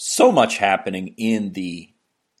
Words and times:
so 0.00 0.32
much 0.32 0.56
happening 0.58 1.14
in 1.16 1.52
the 1.52 1.92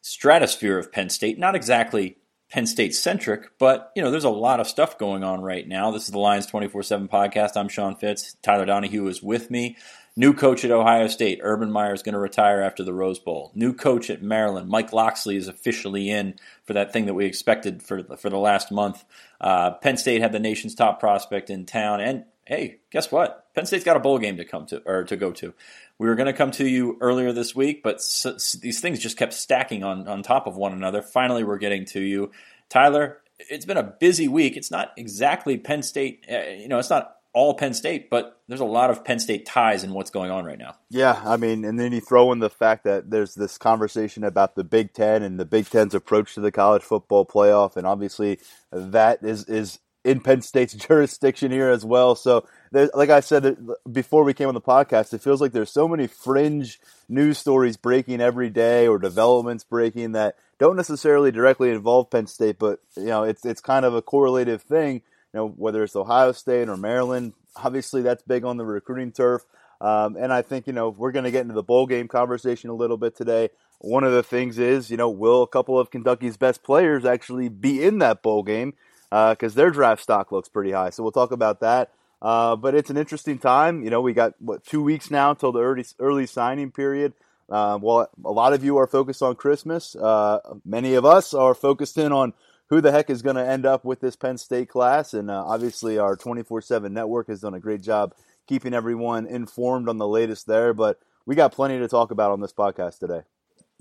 stratosphere 0.02 0.78
of 0.78 0.90
Penn 0.90 1.10
State. 1.10 1.38
Not 1.38 1.54
exactly 1.54 2.16
Penn 2.50 2.66
State 2.66 2.94
centric, 2.94 3.58
but 3.58 3.92
you 3.94 4.02
know, 4.02 4.10
there's 4.10 4.24
a 4.24 4.30
lot 4.30 4.60
of 4.60 4.66
stuff 4.66 4.98
going 4.98 5.22
on 5.22 5.42
right 5.42 5.68
now. 5.68 5.90
This 5.90 6.04
is 6.04 6.10
the 6.10 6.18
Lions 6.18 6.46
24/7 6.46 7.08
podcast. 7.08 7.56
I'm 7.56 7.68
Sean 7.68 7.96
Fitz. 7.96 8.34
Tyler 8.42 8.64
Donohue 8.64 9.06
is 9.08 9.22
with 9.22 9.50
me. 9.50 9.76
New 10.16 10.34
coach 10.34 10.64
at 10.64 10.70
Ohio 10.70 11.06
State, 11.06 11.38
Urban 11.42 11.70
Meyer 11.70 11.94
is 11.94 12.02
going 12.02 12.14
to 12.14 12.18
retire 12.18 12.60
after 12.62 12.82
the 12.82 12.92
Rose 12.92 13.20
Bowl. 13.20 13.52
New 13.54 13.72
coach 13.72 14.10
at 14.10 14.22
Maryland, 14.22 14.68
Mike 14.68 14.92
Locksley 14.92 15.36
is 15.36 15.46
officially 15.46 16.10
in 16.10 16.34
for 16.64 16.72
that 16.72 16.92
thing 16.92 17.06
that 17.06 17.14
we 17.14 17.26
expected 17.26 17.82
for 17.82 18.02
for 18.16 18.30
the 18.30 18.38
last 18.38 18.72
month. 18.72 19.04
Uh, 19.40 19.72
Penn 19.72 19.96
State 19.96 20.20
had 20.20 20.32
the 20.32 20.40
nation's 20.40 20.74
top 20.74 20.98
prospect 20.98 21.50
in 21.50 21.66
town, 21.66 22.00
and 22.00 22.24
hey, 22.46 22.80
guess 22.90 23.10
what? 23.12 23.46
Penn 23.54 23.66
State's 23.66 23.84
got 23.84 23.96
a 23.96 24.00
bowl 24.00 24.18
game 24.18 24.36
to 24.38 24.44
come 24.44 24.66
to 24.66 24.82
or 24.86 25.04
to 25.04 25.16
go 25.16 25.32
to. 25.32 25.54
We 25.98 26.08
were 26.08 26.14
going 26.14 26.26
to 26.26 26.32
come 26.32 26.50
to 26.52 26.66
you 26.66 26.96
earlier 27.00 27.32
this 27.32 27.54
week, 27.54 27.82
but 27.82 27.96
s- 27.96 28.56
these 28.60 28.80
things 28.80 28.98
just 28.98 29.16
kept 29.16 29.32
stacking 29.32 29.84
on 29.84 30.08
on 30.08 30.22
top 30.22 30.46
of 30.46 30.56
one 30.56 30.72
another. 30.72 31.02
Finally, 31.02 31.44
we're 31.44 31.58
getting 31.58 31.84
to 31.86 32.00
you, 32.00 32.30
Tyler. 32.68 33.18
It's 33.38 33.64
been 33.64 33.76
a 33.76 33.82
busy 33.82 34.28
week. 34.28 34.56
It's 34.56 34.70
not 34.70 34.92
exactly 34.96 35.56
Penn 35.58 35.82
State. 35.82 36.26
Uh, 36.30 36.50
you 36.50 36.68
know, 36.68 36.78
it's 36.78 36.90
not 36.90 37.16
all 37.32 37.54
Penn 37.54 37.74
State, 37.74 38.10
but 38.10 38.40
there's 38.48 38.60
a 38.60 38.64
lot 38.64 38.90
of 38.90 39.04
Penn 39.04 39.18
State 39.18 39.46
ties 39.46 39.84
in 39.84 39.92
what's 39.92 40.10
going 40.10 40.30
on 40.30 40.44
right 40.44 40.58
now. 40.58 40.74
Yeah, 40.90 41.20
I 41.24 41.36
mean, 41.36 41.64
and 41.64 41.78
then 41.78 41.92
you 41.92 42.00
throw 42.00 42.32
in 42.32 42.40
the 42.40 42.50
fact 42.50 42.84
that 42.84 43.10
there's 43.10 43.34
this 43.34 43.56
conversation 43.56 44.24
about 44.24 44.56
the 44.56 44.64
Big 44.64 44.92
Ten 44.92 45.22
and 45.22 45.38
the 45.38 45.44
Big 45.44 45.68
Ten's 45.70 45.94
approach 45.94 46.34
to 46.34 46.40
the 46.40 46.50
college 46.50 46.82
football 46.82 47.24
playoff, 47.24 47.76
and 47.76 47.86
obviously 47.86 48.40
that 48.72 49.22
is 49.22 49.44
is 49.44 49.78
in 50.04 50.20
Penn 50.20 50.42
State's 50.42 50.72
jurisdiction 50.88 51.50
here 51.50 51.70
as 51.70 51.84
well. 51.84 52.14
So, 52.14 52.46
like 52.72 53.10
I 53.10 53.20
said 53.20 53.56
before 53.90 54.24
we 54.24 54.34
came 54.34 54.48
on 54.48 54.54
the 54.54 54.60
podcast, 54.60 55.12
it 55.12 55.22
feels 55.22 55.40
like 55.40 55.52
there's 55.52 55.70
so 55.70 55.88
many 55.88 56.06
fringe 56.06 56.80
news 57.08 57.38
stories 57.38 57.76
breaking 57.76 58.20
every 58.20 58.50
day 58.50 58.86
or 58.86 58.98
developments 58.98 59.64
breaking 59.64 60.12
that 60.12 60.36
don't 60.58 60.76
necessarily 60.76 61.32
directly 61.32 61.70
involve 61.70 62.10
Penn 62.10 62.26
State, 62.26 62.58
but 62.58 62.80
you 62.96 63.06
know, 63.06 63.24
it's 63.24 63.44
it's 63.44 63.60
kind 63.60 63.84
of 63.84 63.94
a 63.94 64.02
correlative 64.02 64.62
thing. 64.62 65.02
You 65.32 65.38
know, 65.38 65.48
whether 65.48 65.82
it's 65.82 65.96
Ohio 65.96 66.32
State 66.32 66.68
or 66.68 66.76
Maryland, 66.76 67.34
obviously 67.56 68.02
that's 68.02 68.22
big 68.22 68.44
on 68.44 68.56
the 68.56 68.64
recruiting 68.64 69.12
turf. 69.12 69.44
Um, 69.80 70.16
and 70.16 70.32
I 70.32 70.42
think 70.42 70.66
you 70.66 70.72
know 70.72 70.90
we're 70.90 71.12
going 71.12 71.24
to 71.24 71.30
get 71.30 71.42
into 71.42 71.54
the 71.54 71.62
bowl 71.62 71.86
game 71.86 72.08
conversation 72.08 72.68
a 72.70 72.74
little 72.74 72.98
bit 72.98 73.16
today. 73.16 73.48
One 73.78 74.04
of 74.04 74.12
the 74.12 74.22
things 74.22 74.58
is 74.58 74.90
you 74.90 74.96
know 74.96 75.08
will 75.08 75.42
a 75.42 75.48
couple 75.48 75.78
of 75.78 75.90
Kentucky's 75.90 76.36
best 76.36 76.62
players 76.62 77.04
actually 77.04 77.48
be 77.48 77.82
in 77.82 77.98
that 77.98 78.22
bowl 78.22 78.42
game? 78.42 78.74
Because 79.10 79.54
uh, 79.54 79.56
their 79.56 79.70
draft 79.70 80.02
stock 80.02 80.32
looks 80.32 80.48
pretty 80.48 80.70
high. 80.70 80.90
So 80.90 81.02
we'll 81.02 81.12
talk 81.12 81.32
about 81.32 81.60
that. 81.60 81.90
Uh, 82.22 82.54
but 82.56 82.74
it's 82.74 82.90
an 82.90 82.96
interesting 82.96 83.38
time. 83.38 83.82
You 83.82 83.90
know, 83.90 84.00
we 84.00 84.12
got 84.12 84.34
what 84.40 84.64
two 84.64 84.82
weeks 84.82 85.10
now 85.10 85.30
until 85.30 85.52
the 85.52 85.60
early 85.60 85.84
early 85.98 86.26
signing 86.26 86.70
period. 86.70 87.14
Uh, 87.48 87.78
well, 87.80 88.08
a 88.24 88.30
lot 88.30 88.52
of 88.52 88.62
you 88.62 88.76
are 88.76 88.86
focused 88.86 89.22
on 89.22 89.34
Christmas. 89.34 89.96
Uh, 89.96 90.38
many 90.64 90.94
of 90.94 91.04
us 91.04 91.34
are 91.34 91.54
focused 91.54 91.98
in 91.98 92.12
on 92.12 92.32
who 92.68 92.80
the 92.80 92.92
heck 92.92 93.10
is 93.10 93.22
going 93.22 93.36
to 93.36 93.44
end 93.44 93.66
up 93.66 93.84
with 93.84 94.00
this 94.00 94.14
Penn 94.14 94.38
State 94.38 94.68
class, 94.68 95.12
and 95.12 95.30
uh, 95.30 95.42
obviously 95.44 95.98
our 95.98 96.14
twenty 96.14 96.42
four 96.42 96.60
seven 96.60 96.92
network 96.92 97.26
has 97.28 97.40
done 97.40 97.54
a 97.54 97.60
great 97.60 97.82
job 97.82 98.14
keeping 98.46 98.74
everyone 98.74 99.26
informed 99.26 99.88
on 99.88 99.98
the 99.98 100.06
latest 100.06 100.46
there. 100.46 100.72
But 100.74 101.00
we 101.26 101.34
got 101.34 101.52
plenty 101.52 101.78
to 101.78 101.88
talk 101.88 102.10
about 102.10 102.32
on 102.32 102.40
this 102.40 102.52
podcast 102.52 102.98
today. 102.98 103.22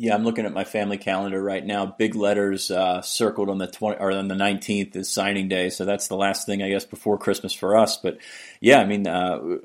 Yeah, 0.01 0.15
I'm 0.15 0.23
looking 0.23 0.45
at 0.45 0.53
my 0.53 0.63
family 0.63 0.97
calendar 0.97 1.43
right 1.43 1.65
now. 1.65 1.85
Big 1.85 2.15
letters 2.15 2.71
uh, 2.71 3.01
circled 3.01 3.49
on 3.49 3.57
the 3.57 3.67
20 3.67 3.99
or 3.99 4.13
on 4.13 4.29
the 4.29 4.33
19th 4.33 4.95
is 4.95 5.11
signing 5.11 5.49
day, 5.49 5.69
so 5.69 5.83
that's 5.83 6.07
the 6.07 6.15
last 6.15 6.45
thing 6.45 6.63
I 6.63 6.69
guess 6.69 6.85
before 6.85 7.17
Christmas 7.17 7.51
for 7.51 7.75
us. 7.75 7.97
But 7.97 8.17
yeah, 8.61 8.79
I 8.79 8.85
mean, 8.85 9.05
uh, 9.07 9.57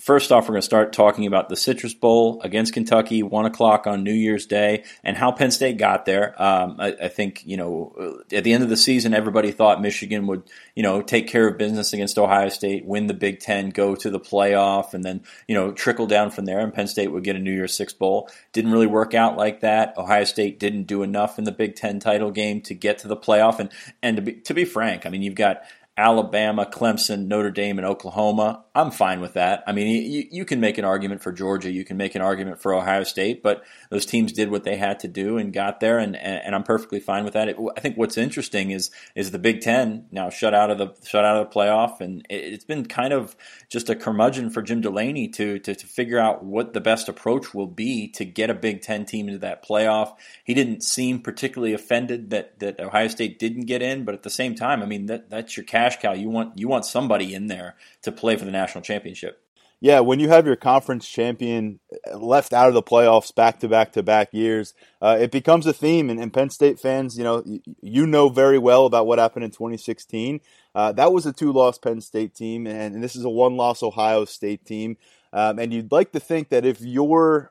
first 0.00 0.32
off, 0.32 0.44
we're 0.44 0.54
going 0.54 0.62
to 0.62 0.66
start 0.66 0.92
talking 0.92 1.26
about 1.26 1.48
the 1.48 1.56
Citrus 1.56 1.94
Bowl 1.94 2.40
against 2.42 2.72
Kentucky, 2.72 3.22
one 3.22 3.44
o'clock 3.44 3.86
on 3.86 4.02
New 4.02 4.12
Year's 4.12 4.46
Day, 4.46 4.84
and 5.04 5.16
how 5.16 5.30
Penn 5.30 5.50
State 5.50 5.76
got 5.78 6.06
there. 6.06 6.40
Um, 6.42 6.76
I, 6.78 6.96
I, 7.02 7.08
think 7.08 7.46
you 7.46 7.56
know 7.56 8.22
at 8.32 8.44
the 8.44 8.52
end 8.52 8.62
of 8.62 8.68
the 8.68 8.76
season, 8.76 9.14
everybody 9.14 9.52
thought 9.52 9.80
Michigan 9.82 10.26
would 10.26 10.42
you 10.74 10.82
know 10.82 11.02
take 11.02 11.28
care 11.28 11.46
of 11.46 11.58
business 11.58 11.92
against 11.92 12.18
Ohio 12.18 12.48
State, 12.48 12.84
win 12.84 13.06
the 13.06 13.14
Big 13.14 13.40
Ten, 13.40 13.70
go 13.70 13.94
to 13.94 14.10
the 14.10 14.20
playoff, 14.20 14.94
and 14.94 15.04
then 15.04 15.22
you 15.46 15.54
know 15.54 15.70
trickle 15.72 16.06
down 16.06 16.30
from 16.30 16.46
there, 16.46 16.60
and 16.60 16.72
Penn 16.72 16.86
State 16.86 17.12
would 17.12 17.24
get 17.24 17.36
a 17.36 17.40
New 17.40 17.52
Year's 17.52 17.76
Six 17.76 17.92
bowl. 17.92 18.28
Didn't 18.52 18.72
really 18.72 18.86
work 18.86 19.14
out 19.14 19.36
like 19.36 19.60
that. 19.60 19.94
Ohio 19.98 20.24
State 20.24 20.58
didn't 20.58 20.84
do 20.84 21.02
enough 21.02 21.38
in 21.38 21.44
the 21.44 21.52
Big 21.52 21.76
Ten 21.76 22.00
title 22.00 22.30
game 22.30 22.62
to 22.62 22.74
get 22.74 22.98
to 22.98 23.08
the 23.08 23.16
playoff, 23.16 23.58
and 23.58 23.70
and 24.02 24.16
to 24.16 24.22
be 24.22 24.32
to 24.32 24.54
be 24.54 24.64
frank, 24.64 25.04
I 25.04 25.10
mean 25.10 25.22
you've 25.22 25.34
got 25.34 25.62
Alabama, 25.96 26.64
Clemson, 26.64 27.26
Notre 27.26 27.50
Dame, 27.50 27.78
and 27.78 27.86
Oklahoma. 27.86 28.64
I'm 28.74 28.90
fine 28.90 29.20
with 29.20 29.34
that. 29.34 29.62
I 29.66 29.72
mean, 29.72 30.10
you, 30.10 30.24
you, 30.30 30.44
can 30.44 30.60
make 30.60 30.78
an 30.78 30.84
argument 30.84 31.22
for 31.22 31.32
Georgia, 31.32 31.70
you 31.70 31.84
can 31.84 31.98
make 31.98 32.14
an 32.14 32.22
argument 32.22 32.62
for 32.62 32.72
Ohio 32.72 33.04
State, 33.04 33.42
but 33.42 33.62
those 33.90 34.06
teams 34.06 34.32
did 34.32 34.50
what 34.50 34.64
they 34.64 34.76
had 34.76 35.00
to 35.00 35.08
do 35.08 35.36
and 35.36 35.52
got 35.52 35.80
there, 35.80 35.98
and, 35.98 36.16
and, 36.16 36.54
I'm 36.54 36.62
perfectly 36.62 37.00
fine 37.00 37.24
with 37.24 37.34
that. 37.34 37.48
It, 37.48 37.56
I 37.76 37.80
think 37.80 37.96
what's 37.96 38.16
interesting 38.16 38.70
is 38.70 38.90
is 39.14 39.30
the 39.30 39.38
Big 39.38 39.60
Ten 39.60 40.06
now 40.10 40.30
shut 40.30 40.54
out 40.54 40.70
of 40.70 40.78
the 40.78 40.94
shut 41.06 41.24
out 41.24 41.36
of 41.36 41.50
the 41.50 41.54
playoff, 41.54 42.00
and 42.00 42.24
it, 42.30 42.52
has 42.52 42.64
been 42.64 42.86
kind 42.86 43.12
of 43.12 43.36
just 43.68 43.90
a 43.90 43.96
curmudgeon 43.96 44.50
for 44.50 44.62
Jim 44.62 44.80
Delaney 44.80 45.28
to, 45.28 45.58
to 45.58 45.74
to 45.74 45.86
figure 45.86 46.18
out 46.18 46.44
what 46.44 46.72
the 46.72 46.80
best 46.80 47.08
approach 47.08 47.52
will 47.52 47.66
be 47.66 48.08
to 48.12 48.24
get 48.24 48.48
a 48.48 48.54
Big 48.54 48.80
Ten 48.80 49.04
team 49.04 49.28
into 49.28 49.40
that 49.40 49.66
playoff. 49.66 50.16
He 50.44 50.54
didn't 50.54 50.82
seem 50.82 51.20
particularly 51.20 51.74
offended 51.74 52.30
that 52.30 52.58
that 52.60 52.80
Ohio 52.80 53.08
State 53.08 53.38
didn't 53.38 53.66
get 53.66 53.82
in, 53.82 54.04
but 54.04 54.14
at 54.14 54.22
the 54.22 54.30
same 54.30 54.54
time, 54.54 54.82
I 54.82 54.86
mean 54.86 55.06
that 55.06 55.28
that's 55.28 55.56
your 55.56 55.64
cash 55.64 55.89
cow. 55.98 56.12
You 56.12 56.28
want 56.28 56.58
you 56.58 56.68
want 56.68 56.84
somebody 56.84 57.34
in 57.34 57.46
there 57.46 57.76
to 58.02 58.12
play 58.12 58.36
for 58.36 58.44
the 58.44 58.50
national 58.50 58.82
championship. 58.82 59.42
Yeah, 59.82 60.00
when 60.00 60.20
you 60.20 60.28
have 60.28 60.44
your 60.44 60.56
conference 60.56 61.08
champion 61.08 61.80
left 62.14 62.52
out 62.52 62.68
of 62.68 62.74
the 62.74 62.82
playoffs 62.82 63.34
back 63.34 63.60
to 63.60 63.68
back 63.68 63.92
to 63.92 64.02
back 64.02 64.28
years, 64.32 64.74
uh, 65.00 65.16
it 65.18 65.30
becomes 65.30 65.64
a 65.66 65.72
theme. 65.72 66.10
And, 66.10 66.20
and, 66.20 66.30
Penn 66.30 66.50
State 66.50 66.78
fans, 66.78 67.16
you 67.16 67.24
know, 67.24 67.42
you 67.80 68.06
know 68.06 68.28
very 68.28 68.58
well 68.58 68.84
about 68.84 69.06
what 69.06 69.18
happened 69.18 69.46
in 69.46 69.50
2016. 69.50 70.42
Uh, 70.74 70.92
that 70.92 71.14
was 71.14 71.24
a 71.24 71.32
two 71.32 71.50
loss 71.50 71.78
Penn 71.78 72.02
State 72.02 72.34
team, 72.34 72.66
and, 72.66 72.94
and, 72.94 73.02
this 73.02 73.16
is 73.16 73.24
a 73.24 73.30
one 73.30 73.56
loss 73.56 73.82
Ohio 73.82 74.26
State 74.26 74.66
team. 74.66 74.98
Um, 75.32 75.58
and 75.58 75.72
you'd 75.72 75.92
like 75.92 76.12
to 76.12 76.20
think 76.20 76.50
that 76.50 76.66
if 76.66 76.82
your 76.82 77.50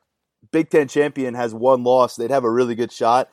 Big 0.52 0.70
Ten 0.70 0.86
champion 0.86 1.34
has 1.34 1.52
one 1.52 1.82
loss, 1.82 2.14
they'd 2.14 2.30
have 2.30 2.44
a 2.44 2.50
really 2.50 2.76
good 2.76 2.92
shot. 2.92 3.28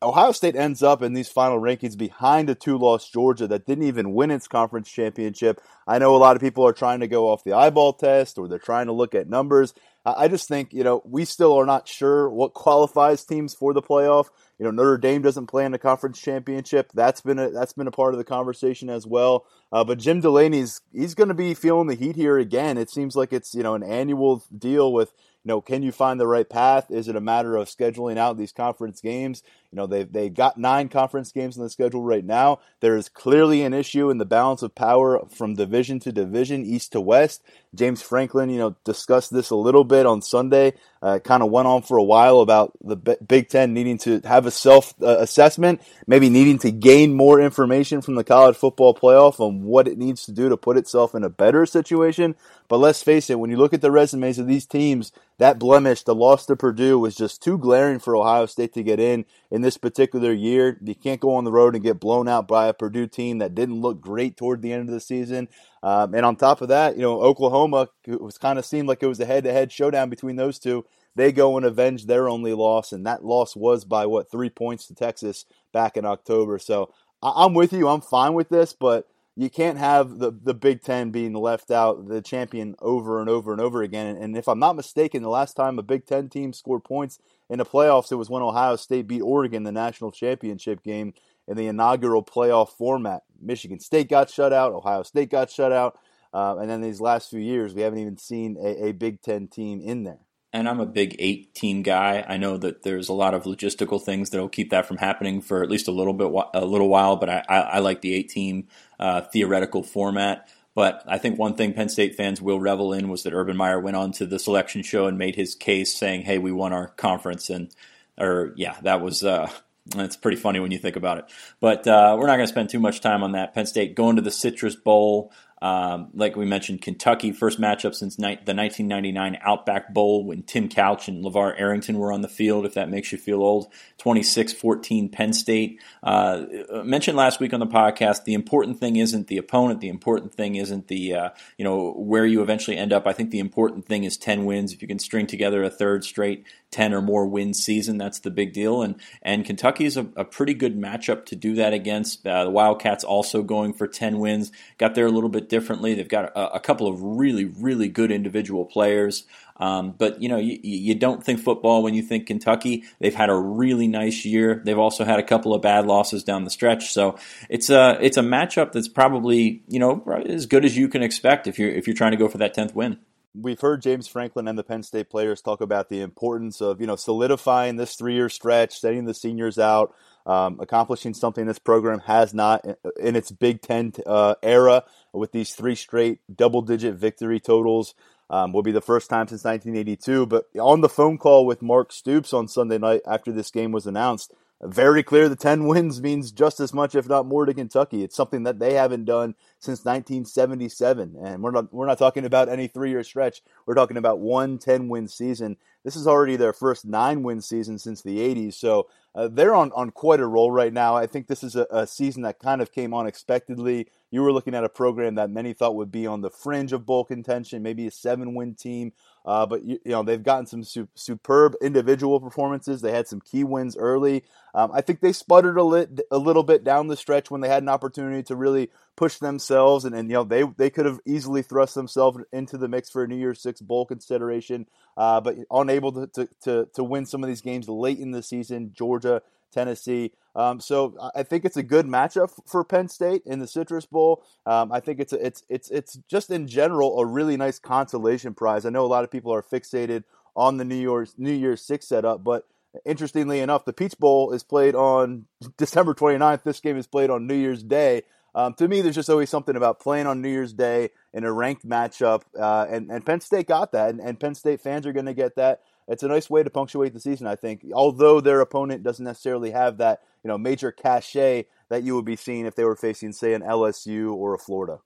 Ohio 0.00 0.32
State 0.32 0.56
ends 0.56 0.82
up 0.82 1.02
in 1.02 1.12
these 1.12 1.28
final 1.28 1.60
rankings 1.60 1.96
behind 1.96 2.48
a 2.48 2.54
two 2.54 2.78
loss 2.78 3.08
Georgia 3.08 3.46
that 3.48 3.66
didn't 3.66 3.84
even 3.84 4.14
win 4.14 4.30
its 4.30 4.48
conference 4.48 4.90
championship. 4.90 5.60
I 5.86 5.98
know 5.98 6.14
a 6.14 6.18
lot 6.18 6.36
of 6.36 6.42
people 6.42 6.66
are 6.66 6.72
trying 6.72 7.00
to 7.00 7.08
go 7.08 7.28
off 7.28 7.44
the 7.44 7.52
eyeball 7.52 7.92
test 7.92 8.38
or 8.38 8.48
they're 8.48 8.58
trying 8.58 8.86
to 8.86 8.92
look 8.92 9.14
at 9.14 9.28
numbers. 9.28 9.74
I 10.04 10.26
just 10.26 10.48
think, 10.48 10.72
you 10.72 10.82
know, 10.82 11.00
we 11.04 11.24
still 11.24 11.54
are 11.54 11.66
not 11.66 11.86
sure 11.86 12.28
what 12.28 12.54
qualifies 12.54 13.24
teams 13.24 13.54
for 13.54 13.72
the 13.72 13.82
playoff. 13.82 14.26
You 14.58 14.64
know, 14.64 14.70
Notre 14.70 14.98
Dame 14.98 15.22
doesn't 15.22 15.46
play 15.46 15.64
in 15.64 15.72
the 15.72 15.78
conference 15.78 16.20
championship. 16.20 16.90
That's 16.94 17.20
been 17.20 17.38
a 17.38 17.50
that's 17.50 17.72
been 17.72 17.86
a 17.86 17.92
part 17.92 18.14
of 18.14 18.18
the 18.18 18.24
conversation 18.24 18.90
as 18.90 19.06
well. 19.06 19.46
Uh, 19.72 19.84
but 19.84 19.98
Jim 19.98 20.20
Delaney's 20.20 20.80
he's 20.92 21.14
going 21.14 21.28
to 21.28 21.34
be 21.34 21.54
feeling 21.54 21.86
the 21.86 21.94
heat 21.94 22.16
here 22.16 22.38
again. 22.38 22.78
It 22.78 22.90
seems 22.90 23.16
like 23.16 23.32
it's 23.32 23.54
you 23.54 23.62
know 23.62 23.74
an 23.74 23.82
annual 23.82 24.44
deal 24.56 24.92
with 24.92 25.12
you 25.44 25.48
know, 25.48 25.60
can 25.60 25.82
you 25.82 25.90
find 25.90 26.20
the 26.20 26.26
right 26.26 26.48
path? 26.48 26.90
Is 26.90 27.08
it 27.08 27.16
a 27.16 27.20
matter 27.20 27.56
of 27.56 27.68
scheduling 27.68 28.16
out 28.16 28.38
these 28.38 28.52
conference 28.52 29.00
games? 29.00 29.42
You 29.72 29.76
know, 29.76 29.86
they've, 29.86 30.10
they've 30.10 30.32
got 30.32 30.56
nine 30.56 30.88
conference 30.88 31.32
games 31.32 31.58
on 31.58 31.64
the 31.64 31.70
schedule 31.70 32.02
right 32.02 32.24
now. 32.24 32.60
There 32.80 32.96
is 32.96 33.08
clearly 33.08 33.62
an 33.62 33.74
issue 33.74 34.08
in 34.08 34.18
the 34.18 34.24
balance 34.24 34.62
of 34.62 34.74
power 34.74 35.26
from 35.28 35.54
division 35.54 35.98
to 36.00 36.12
division, 36.12 36.64
east 36.64 36.92
to 36.92 37.00
west. 37.00 37.42
James 37.74 38.02
Franklin, 38.02 38.50
you 38.50 38.58
know, 38.58 38.76
discussed 38.84 39.32
this 39.32 39.50
a 39.50 39.56
little 39.56 39.84
bit 39.84 40.04
on 40.04 40.20
Sunday. 40.20 40.74
Uh, 41.00 41.18
kind 41.18 41.42
of 41.42 41.50
went 41.50 41.66
on 41.66 41.82
for 41.82 41.96
a 41.96 42.02
while 42.02 42.40
about 42.40 42.72
the 42.84 42.96
Big 42.96 43.48
Ten 43.48 43.72
needing 43.72 43.98
to 43.98 44.20
have 44.24 44.46
a 44.46 44.50
self 44.50 44.94
uh, 45.02 45.16
assessment, 45.18 45.80
maybe 46.06 46.28
needing 46.28 46.58
to 46.58 46.70
gain 46.70 47.14
more 47.14 47.40
information 47.40 48.02
from 48.02 48.14
the 48.14 48.22
college 48.22 48.56
football 48.56 48.94
playoff 48.94 49.40
on 49.40 49.64
what 49.64 49.88
it 49.88 49.98
needs 49.98 50.24
to 50.26 50.32
do 50.32 50.48
to 50.48 50.56
put 50.56 50.76
itself 50.76 51.14
in 51.14 51.24
a 51.24 51.30
better 51.30 51.66
situation. 51.66 52.36
But 52.68 52.78
let's 52.78 53.02
face 53.02 53.30
it, 53.30 53.38
when 53.38 53.50
you 53.50 53.56
look 53.56 53.74
at 53.74 53.80
the 53.80 53.90
resumes 53.90 54.38
of 54.38 54.46
these 54.46 54.66
teams, 54.66 55.10
that 55.38 55.58
blemish, 55.58 56.02
the 56.02 56.14
loss 56.14 56.46
to 56.46 56.56
Purdue, 56.56 56.98
was 56.98 57.16
just 57.16 57.42
too 57.42 57.58
glaring 57.58 57.98
for 57.98 58.14
Ohio 58.14 58.46
State 58.46 58.74
to 58.74 58.82
get 58.82 59.00
in 59.00 59.24
in 59.50 59.62
this 59.62 59.76
particular 59.76 60.32
year. 60.32 60.78
You 60.82 60.94
can't 60.94 61.20
go 61.20 61.34
on 61.34 61.44
the 61.44 61.52
road 61.52 61.74
and 61.74 61.82
get 61.82 61.98
blown 61.98 62.28
out 62.28 62.46
by 62.46 62.68
a 62.68 62.72
Purdue 62.72 63.08
team 63.08 63.38
that 63.38 63.54
didn't 63.54 63.80
look 63.80 64.00
great 64.00 64.36
toward 64.36 64.62
the 64.62 64.72
end 64.72 64.88
of 64.88 64.94
the 64.94 65.00
season. 65.00 65.48
Um, 65.82 66.14
and 66.14 66.24
on 66.24 66.36
top 66.36 66.60
of 66.60 66.68
that, 66.68 66.96
you 66.96 67.02
know, 67.02 67.20
Oklahoma 67.20 67.88
was 68.06 68.38
kind 68.38 68.58
of 68.58 68.64
seemed 68.64 68.88
like 68.88 69.02
it 69.02 69.08
was 69.08 69.20
a 69.20 69.26
head-to-head 69.26 69.72
showdown 69.72 70.10
between 70.10 70.36
those 70.36 70.58
two. 70.58 70.84
They 71.16 71.32
go 71.32 71.56
and 71.56 71.66
avenge 71.66 72.06
their 72.06 72.28
only 72.28 72.54
loss, 72.54 72.92
and 72.92 73.04
that 73.06 73.24
loss 73.24 73.56
was 73.56 73.84
by 73.84 74.06
what 74.06 74.30
three 74.30 74.50
points 74.50 74.86
to 74.86 74.94
Texas 74.94 75.44
back 75.72 75.96
in 75.96 76.04
October. 76.04 76.58
So 76.58 76.92
I- 77.22 77.44
I'm 77.44 77.54
with 77.54 77.72
you. 77.72 77.88
I'm 77.88 78.00
fine 78.00 78.34
with 78.34 78.48
this, 78.48 78.72
but 78.72 79.08
you 79.34 79.50
can't 79.50 79.78
have 79.78 80.18
the, 80.18 80.30
the 80.30 80.54
Big 80.54 80.82
Ten 80.82 81.10
being 81.10 81.32
left 81.32 81.70
out, 81.70 82.08
the 82.08 82.22
champion, 82.22 82.76
over 82.80 83.20
and 83.20 83.28
over 83.28 83.52
and 83.52 83.60
over 83.60 83.82
again. 83.82 84.06
And, 84.06 84.18
and 84.22 84.36
if 84.36 84.46
I'm 84.48 84.58
not 84.58 84.76
mistaken, 84.76 85.22
the 85.22 85.28
last 85.30 85.54
time 85.54 85.78
a 85.78 85.82
Big 85.82 86.06
Ten 86.06 86.28
team 86.28 86.52
scored 86.52 86.84
points 86.84 87.18
in 87.50 87.58
the 87.58 87.64
playoffs, 87.64 88.12
it 88.12 88.16
was 88.16 88.30
when 88.30 88.42
Ohio 88.42 88.76
State 88.76 89.06
beat 89.08 89.22
Oregon 89.22 89.64
the 89.64 89.72
national 89.72 90.12
championship 90.12 90.82
game 90.82 91.14
in 91.48 91.56
the 91.56 91.66
inaugural 91.66 92.22
playoff 92.22 92.70
format. 92.70 93.22
Michigan 93.42 93.80
State 93.80 94.08
got 94.08 94.30
shut 94.30 94.52
out, 94.52 94.72
Ohio 94.72 95.02
State 95.02 95.30
got 95.30 95.50
shut 95.50 95.72
out, 95.72 95.98
uh, 96.32 96.56
and 96.58 96.70
then 96.70 96.80
these 96.80 97.00
last 97.00 97.30
few 97.30 97.40
years, 97.40 97.74
we 97.74 97.82
haven't 97.82 97.98
even 97.98 98.16
seen 98.16 98.56
a, 98.60 98.86
a 98.88 98.92
Big 98.92 99.20
Ten 99.20 99.48
team 99.48 99.80
in 99.80 100.04
there. 100.04 100.20
and 100.52 100.68
I'm 100.68 100.80
a 100.80 100.86
big 100.86 101.16
eight 101.18 101.54
team 101.54 101.82
guy. 101.82 102.24
I 102.28 102.36
know 102.36 102.58
that 102.58 102.82
there's 102.82 103.08
a 103.08 103.14
lot 103.14 103.34
of 103.34 103.44
logistical 103.44 104.02
things 104.02 104.30
that'll 104.30 104.48
keep 104.48 104.70
that 104.70 104.86
from 104.86 104.98
happening 104.98 105.40
for 105.40 105.62
at 105.62 105.70
least 105.70 105.88
a 105.88 105.92
little 105.92 106.12
bit, 106.12 106.30
a 106.54 106.64
little 106.64 106.88
while. 106.88 107.16
But 107.16 107.30
I, 107.30 107.44
I, 107.48 107.60
I 107.60 107.78
like 107.78 108.02
the 108.02 108.14
eight 108.14 108.28
team 108.28 108.68
uh, 109.00 109.22
theoretical 109.22 109.82
format. 109.82 110.48
But 110.74 111.02
I 111.06 111.18
think 111.18 111.38
one 111.38 111.54
thing 111.54 111.72
Penn 111.74 111.88
State 111.88 112.16
fans 112.16 112.40
will 112.40 112.60
revel 112.60 112.92
in 112.92 113.08
was 113.08 113.22
that 113.22 113.34
Urban 113.34 113.56
Meyer 113.56 113.80
went 113.80 113.96
on 113.96 114.12
to 114.12 114.26
the 114.26 114.38
selection 114.38 114.82
show 114.82 115.06
and 115.06 115.18
made 115.18 115.36
his 115.36 115.54
case, 115.54 115.94
saying, 115.94 116.22
"Hey, 116.22 116.38
we 116.38 116.52
won 116.52 116.72
our 116.72 116.88
conference," 116.88 117.50
and 117.50 117.74
or 118.18 118.52
yeah, 118.56 118.76
that 118.82 119.00
was. 119.00 119.24
Uh, 119.24 119.50
it's 119.96 120.16
pretty 120.16 120.36
funny 120.36 120.60
when 120.60 120.70
you 120.70 120.78
think 120.78 120.96
about 120.96 121.18
it. 121.18 121.24
But 121.60 121.86
uh, 121.86 122.16
we're 122.18 122.26
not 122.26 122.36
going 122.36 122.46
to 122.46 122.52
spend 122.52 122.70
too 122.70 122.80
much 122.80 123.00
time 123.00 123.22
on 123.22 123.32
that. 123.32 123.54
Penn 123.54 123.66
State 123.66 123.94
going 123.94 124.16
to 124.16 124.22
the 124.22 124.30
Citrus 124.30 124.76
Bowl. 124.76 125.32
Um, 125.62 126.08
like 126.12 126.34
we 126.34 126.44
mentioned, 126.44 126.82
Kentucky, 126.82 127.30
first 127.30 127.60
matchup 127.60 127.94
since 127.94 128.18
ni- 128.18 128.34
the 128.44 128.52
1999 128.52 129.38
Outback 129.42 129.94
Bowl 129.94 130.24
when 130.24 130.42
Tim 130.42 130.68
Couch 130.68 131.06
and 131.06 131.24
LeVar 131.24 131.54
Arrington 131.56 131.98
were 131.98 132.12
on 132.12 132.20
the 132.20 132.28
field, 132.28 132.66
if 132.66 132.74
that 132.74 132.90
makes 132.90 133.12
you 133.12 133.18
feel 133.18 133.40
old. 133.40 133.72
26 133.98 134.54
14 134.54 135.08
Penn 135.08 135.32
State. 135.32 135.80
Uh, 136.02 136.46
mentioned 136.82 137.16
last 137.16 137.38
week 137.38 137.54
on 137.54 137.60
the 137.60 137.66
podcast, 137.68 138.24
the 138.24 138.34
important 138.34 138.80
thing 138.80 138.96
isn't 138.96 139.28
the 139.28 139.38
opponent, 139.38 139.80
the 139.80 139.88
important 139.88 140.34
thing 140.34 140.56
isn't 140.56 140.88
the, 140.88 141.14
uh, 141.14 141.30
you 141.56 141.64
know, 141.64 141.92
where 141.92 142.26
you 142.26 142.42
eventually 142.42 142.76
end 142.76 142.92
up. 142.92 143.06
I 143.06 143.12
think 143.12 143.30
the 143.30 143.38
important 143.38 143.86
thing 143.86 144.02
is 144.02 144.16
10 144.16 144.44
wins. 144.44 144.72
If 144.72 144.82
you 144.82 144.88
can 144.88 144.98
string 144.98 145.28
together 145.28 145.62
a 145.62 145.70
third 145.70 146.02
straight 146.02 146.44
10 146.72 146.92
or 146.92 147.00
more 147.00 147.24
win 147.24 147.54
season, 147.54 147.98
that's 147.98 148.18
the 148.18 148.30
big 148.32 148.52
deal. 148.52 148.82
And, 148.82 148.96
and 149.22 149.44
Kentucky 149.44 149.84
is 149.84 149.96
a, 149.96 150.08
a 150.16 150.24
pretty 150.24 150.54
good 150.54 150.76
matchup 150.76 151.24
to 151.26 151.36
do 151.36 151.54
that 151.54 151.72
against. 151.72 152.26
Uh, 152.26 152.44
the 152.44 152.50
Wildcats 152.50 153.04
also 153.04 153.42
going 153.44 153.74
for 153.74 153.86
10 153.86 154.18
wins, 154.18 154.50
got 154.78 154.96
there 154.96 155.06
a 155.06 155.10
little 155.10 155.30
bit 155.30 155.48
differently. 155.52 155.92
They've 155.92 156.08
got 156.08 156.34
a, 156.34 156.54
a 156.54 156.60
couple 156.60 156.88
of 156.88 157.02
really, 157.02 157.44
really 157.44 157.86
good 157.88 158.10
individual 158.10 158.64
players. 158.64 159.26
Um, 159.58 159.94
but 159.96 160.22
you 160.22 160.30
know, 160.30 160.38
you, 160.38 160.58
you, 160.62 160.94
don't 160.94 161.22
think 161.22 161.38
football 161.38 161.82
when 161.82 161.92
you 161.92 162.02
think 162.02 162.26
Kentucky. 162.26 162.84
They've 163.00 163.14
had 163.14 163.28
a 163.28 163.34
really 163.34 163.86
nice 163.86 164.24
year. 164.24 164.62
They've 164.64 164.78
also 164.78 165.04
had 165.04 165.20
a 165.20 165.22
couple 165.22 165.54
of 165.54 165.60
bad 165.60 165.86
losses 165.86 166.24
down 166.24 166.44
the 166.44 166.50
stretch. 166.50 166.90
So 166.90 167.18
it's 167.50 167.68
a 167.68 167.98
it's 168.00 168.16
a 168.16 168.22
matchup 168.22 168.72
that's 168.72 168.88
probably 168.88 169.62
you 169.68 169.78
know 169.78 170.02
as 170.26 170.46
good 170.46 170.64
as 170.64 170.74
you 170.74 170.88
can 170.88 171.02
expect 171.02 171.46
if 171.46 171.58
you're 171.58 171.68
if 171.70 171.86
you're 171.86 171.94
trying 171.94 172.12
to 172.12 172.16
go 172.16 172.28
for 172.28 172.38
that 172.38 172.54
tenth 172.54 172.74
win. 172.74 172.98
We've 173.34 173.60
heard 173.60 173.82
James 173.82 174.08
Franklin 174.08 174.48
and 174.48 174.58
the 174.58 174.64
Penn 174.64 174.82
State 174.82 175.10
players 175.10 175.40
talk 175.40 175.60
about 175.60 175.90
the 175.90 176.00
importance 176.00 176.62
of 176.62 176.80
you 176.80 176.86
know 176.86 176.96
solidifying 176.96 177.76
this 177.76 177.94
three 177.94 178.14
year 178.14 178.30
stretch, 178.30 178.80
setting 178.80 179.04
the 179.04 179.14
seniors 179.14 179.58
out. 179.58 179.94
Um, 180.24 180.58
accomplishing 180.60 181.14
something 181.14 181.46
this 181.46 181.58
program 181.58 182.00
has 182.00 182.32
not 182.32 182.64
in 183.00 183.16
its 183.16 183.32
Big 183.32 183.60
Ten 183.60 183.92
uh, 184.06 184.36
era 184.42 184.84
with 185.12 185.32
these 185.32 185.52
three 185.52 185.74
straight 185.74 186.20
double 186.34 186.62
digit 186.62 186.94
victory 186.94 187.40
totals. 187.40 187.94
Um, 188.30 188.54
will 188.54 188.62
be 188.62 188.72
the 188.72 188.80
first 188.80 189.10
time 189.10 189.28
since 189.28 189.44
1982. 189.44 190.24
But 190.24 190.44
on 190.58 190.80
the 190.80 190.88
phone 190.88 191.18
call 191.18 191.44
with 191.44 191.60
Mark 191.60 191.92
Stoops 191.92 192.32
on 192.32 192.48
Sunday 192.48 192.78
night 192.78 193.02
after 193.06 193.30
this 193.30 193.50
game 193.50 193.72
was 193.72 193.86
announced, 193.86 194.32
very 194.62 195.02
clear 195.02 195.28
the 195.28 195.36
10 195.36 195.66
wins 195.66 196.00
means 196.00 196.30
just 196.30 196.60
as 196.60 196.72
much, 196.72 196.94
if 196.94 197.08
not 197.08 197.26
more, 197.26 197.44
to 197.46 197.54
Kentucky. 197.54 198.04
It's 198.04 198.14
something 198.14 198.44
that 198.44 198.60
they 198.60 198.74
haven't 198.74 199.06
done 199.06 199.34
since 199.58 199.84
1977. 199.84 201.16
And 201.22 201.42
we're 201.42 201.50
not, 201.50 201.72
we're 201.74 201.86
not 201.86 201.98
talking 201.98 202.24
about 202.24 202.48
any 202.48 202.68
three 202.68 202.90
year 202.90 203.02
stretch. 203.02 203.42
We're 203.66 203.74
talking 203.74 203.96
about 203.96 204.20
one 204.20 204.58
10 204.58 204.88
win 204.88 205.08
season. 205.08 205.56
This 205.84 205.96
is 205.96 206.06
already 206.06 206.36
their 206.36 206.52
first 206.52 206.84
nine 206.84 207.24
win 207.24 207.40
season 207.40 207.78
since 207.78 208.02
the 208.02 208.18
80s. 208.18 208.54
So 208.54 208.88
uh, 209.16 209.28
they're 209.28 209.54
on, 209.54 209.72
on 209.72 209.90
quite 209.90 210.20
a 210.20 210.26
roll 210.26 210.52
right 210.52 210.72
now. 210.72 210.96
I 210.96 211.06
think 211.06 211.26
this 211.26 211.42
is 211.42 211.56
a, 211.56 211.66
a 211.70 211.86
season 211.86 212.22
that 212.22 212.38
kind 212.38 212.62
of 212.62 212.70
came 212.70 212.94
unexpectedly 212.94 213.88
you 214.12 214.20
were 214.20 214.32
looking 214.32 214.54
at 214.54 214.62
a 214.62 214.68
program 214.68 215.14
that 215.16 215.30
many 215.30 215.54
thought 215.54 215.74
would 215.74 215.90
be 215.90 216.06
on 216.06 216.20
the 216.20 216.30
fringe 216.30 216.72
of 216.72 216.84
bowl 216.84 217.02
contention, 217.04 217.62
maybe 217.62 217.86
a 217.86 217.90
seven 217.90 218.34
win 218.34 218.54
team. 218.54 218.92
Uh, 219.24 219.46
but 219.46 219.64
you, 219.64 219.78
you, 219.84 219.92
know 219.92 220.02
they've 220.02 220.22
gotten 220.22 220.46
some 220.46 220.64
su- 220.64 220.88
superb 220.94 221.54
individual 221.62 222.18
performances. 222.18 222.80
They 222.80 222.90
had 222.90 223.06
some 223.06 223.20
key 223.20 223.44
wins 223.44 223.76
early. 223.76 224.24
Um, 224.54 224.70
I 224.74 224.80
think 224.80 225.00
they 225.00 225.12
sputtered 225.12 225.56
a, 225.56 225.62
lit, 225.62 226.00
a 226.10 226.18
little 226.18 226.42
bit 226.42 226.64
down 226.64 226.88
the 226.88 226.96
stretch 226.96 227.30
when 227.30 227.40
they 227.40 227.48
had 227.48 227.62
an 227.62 227.68
opportunity 227.68 228.22
to 228.24 228.36
really 228.36 228.70
push 228.96 229.18
themselves, 229.18 229.84
and, 229.84 229.94
and 229.94 230.10
you 230.10 230.14
know 230.14 230.24
they 230.24 230.42
they 230.56 230.70
could 230.70 230.86
have 230.86 230.98
easily 231.06 231.42
thrust 231.42 231.74
themselves 231.74 232.18
into 232.32 232.58
the 232.58 232.68
mix 232.68 232.90
for 232.90 233.04
a 233.04 233.08
New 233.08 233.16
Year's 233.16 233.40
Six 233.40 233.60
bowl 233.60 233.86
consideration, 233.86 234.66
uh, 234.96 235.20
but 235.20 235.36
unable 235.50 235.92
to, 235.92 236.06
to, 236.08 236.28
to 236.42 236.68
to 236.74 236.84
win 236.84 237.06
some 237.06 237.22
of 237.22 237.28
these 237.28 237.42
games 237.42 237.68
late 237.68 237.98
in 237.98 238.10
the 238.10 238.22
season. 238.22 238.72
Georgia 238.74 239.22
Tennessee. 239.52 240.12
Um, 240.34 240.60
so 240.60 240.96
I 241.14 241.22
think 241.22 241.44
it's 241.44 241.56
a 241.56 241.62
good 241.62 241.86
matchup 241.86 242.30
for 242.46 242.64
Penn 242.64 242.88
State 242.88 243.22
in 243.26 243.38
the 243.38 243.46
Citrus 243.46 243.86
Bowl. 243.86 244.24
Um, 244.46 244.72
I 244.72 244.80
think 244.80 244.98
it's 244.98 245.12
a, 245.12 245.24
it's 245.24 245.44
it's 245.48 245.70
it's 245.70 245.98
just 246.08 246.30
in 246.30 246.46
general 246.46 246.98
a 246.98 247.06
really 247.06 247.36
nice 247.36 247.58
consolation 247.58 248.34
prize. 248.34 248.64
I 248.64 248.70
know 248.70 248.84
a 248.84 248.88
lot 248.88 249.04
of 249.04 249.10
people 249.10 249.32
are 249.32 249.42
fixated 249.42 250.04
on 250.34 250.56
the 250.56 250.64
New 250.64 250.76
Year's 250.76 251.14
New 251.18 251.32
Year's 251.32 251.62
Six 251.62 251.86
setup, 251.86 252.24
but 252.24 252.46
interestingly 252.84 253.40
enough, 253.40 253.64
the 253.64 253.72
Peach 253.72 253.98
Bowl 253.98 254.32
is 254.32 254.42
played 254.42 254.74
on 254.74 255.26
December 255.56 255.94
29th. 255.94 256.42
This 256.42 256.60
game 256.60 256.76
is 256.76 256.86
played 256.86 257.10
on 257.10 257.26
New 257.26 257.34
Year's 257.34 257.62
Day. 257.62 258.02
Um, 258.34 258.54
to 258.54 258.66
me, 258.66 258.80
there's 258.80 258.94
just 258.94 259.10
always 259.10 259.28
something 259.28 259.56
about 259.56 259.78
playing 259.78 260.06
on 260.06 260.22
New 260.22 260.30
Year's 260.30 260.54
Day 260.54 260.90
in 261.12 261.24
a 261.24 261.32
ranked 261.32 261.68
matchup, 261.68 262.22
uh, 262.38 262.66
and, 262.70 262.90
and 262.90 263.04
Penn 263.04 263.20
State 263.20 263.46
got 263.46 263.72
that, 263.72 263.90
and, 263.90 264.00
and 264.00 264.18
Penn 264.18 264.34
State 264.34 264.62
fans 264.62 264.86
are 264.86 264.92
going 264.94 265.04
to 265.04 265.12
get 265.12 265.36
that 265.36 265.60
it's 265.88 266.02
a 266.02 266.08
nice 266.08 266.30
way 266.30 266.42
to 266.42 266.50
punctuate 266.50 266.92
the 266.92 267.00
season, 267.00 267.26
I 267.26 267.36
think. 267.36 267.64
Although 267.72 268.20
their 268.20 268.40
opponent 268.40 268.82
doesn't 268.82 269.04
necessarily 269.04 269.50
have 269.50 269.78
that, 269.78 270.00
you 270.22 270.28
know, 270.28 270.38
major 270.38 270.72
cachet 270.72 271.46
that 271.68 271.82
you 271.82 271.94
would 271.94 272.04
be 272.04 272.16
seeing 272.16 272.46
if 272.46 272.54
they 272.54 272.64
were 272.64 272.76
facing, 272.76 273.12
say, 273.12 273.34
an 273.34 273.42
LSU 273.42 274.14
or 274.14 274.34
a 274.34 274.38
Florida. 274.38 274.78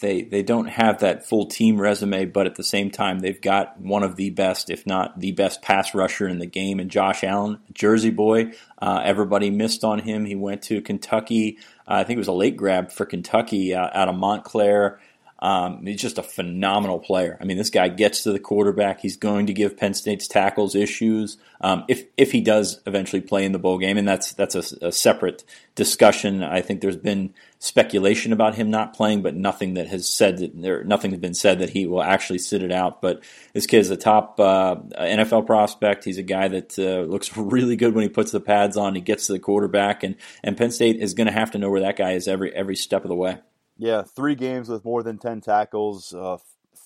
They 0.00 0.22
they 0.22 0.44
don't 0.44 0.68
have 0.68 1.00
that 1.00 1.26
full 1.28 1.46
team 1.46 1.80
resume, 1.80 2.26
but 2.26 2.46
at 2.46 2.54
the 2.54 2.62
same 2.62 2.90
time, 2.90 3.18
they've 3.18 3.40
got 3.40 3.80
one 3.80 4.04
of 4.04 4.14
the 4.14 4.30
best, 4.30 4.70
if 4.70 4.86
not 4.86 5.18
the 5.18 5.32
best, 5.32 5.62
pass 5.62 5.94
rusher 5.96 6.28
in 6.28 6.38
the 6.38 6.46
game. 6.46 6.78
And 6.78 6.88
Josh 6.90 7.24
Allen, 7.24 7.58
Jersey 7.72 8.10
boy, 8.10 8.52
uh, 8.80 9.00
everybody 9.04 9.50
missed 9.50 9.82
on 9.82 9.98
him. 9.98 10.24
He 10.24 10.36
went 10.36 10.62
to 10.62 10.80
Kentucky. 10.80 11.58
Uh, 11.88 11.94
I 11.94 12.04
think 12.04 12.18
it 12.18 12.20
was 12.20 12.28
a 12.28 12.32
late 12.32 12.56
grab 12.56 12.92
for 12.92 13.04
Kentucky 13.04 13.74
uh, 13.74 13.88
out 13.92 14.08
of 14.08 14.14
Montclair. 14.14 15.00
Um, 15.40 15.86
he's 15.86 16.00
just 16.00 16.18
a 16.18 16.22
phenomenal 16.22 16.98
player. 16.98 17.38
I 17.40 17.44
mean, 17.44 17.56
this 17.56 17.70
guy 17.70 17.88
gets 17.88 18.22
to 18.24 18.32
the 18.32 18.38
quarterback. 18.38 19.00
He's 19.00 19.16
going 19.16 19.46
to 19.46 19.54
give 19.54 19.76
Penn 19.76 19.94
State's 19.94 20.28
tackles 20.28 20.74
issues 20.74 21.38
um, 21.62 21.84
if 21.88 22.04
if 22.16 22.32
he 22.32 22.40
does 22.40 22.80
eventually 22.86 23.20
play 23.20 23.44
in 23.44 23.52
the 23.52 23.58
bowl 23.58 23.78
game, 23.78 23.98
and 23.98 24.08
that's 24.08 24.32
that's 24.32 24.54
a, 24.54 24.86
a, 24.86 24.92
separate 24.92 25.44
discussion. 25.74 26.42
I 26.42 26.62
think 26.62 26.80
there's 26.80 26.96
been 26.96 27.34
speculation 27.58 28.32
about 28.32 28.54
him 28.54 28.70
not 28.70 28.94
playing, 28.94 29.20
but 29.20 29.34
nothing 29.34 29.74
that 29.74 29.88
has 29.88 30.08
said 30.08 30.38
that 30.38 30.60
there 30.60 30.84
nothing 30.84 31.10
has 31.10 31.20
been 31.20 31.34
said 31.34 31.58
that 31.58 31.70
he 31.70 31.86
will 31.86 32.02
actually 32.02 32.38
sit 32.38 32.62
it 32.62 32.72
out. 32.72 33.02
But 33.02 33.22
this 33.52 33.66
kid 33.66 33.80
is 33.80 33.90
a 33.90 33.96
top 33.96 34.40
uh, 34.40 34.76
NFL 34.98 35.46
prospect. 35.46 36.04
He's 36.04 36.18
a 36.18 36.22
guy 36.22 36.48
that 36.48 36.78
uh, 36.78 37.02
looks 37.02 37.36
really 37.36 37.76
good 37.76 37.94
when 37.94 38.02
he 38.02 38.08
puts 38.08 38.32
the 38.32 38.40
pads 38.40 38.78
on. 38.78 38.94
He 38.94 39.02
gets 39.02 39.26
to 39.26 39.32
the 39.32 39.38
quarterback, 39.38 40.02
and 40.02 40.16
and 40.42 40.56
Penn 40.56 40.70
State 40.70 40.96
is 40.96 41.12
going 41.12 41.26
to 41.26 41.32
have 41.32 41.50
to 41.50 41.58
know 41.58 41.68
where 41.68 41.82
that 41.82 41.96
guy 41.96 42.12
is 42.12 42.26
every 42.26 42.54
every 42.54 42.76
step 42.76 43.04
of 43.04 43.08
the 43.08 43.14
way. 43.14 43.38
Yeah, 43.80 44.02
three 44.02 44.34
games 44.34 44.68
with 44.68 44.84
more 44.84 45.02
than 45.02 45.16
10 45.16 45.40
tackles, 45.40 46.12
uh, 46.12 46.36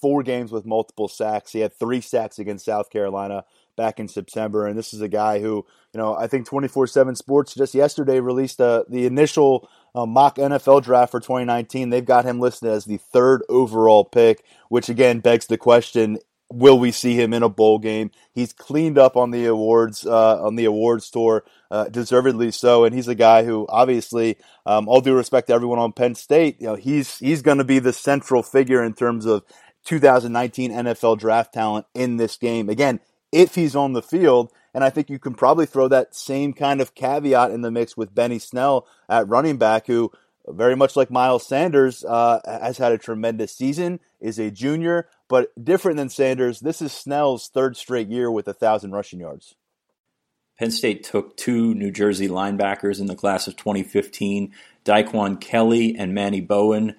four 0.01 0.23
games 0.23 0.53
with 0.53 0.65
multiple 0.65 1.09
sacks. 1.09 1.51
He 1.51 1.59
had 1.59 1.75
three 1.75 2.01
sacks 2.01 2.39
against 2.39 2.65
South 2.65 2.89
Carolina 2.89 3.45
back 3.77 3.99
in 3.99 4.07
September. 4.07 4.65
And 4.69 4.79
this 4.79 4.95
is 4.95 5.01
a 5.01 5.09
guy 5.09 5.41
who, 5.41 5.67
you 5.93 5.99
know, 5.99 6.15
I 6.15 6.29
think 6.29 6.47
24 6.47 6.87
7 6.87 7.17
Sports 7.17 7.55
just 7.55 7.75
yesterday 7.75 8.21
released 8.21 8.61
uh, 8.61 8.85
the 8.89 9.07
initial 9.07 9.69
uh, 9.93 10.07
mock 10.07 10.37
NFL 10.37 10.85
draft 10.85 11.11
for 11.11 11.19
2019. 11.19 11.91
They've 11.91 12.05
got 12.05 12.25
him 12.25 12.39
listed 12.39 12.71
as 12.71 12.85
the 12.85 12.99
third 12.99 13.43
overall 13.49 14.05
pick, 14.05 14.45
which 14.69 14.89
again 14.89 15.19
begs 15.19 15.47
the 15.47 15.59
question 15.59 16.19
will 16.55 16.79
we 16.79 16.93
see 16.93 17.15
him 17.15 17.33
in 17.33 17.43
a 17.43 17.49
bowl 17.49 17.79
game? 17.79 18.11
He's 18.33 18.53
cleaned 18.53 18.99
up 18.99 19.17
on 19.17 19.31
the 19.31 19.47
awards 19.47 20.07
uh, 20.07 20.43
on 20.43 20.57
the 20.57 20.65
awards 20.65 21.11
tour, 21.11 21.45
uh, 21.71 21.89
deservedly 21.89 22.51
so. 22.51 22.85
And 22.85 22.95
he's 22.95 23.09
a 23.09 23.15
guy 23.15 23.45
who, 23.45 23.67
obviously, 23.69 24.37
um, 24.65 24.89
all 24.89 25.01
due 25.01 25.15
respect 25.15 25.49
to 25.49 25.55
everyone 25.55 25.79
on 25.79 25.93
Penn 25.93 26.15
State, 26.15 26.61
you 26.61 26.67
know, 26.67 26.75
he's 26.77 27.19
he's 27.19 27.43
going 27.43 27.59
to 27.59 27.65
be 27.65 27.79
the 27.79 27.93
central 27.93 28.43
figure 28.43 28.83
in 28.83 28.95
terms 28.95 29.27
of 29.27 29.43
2019 29.85 30.73
NFL 30.73 31.19
draft 31.19 31.53
talent 31.53 31.87
in 31.95 32.17
this 32.17 32.37
game. 32.37 32.69
Again, 32.69 33.01
if 33.35 33.57
he's 33.57 33.77
on 33.77 33.93
the 33.93 34.03
field. 34.03 34.53
And 34.73 34.83
I 34.83 34.91
think 34.91 35.09
you 35.09 35.21
can 35.21 35.35
probably 35.35 35.67
throw 35.67 35.87
that 35.89 36.17
same 36.17 36.53
kind 36.53 36.81
of 36.81 36.97
caveat 36.97 37.53
in 37.53 37.61
the 37.61 37.71
mix 37.71 37.97
with 37.97 38.15
Benny 38.15 38.41
Snell 38.41 38.89
at 39.09 39.29
running 39.29 39.57
back, 39.57 39.87
who 39.87 40.11
very 40.47 40.77
much 40.77 40.97
like 40.97 41.11
Miles 41.11 41.47
Sanders, 41.47 42.05
uh, 42.05 42.41
has 42.45 42.79
had 42.79 42.93
a 42.93 42.99
tremendous 42.99 43.53
season, 43.53 44.01
is 44.21 44.39
a 44.39 44.51
junior, 44.51 45.09
but 45.29 45.53
different 45.63 45.97
than 45.97 46.09
Sanders. 46.09 46.61
This 46.61 46.83
is 46.83 46.93
Snell's 46.93 47.49
third 47.49 47.77
straight 47.77 48.09
year 48.09 48.31
with 48.31 48.49
a 48.49 48.55
thousand 48.55 48.93
rushing 48.93 49.21
yards. 49.21 49.55
Penn 50.59 50.71
State 50.71 51.03
took 51.03 51.37
two 51.37 51.75
New 51.75 51.91
Jersey 51.91 52.29
linebackers 52.29 53.01
in 53.01 53.07
the 53.07 53.17
class 53.17 53.49
of 53.49 53.57
2015, 53.57 54.53
Daquan 54.85 55.41
Kelly 55.41 55.97
and 55.99 56.15
Manny 56.15 56.41
Bowen 56.41 56.95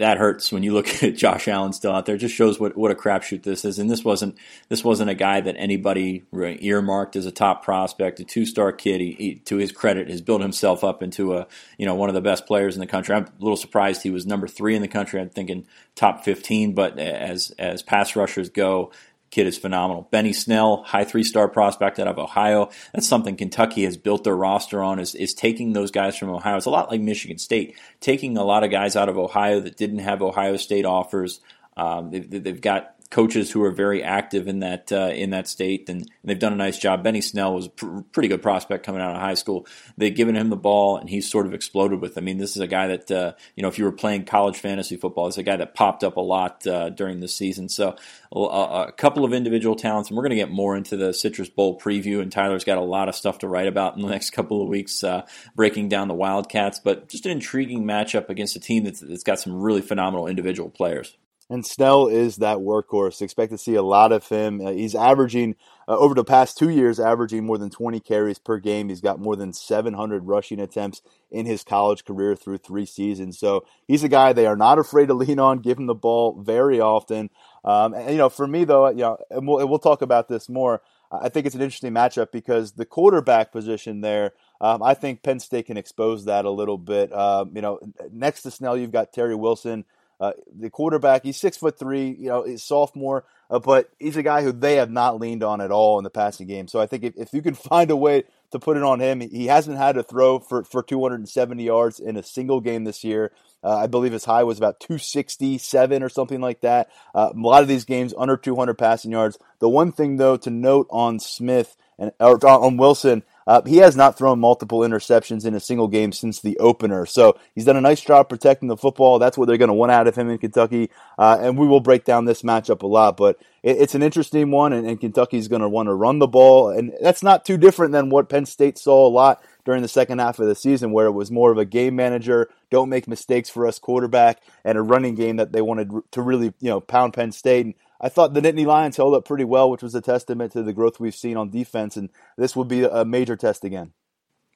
that 0.00 0.16
hurts 0.16 0.50
when 0.50 0.62
you 0.62 0.72
look 0.72 1.02
at 1.02 1.14
Josh 1.14 1.46
Allen 1.46 1.72
still 1.72 1.92
out 1.92 2.06
there. 2.06 2.14
It 2.14 2.18
just 2.18 2.34
shows 2.34 2.58
what, 2.58 2.76
what 2.76 2.90
a 2.90 2.94
crapshoot 2.94 3.42
this 3.42 3.64
is. 3.64 3.78
And 3.78 3.90
this 3.90 4.02
wasn't 4.02 4.36
this 4.68 4.82
wasn't 4.82 5.10
a 5.10 5.14
guy 5.14 5.40
that 5.40 5.56
anybody 5.58 6.24
earmarked 6.32 7.16
as 7.16 7.26
a 7.26 7.30
top 7.30 7.62
prospect, 7.62 8.18
a 8.18 8.24
two 8.24 8.46
star 8.46 8.72
kid. 8.72 9.00
He, 9.00 9.12
he, 9.12 9.34
to 9.46 9.56
his 9.56 9.72
credit, 9.72 10.08
has 10.08 10.22
built 10.22 10.40
himself 10.40 10.82
up 10.82 11.02
into 11.02 11.34
a 11.36 11.46
you 11.78 11.86
know 11.86 11.94
one 11.94 12.08
of 12.08 12.14
the 12.14 12.20
best 12.20 12.46
players 12.46 12.74
in 12.74 12.80
the 12.80 12.86
country. 12.86 13.14
I'm 13.14 13.24
a 13.24 13.32
little 13.42 13.56
surprised 13.56 14.02
he 14.02 14.10
was 14.10 14.26
number 14.26 14.48
three 14.48 14.74
in 14.74 14.82
the 14.82 14.88
country. 14.88 15.20
I'm 15.20 15.28
thinking 15.28 15.66
top 15.94 16.24
15, 16.24 16.72
but 16.74 16.98
as 16.98 17.52
as 17.58 17.82
pass 17.82 18.16
rushers 18.16 18.48
go, 18.48 18.92
kid 19.30 19.46
is 19.46 19.56
phenomenal. 19.56 20.08
Benny 20.10 20.32
Snell, 20.32 20.82
high 20.82 21.04
three 21.04 21.24
star 21.24 21.48
prospect 21.48 21.98
out 21.98 22.08
of 22.08 22.18
Ohio. 22.18 22.70
That's 22.92 23.06
something 23.06 23.36
Kentucky 23.36 23.84
has 23.84 23.96
built 23.96 24.24
their 24.24 24.36
roster 24.36 24.82
on 24.82 24.98
is, 24.98 25.14
is 25.14 25.34
taking 25.34 25.72
those 25.72 25.90
guys 25.90 26.16
from 26.16 26.30
Ohio. 26.30 26.56
It's 26.56 26.66
a 26.66 26.70
lot 26.70 26.90
like 26.90 27.00
Michigan 27.00 27.38
State, 27.38 27.76
taking 28.00 28.36
a 28.36 28.44
lot 28.44 28.64
of 28.64 28.70
guys 28.70 28.96
out 28.96 29.08
of 29.08 29.18
Ohio 29.18 29.60
that 29.60 29.76
didn't 29.76 30.00
have 30.00 30.22
Ohio 30.22 30.56
State 30.56 30.84
offers. 30.84 31.40
Um, 31.76 32.10
they've, 32.10 32.42
they've 32.44 32.60
got 32.60 32.94
coaches 33.10 33.50
who 33.50 33.62
are 33.64 33.72
very 33.72 34.02
active 34.04 34.46
in 34.46 34.60
that 34.60 34.92
uh, 34.92 35.10
in 35.12 35.30
that 35.30 35.48
state, 35.48 35.88
and, 35.88 36.00
and, 36.02 36.08
they've 36.24 36.38
done 36.38 36.52
a 36.52 36.56
nice 36.56 36.78
job. 36.78 37.02
Benny 37.02 37.20
Snell 37.20 37.54
was 37.54 37.66
a 37.66 37.70
pr- 37.70 38.00
pretty 38.12 38.28
good 38.28 38.40
prospect 38.40 38.86
coming 38.86 39.02
out 39.02 39.14
of 39.14 39.20
high 39.20 39.34
school. 39.34 39.66
They've 39.96 40.14
given 40.14 40.36
him 40.36 40.48
the 40.48 40.56
ball, 40.56 40.96
and 40.96 41.10
he's 41.10 41.28
sort 41.28 41.46
of 41.46 41.52
exploded 41.52 42.00
with. 42.00 42.16
I 42.16 42.20
mean, 42.20 42.38
this 42.38 42.54
is 42.56 42.62
a 42.62 42.68
guy 42.68 42.86
that 42.86 43.10
uh, 43.10 43.32
you 43.56 43.62
know, 43.62 43.68
if 43.68 43.78
you 43.78 43.84
were 43.84 43.92
playing 43.92 44.24
college 44.24 44.58
fantasy 44.58 44.96
football, 44.96 45.26
it's 45.26 45.38
a 45.38 45.42
guy 45.42 45.56
that 45.56 45.74
popped 45.74 46.04
up 46.04 46.16
a 46.16 46.20
lot 46.20 46.66
uh, 46.66 46.90
during 46.90 47.20
the 47.20 47.28
season. 47.28 47.68
So 47.68 47.96
a, 48.32 48.38
a, 48.38 48.92
couple 48.92 49.24
of 49.24 49.32
individual 49.32 49.74
talents, 49.74 50.08
and 50.08 50.16
we're 50.16 50.22
going 50.22 50.30
to 50.30 50.36
get 50.36 50.50
more 50.50 50.76
into 50.76 50.96
the 50.96 51.12
Citrus 51.12 51.50
Bowl 51.50 51.78
preview. 51.78 52.20
And 52.20 52.30
Tyler's 52.30 52.64
got 52.64 52.78
a 52.78 52.82
lot 52.82 53.08
of 53.08 53.16
stuff 53.16 53.40
to 53.40 53.48
write 53.48 53.66
about 53.66 53.96
in 53.96 54.02
the 54.02 54.08
next 54.10 54.30
couple 54.30 54.62
of 54.62 54.68
weeks, 54.68 55.02
uh, 55.02 55.26
breaking 55.56 55.88
down 55.88 56.06
the 56.06 56.14
Wildcats. 56.14 56.78
But 56.78 57.08
just 57.08 57.26
an 57.26 57.32
intriguing 57.32 57.84
matchup 57.84 58.28
against 58.28 58.54
a 58.54 58.60
team 58.60 58.84
that's, 58.84 59.00
that's 59.00 59.24
got 59.24 59.40
some 59.40 59.60
really 59.60 59.82
phenomenal 59.82 60.28
individual 60.28 60.70
players. 60.70 61.16
And 61.50 61.66
Snell 61.66 62.06
is 62.06 62.36
that 62.36 62.58
workhorse. 62.58 63.20
Expect 63.20 63.50
to 63.50 63.58
see 63.58 63.74
a 63.74 63.82
lot 63.82 64.12
of 64.12 64.28
him. 64.28 64.64
Uh, 64.64 64.70
he's 64.70 64.94
averaging 64.94 65.56
uh, 65.88 65.98
over 65.98 66.14
the 66.14 66.22
past 66.22 66.56
two 66.56 66.70
years, 66.70 67.00
averaging 67.00 67.44
more 67.44 67.58
than 67.58 67.70
20 67.70 67.98
carries 67.98 68.38
per 68.38 68.58
game. 68.58 68.88
He's 68.88 69.00
got 69.00 69.18
more 69.18 69.34
than 69.34 69.52
700 69.52 70.26
rushing 70.26 70.60
attempts 70.60 71.02
in 71.28 71.46
his 71.46 71.64
college 71.64 72.04
career 72.04 72.36
through 72.36 72.58
three 72.58 72.86
seasons. 72.86 73.36
So 73.36 73.66
he's 73.88 74.04
a 74.04 74.08
guy 74.08 74.32
they 74.32 74.46
are 74.46 74.56
not 74.56 74.78
afraid 74.78 75.08
to 75.08 75.14
lean 75.14 75.40
on, 75.40 75.58
give 75.58 75.78
him 75.78 75.86
the 75.86 75.94
ball 75.94 76.40
very 76.40 76.80
often. 76.80 77.30
Um, 77.64 77.94
and 77.94 78.10
you 78.10 78.18
know, 78.18 78.28
for 78.28 78.46
me 78.46 78.62
though, 78.62 78.88
you 78.88 78.98
know, 78.98 79.18
and 79.28 79.48
we'll, 79.48 79.58
and 79.58 79.68
we'll 79.68 79.80
talk 79.80 80.02
about 80.02 80.28
this 80.28 80.48
more. 80.48 80.80
I 81.12 81.28
think 81.28 81.44
it's 81.44 81.56
an 81.56 81.62
interesting 81.62 81.92
matchup 81.92 82.30
because 82.30 82.72
the 82.72 82.84
quarterback 82.84 83.50
position 83.50 84.00
there. 84.00 84.34
Um, 84.60 84.82
I 84.82 84.94
think 84.94 85.24
Penn 85.24 85.40
State 85.40 85.66
can 85.66 85.76
expose 85.76 86.26
that 86.26 86.44
a 86.44 86.50
little 86.50 86.78
bit. 86.78 87.12
Um, 87.12 87.50
you 87.54 87.62
know, 87.62 87.80
next 88.12 88.42
to 88.42 88.52
Snell, 88.52 88.76
you've 88.76 88.92
got 88.92 89.12
Terry 89.12 89.34
Wilson 89.34 89.84
uh, 90.20 90.32
the 90.54 90.68
quarterback, 90.68 91.22
he's 91.24 91.38
six 91.38 91.56
foot 91.56 91.78
three, 91.78 92.10
you 92.10 92.28
know, 92.28 92.44
he's 92.44 92.62
sophomore, 92.62 93.24
uh, 93.48 93.58
but 93.58 93.90
he's 93.98 94.16
a 94.16 94.22
guy 94.22 94.42
who 94.42 94.52
they 94.52 94.76
have 94.76 94.90
not 94.90 95.18
leaned 95.18 95.42
on 95.42 95.62
at 95.62 95.70
all 95.70 95.98
in 95.98 96.04
the 96.04 96.10
passing 96.10 96.46
game. 96.46 96.68
So 96.68 96.78
I 96.78 96.86
think 96.86 97.04
if, 97.04 97.16
if 97.16 97.32
you 97.32 97.40
can 97.40 97.54
find 97.70 97.90
a 97.90 97.96
way 97.96 98.24
to 98.50 98.58
put 98.58 98.76
it 98.76 98.82
on 98.82 99.00
him, 99.00 99.20
he 99.20 99.46
hasn't 99.46 99.78
had 99.78 99.94
to 99.94 100.02
throw 100.02 100.38
for, 100.38 100.62
for 100.64 100.82
270 100.82 101.64
yards 101.64 102.00
in 102.00 102.16
a 102.16 102.22
single 102.22 102.60
game 102.60 102.84
this 102.84 103.02
year. 103.02 103.32
Uh, 103.64 103.76
I 103.76 103.86
believe 103.86 104.12
his 104.12 104.24
high 104.24 104.44
was 104.44 104.58
about 104.58 104.80
267 104.80 106.02
or 106.02 106.08
something 106.08 106.40
like 106.40 106.60
that. 106.60 106.90
Uh, 107.14 107.30
a 107.34 107.38
lot 107.38 107.62
of 107.62 107.68
these 107.68 107.84
games 107.84 108.12
under 108.16 108.36
200 108.36 108.74
passing 108.74 109.12
yards. 109.12 109.38
The 109.58 109.68
one 109.68 109.92
thing 109.92 110.16
though 110.16 110.36
to 110.38 110.50
note 110.50 110.86
on 110.90 111.18
Smith 111.18 111.76
and 111.98 112.12
or 112.18 112.44
on 112.46 112.76
Wilson 112.76 113.22
uh, 113.50 113.60
he 113.66 113.78
has 113.78 113.96
not 113.96 114.16
thrown 114.16 114.38
multiple 114.38 114.78
interceptions 114.78 115.44
in 115.44 115.56
a 115.56 115.60
single 115.60 115.88
game 115.88 116.12
since 116.12 116.38
the 116.38 116.56
opener. 116.58 117.04
So 117.04 117.36
he's 117.52 117.64
done 117.64 117.76
a 117.76 117.80
nice 117.80 118.00
job 118.00 118.28
protecting 118.28 118.68
the 118.68 118.76
football. 118.76 119.18
That's 119.18 119.36
what 119.36 119.48
they're 119.48 119.58
going 119.58 119.70
to 119.70 119.74
want 119.74 119.90
out 119.90 120.06
of 120.06 120.14
him 120.14 120.30
in 120.30 120.38
Kentucky. 120.38 120.88
Uh, 121.18 121.36
and 121.40 121.58
we 121.58 121.66
will 121.66 121.80
break 121.80 122.04
down 122.04 122.26
this 122.26 122.42
matchup 122.42 122.82
a 122.82 122.86
lot. 122.86 123.16
But 123.16 123.40
it, 123.64 123.78
it's 123.78 123.96
an 123.96 124.04
interesting 124.04 124.52
one, 124.52 124.72
and, 124.72 124.86
and 124.86 125.00
Kentucky's 125.00 125.48
going 125.48 125.62
to 125.62 125.68
want 125.68 125.88
to 125.88 125.94
run 125.94 126.20
the 126.20 126.28
ball. 126.28 126.68
And 126.70 126.92
that's 127.02 127.24
not 127.24 127.44
too 127.44 127.58
different 127.58 127.90
than 127.90 128.08
what 128.08 128.28
Penn 128.28 128.46
State 128.46 128.78
saw 128.78 129.04
a 129.04 129.10
lot 129.10 129.42
during 129.64 129.82
the 129.82 129.88
second 129.88 130.20
half 130.20 130.38
of 130.38 130.46
the 130.46 130.54
season, 130.54 130.92
where 130.92 131.06
it 131.06 131.12
was 131.12 131.32
more 131.32 131.50
of 131.50 131.58
a 131.58 131.64
game 131.64 131.96
manager, 131.96 132.50
don't 132.70 132.88
make 132.88 133.08
mistakes 133.08 133.50
for 133.50 133.66
us 133.66 133.80
quarterback, 133.80 134.40
and 134.64 134.78
a 134.78 134.82
running 134.82 135.16
game 135.16 135.38
that 135.38 135.50
they 135.50 135.60
wanted 135.60 135.90
to 136.12 136.22
really, 136.22 136.54
you 136.60 136.70
know, 136.70 136.78
pound 136.78 137.14
Penn 137.14 137.32
State. 137.32 137.66
And 137.66 137.74
I 138.00 138.08
thought 138.08 138.34
the 138.34 138.40
Nittany 138.40 138.64
Lions 138.64 138.96
held 138.96 139.14
up 139.14 139.24
pretty 139.24 139.44
well, 139.44 139.70
which 139.70 139.82
was 139.82 139.94
a 139.94 140.00
testament 140.00 140.52
to 140.52 140.62
the 140.62 140.72
growth 140.72 140.98
we've 140.98 141.14
seen 141.14 141.36
on 141.36 141.50
defense, 141.50 141.96
and 141.96 142.08
this 142.36 142.56
would 142.56 142.68
be 142.68 142.84
a 142.84 143.04
major 143.04 143.36
test 143.36 143.64
again. 143.64 143.92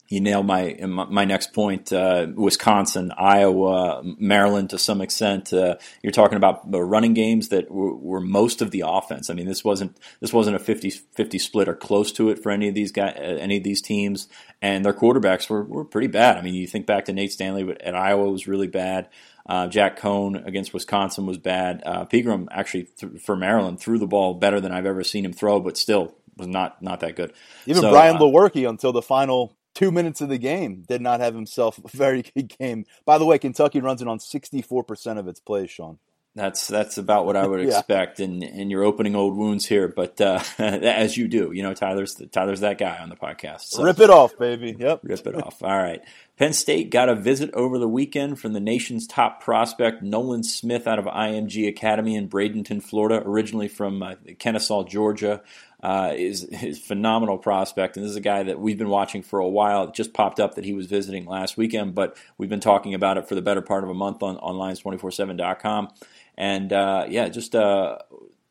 You 0.09 0.21
nailed 0.21 0.45
my 0.45 0.77
my 0.85 1.25
next 1.25 1.55
point. 1.55 1.91
Uh, 1.91 2.27
Wisconsin, 2.35 3.11
Iowa, 3.17 4.03
Maryland, 4.05 4.71
to 4.71 4.79
some 4.79 5.01
extent. 5.01 5.51
Uh, 5.51 5.77
you're 6.03 6.13
talking 6.13 6.37
about 6.37 6.61
running 6.71 7.15
games 7.15 7.49
that 7.49 7.71
were, 7.71 7.95
were, 7.95 8.21
most 8.21 8.61
of 8.61 8.71
the 8.71 8.85
offense. 8.87 9.31
I 9.31 9.35
mean, 9.35 9.47
this 9.47 9.65
wasn't 9.65 9.99
this 10.21 10.31
wasn't 10.31 10.57
a 10.57 10.59
50-50 10.59 11.41
split 11.41 11.69
or 11.69 11.75
close 11.75 12.13
to 12.13 12.29
it 12.29 12.43
for 12.43 12.53
any 12.53 12.69
of 12.69 12.75
these 12.75 12.93
guys, 12.93 13.15
any 13.17 13.57
of 13.57 13.65
these 13.65 13.81
teams, 13.81 14.29
and 14.61 14.85
their 14.85 14.93
quarterbacks 14.93 15.49
were, 15.49 15.65
were 15.65 15.87
pretty 15.87 16.09
bad. 16.09 16.37
I 16.37 16.43
mean, 16.43 16.55
you 16.55 16.67
think 16.67 16.85
back 16.85 17.07
to 17.07 17.15
Nate 17.15 17.33
Stanley, 17.33 17.75
at 17.81 17.95
Iowa 17.95 18.31
was 18.31 18.47
really 18.47 18.69
bad. 18.69 19.09
Uh, 19.47 19.67
Jack 19.67 19.99
Coan 19.99 20.47
against 20.47 20.73
Wisconsin 20.73 21.27
was 21.27 21.39
bad. 21.39 21.83
Uh, 21.85 22.07
Pigrome 22.07 22.49
actually 22.51 22.85
th- 22.85 23.21
for 23.21 23.37
Maryland 23.37 23.79
threw 23.79 23.99
the 23.99 24.07
ball 24.07 24.35
better 24.35 24.61
than 24.61 24.73
I've 24.73 24.87
ever 24.87 25.05
seen 25.05 25.25
him 25.25 25.33
throw, 25.33 25.61
but 25.61 25.77
still 25.77 26.15
was 26.37 26.49
not 26.49 26.83
not 26.83 27.01
that 27.01 27.17
good. 27.17 27.33
Even 27.67 27.83
so, 27.83 27.91
Brian 27.91 28.17
uh, 28.17 28.21
Lewerke 28.21 28.69
until 28.69 28.93
the 28.93 29.03
final 29.03 29.57
two 29.75 29.91
minutes 29.91 30.21
of 30.21 30.29
the 30.29 30.39
game 30.39 30.85
did 30.89 31.03
not 31.03 31.21
have 31.21 31.35
himself 31.35 31.79
a 31.79 31.89
very 31.97 32.23
good 32.23 32.57
game. 32.59 32.87
By 33.05 33.19
the 33.19 33.27
way, 33.27 33.39
Kentucky 33.39 33.81
runs 33.81 34.01
it 34.01 34.09
on 34.09 34.19
sixty 34.19 34.63
four 34.63 34.83
percent 34.83 35.19
of 35.19 35.29
its 35.29 35.41
plays, 35.41 35.71
Sean. 35.71 35.99
That's 36.37 36.67
that's 36.67 36.99
about 36.99 37.27
what 37.27 37.37
I 37.37 37.47
would 37.47 37.61
yeah. 37.69 37.79
expect, 37.79 38.19
and 38.19 38.43
and 38.43 38.69
you're 38.71 38.83
opening 38.83 39.15
old 39.15 39.37
wounds 39.37 39.67
here, 39.67 39.87
but 39.87 40.21
uh, 40.21 40.43
as 40.59 41.17
you 41.17 41.29
do, 41.29 41.53
you 41.53 41.63
know, 41.63 41.75
Tyler's 41.75 42.21
Tyler's 42.33 42.61
that 42.61 42.77
guy 42.77 42.99
on 42.99 43.09
the 43.09 43.17
podcast. 43.17 43.67
So. 43.67 43.85
Rip 43.85 44.01
it 44.01 44.11
off, 44.11 44.37
baby. 44.37 44.75
Yep, 44.77 45.01
rip 45.05 45.27
it 45.27 45.37
off. 45.37 45.63
All 45.63 45.77
right. 45.77 46.03
Penn 46.37 46.53
State 46.53 46.91
got 46.91 47.09
a 47.09 47.15
visit 47.15 47.55
over 47.55 47.79
the 47.79 47.87
weekend 47.87 48.41
from 48.41 48.55
the 48.55 48.61
nation's 48.61 49.07
top 49.07 49.41
prospect, 49.41 50.03
Nolan 50.03 50.43
Smith, 50.43 50.89
out 50.89 50.99
of 50.99 51.05
IMG 51.05 51.69
Academy 51.69 52.17
in 52.17 52.29
Bradenton, 52.29 52.83
Florida, 52.83 53.23
originally 53.25 53.69
from 53.69 54.03
uh, 54.03 54.17
Kennesaw, 54.41 54.85
Georgia. 54.85 55.43
Uh, 55.81 56.15
is 56.17 56.45
is 56.45 56.79
phenomenal 56.79 57.37
prospect, 57.37 57.97
and 57.97 58.05
this 58.05 58.11
is 58.11 58.17
a 58.17 58.21
guy 58.21 58.43
that 58.43 58.59
we've 58.59 58.79
been 58.79 58.89
watching 58.89 59.23
for 59.23 59.39
a 59.39 59.49
while. 59.49 59.85
It 59.85 59.95
just 59.95 60.15
popped 60.15 60.41
up 60.41 60.55
that 60.55 60.65
he 60.65 60.73
was 60.73 60.87
visiting 60.87 61.27
last 61.27 61.59
weekend, 61.59 61.95
but 61.95 62.17
we've 62.39 62.49
been 62.49 62.59
talking 62.59 62.95
about 62.95 63.19
it 63.19 63.29
for 63.29 63.35
the 63.35 63.43
better 63.43 63.61
part 63.61 63.85
of 63.85 63.91
a 63.91 63.95
month 63.95 64.23
on, 64.23 64.39
on 64.39 64.55
Lions247.com. 64.55 65.91
And 66.37 66.73
uh, 66.73 67.07
yeah, 67.09 67.29
just 67.29 67.55
a, 67.55 68.05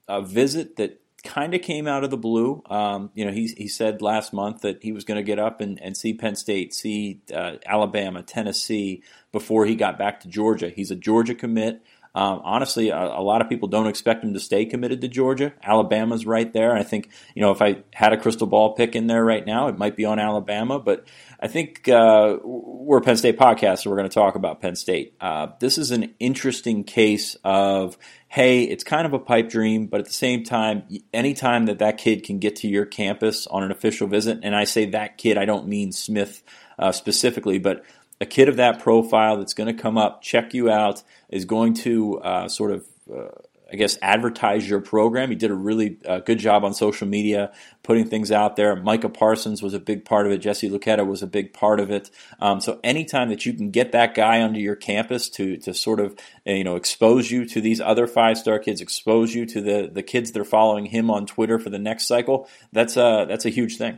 a 0.07 0.21
visit 0.21 0.77
that 0.77 0.99
kind 1.23 1.53
of 1.53 1.61
came 1.61 1.87
out 1.87 2.03
of 2.03 2.11
the 2.11 2.17
blue. 2.17 2.61
Um, 2.69 3.09
you 3.13 3.25
know, 3.25 3.31
he, 3.31 3.47
he 3.57 3.67
said 3.67 4.01
last 4.01 4.33
month 4.33 4.61
that 4.61 4.83
he 4.83 4.91
was 4.91 5.05
going 5.05 5.17
to 5.17 5.23
get 5.23 5.39
up 5.39 5.61
and, 5.61 5.81
and 5.81 5.95
see 5.95 6.13
Penn 6.13 6.35
State, 6.35 6.73
see 6.73 7.21
uh, 7.33 7.55
Alabama, 7.65 8.21
Tennessee 8.21 9.03
before 9.31 9.65
he 9.65 9.75
got 9.75 9.97
back 9.97 10.19
to 10.21 10.27
Georgia. 10.27 10.69
He's 10.69 10.91
a 10.91 10.95
Georgia 10.95 11.33
commit. 11.33 11.81
Um, 12.15 12.41
honestly, 12.43 12.89
a, 12.89 12.97
a, 12.97 13.23
lot 13.23 13.41
of 13.41 13.49
people 13.49 13.67
don't 13.67 13.87
expect 13.87 14.23
him 14.23 14.35
to 14.35 14.39
stay 14.39 14.65
committed 14.65 15.01
to 15.01 15.07
Georgia. 15.07 15.51
Alabama's 15.63 16.27
right 16.27 16.51
there. 16.53 16.75
I 16.75 16.83
think, 16.83 17.09
you 17.33 17.41
know, 17.41 17.49
if 17.49 17.59
I 17.59 17.83
had 17.91 18.13
a 18.13 18.17
crystal 18.17 18.45
ball 18.45 18.75
pick 18.75 18.95
in 18.95 19.07
there 19.07 19.25
right 19.25 19.43
now, 19.43 19.67
it 19.67 19.79
might 19.79 19.95
be 19.95 20.05
on 20.05 20.19
Alabama. 20.19 20.77
But 20.77 21.07
I 21.39 21.47
think 21.47 21.89
uh, 21.89 22.37
we're 22.43 22.99
a 22.99 23.01
Penn 23.01 23.17
State 23.17 23.39
podcast, 23.39 23.79
so 23.79 23.89
we're 23.89 23.97
going 23.97 24.09
to 24.09 24.13
talk 24.13 24.35
about 24.35 24.61
Penn 24.61 24.75
State. 24.75 25.15
Uh, 25.19 25.47
this 25.59 25.79
is 25.79 25.89
an 25.89 26.13
interesting 26.19 26.83
case 26.83 27.35
of, 27.43 27.97
hey, 28.27 28.63
it's 28.63 28.83
kind 28.83 29.07
of 29.07 29.13
a 29.13 29.19
pipe 29.19 29.49
dream, 29.49 29.87
but 29.87 29.99
at 29.99 30.05
the 30.05 30.13
same 30.13 30.43
time, 30.43 30.83
anytime 31.15 31.65
that 31.65 31.79
that 31.79 31.97
kid 31.97 32.23
can 32.23 32.37
get 32.37 32.57
to 32.57 32.67
your 32.67 32.85
campus 32.85 33.47
on 33.47 33.63
an 33.63 33.71
official 33.71 34.07
visit, 34.07 34.39
and 34.43 34.55
I 34.55 34.65
say 34.65 34.85
that 34.91 35.17
kid, 35.17 35.39
I 35.39 35.45
don't 35.45 35.67
mean 35.67 35.91
Smith 35.91 36.43
uh, 36.77 36.91
specifically, 36.91 37.57
but 37.57 37.83
a 38.21 38.25
kid 38.25 38.49
of 38.49 38.57
that 38.57 38.79
profile 38.79 39.37
that's 39.37 39.53
going 39.53 39.75
to 39.75 39.81
come 39.81 39.97
up, 39.97 40.21
check 40.21 40.53
you 40.53 40.69
out, 40.69 41.03
is 41.29 41.45
going 41.45 41.73
to 41.73 42.19
uh, 42.19 42.47
sort 42.47 42.71
of, 42.71 42.85
uh, 43.13 43.29
I 43.71 43.75
guess, 43.75 43.97
advertise 44.01 44.69
your 44.69 44.81
program. 44.81 45.29
He 45.29 45.35
did 45.35 45.49
a 45.49 45.55
really 45.55 45.97
uh, 46.07 46.19
good 46.19 46.37
job 46.37 46.63
on 46.63 46.73
social 46.75 47.07
media, 47.07 47.51
putting 47.81 48.07
things 48.07 48.31
out 48.31 48.55
there. 48.55 48.75
Micah 48.75 49.09
Parsons 49.09 49.63
was 49.63 49.73
a 49.73 49.79
big 49.79 50.05
part 50.05 50.27
of 50.27 50.31
it. 50.31 50.37
Jesse 50.37 50.69
Luketa 50.69 51.05
was 51.05 51.23
a 51.23 51.27
big 51.27 51.53
part 51.53 51.79
of 51.79 51.89
it. 51.89 52.11
Um, 52.39 52.61
so 52.61 52.79
anytime 52.83 53.29
that 53.29 53.45
you 53.45 53.53
can 53.53 53.71
get 53.71 53.91
that 53.93 54.13
guy 54.13 54.41
onto 54.41 54.59
your 54.59 54.75
campus 54.75 55.27
to 55.31 55.57
to 55.57 55.73
sort 55.73 55.99
of 55.99 56.15
you 56.45 56.63
know 56.63 56.75
expose 56.75 57.31
you 57.31 57.45
to 57.47 57.61
these 57.61 57.81
other 57.81 58.05
five 58.05 58.37
star 58.37 58.59
kids, 58.59 58.79
expose 58.79 59.33
you 59.33 59.45
to 59.47 59.59
the 59.59 59.89
the 59.91 60.03
kids 60.03 60.31
that 60.31 60.39
are 60.39 60.45
following 60.45 60.85
him 60.85 61.09
on 61.09 61.25
Twitter 61.25 61.57
for 61.57 61.71
the 61.71 61.79
next 61.79 62.05
cycle, 62.05 62.47
that's 62.71 62.95
a 62.95 63.25
that's 63.27 63.45
a 63.45 63.49
huge 63.49 63.77
thing. 63.77 63.97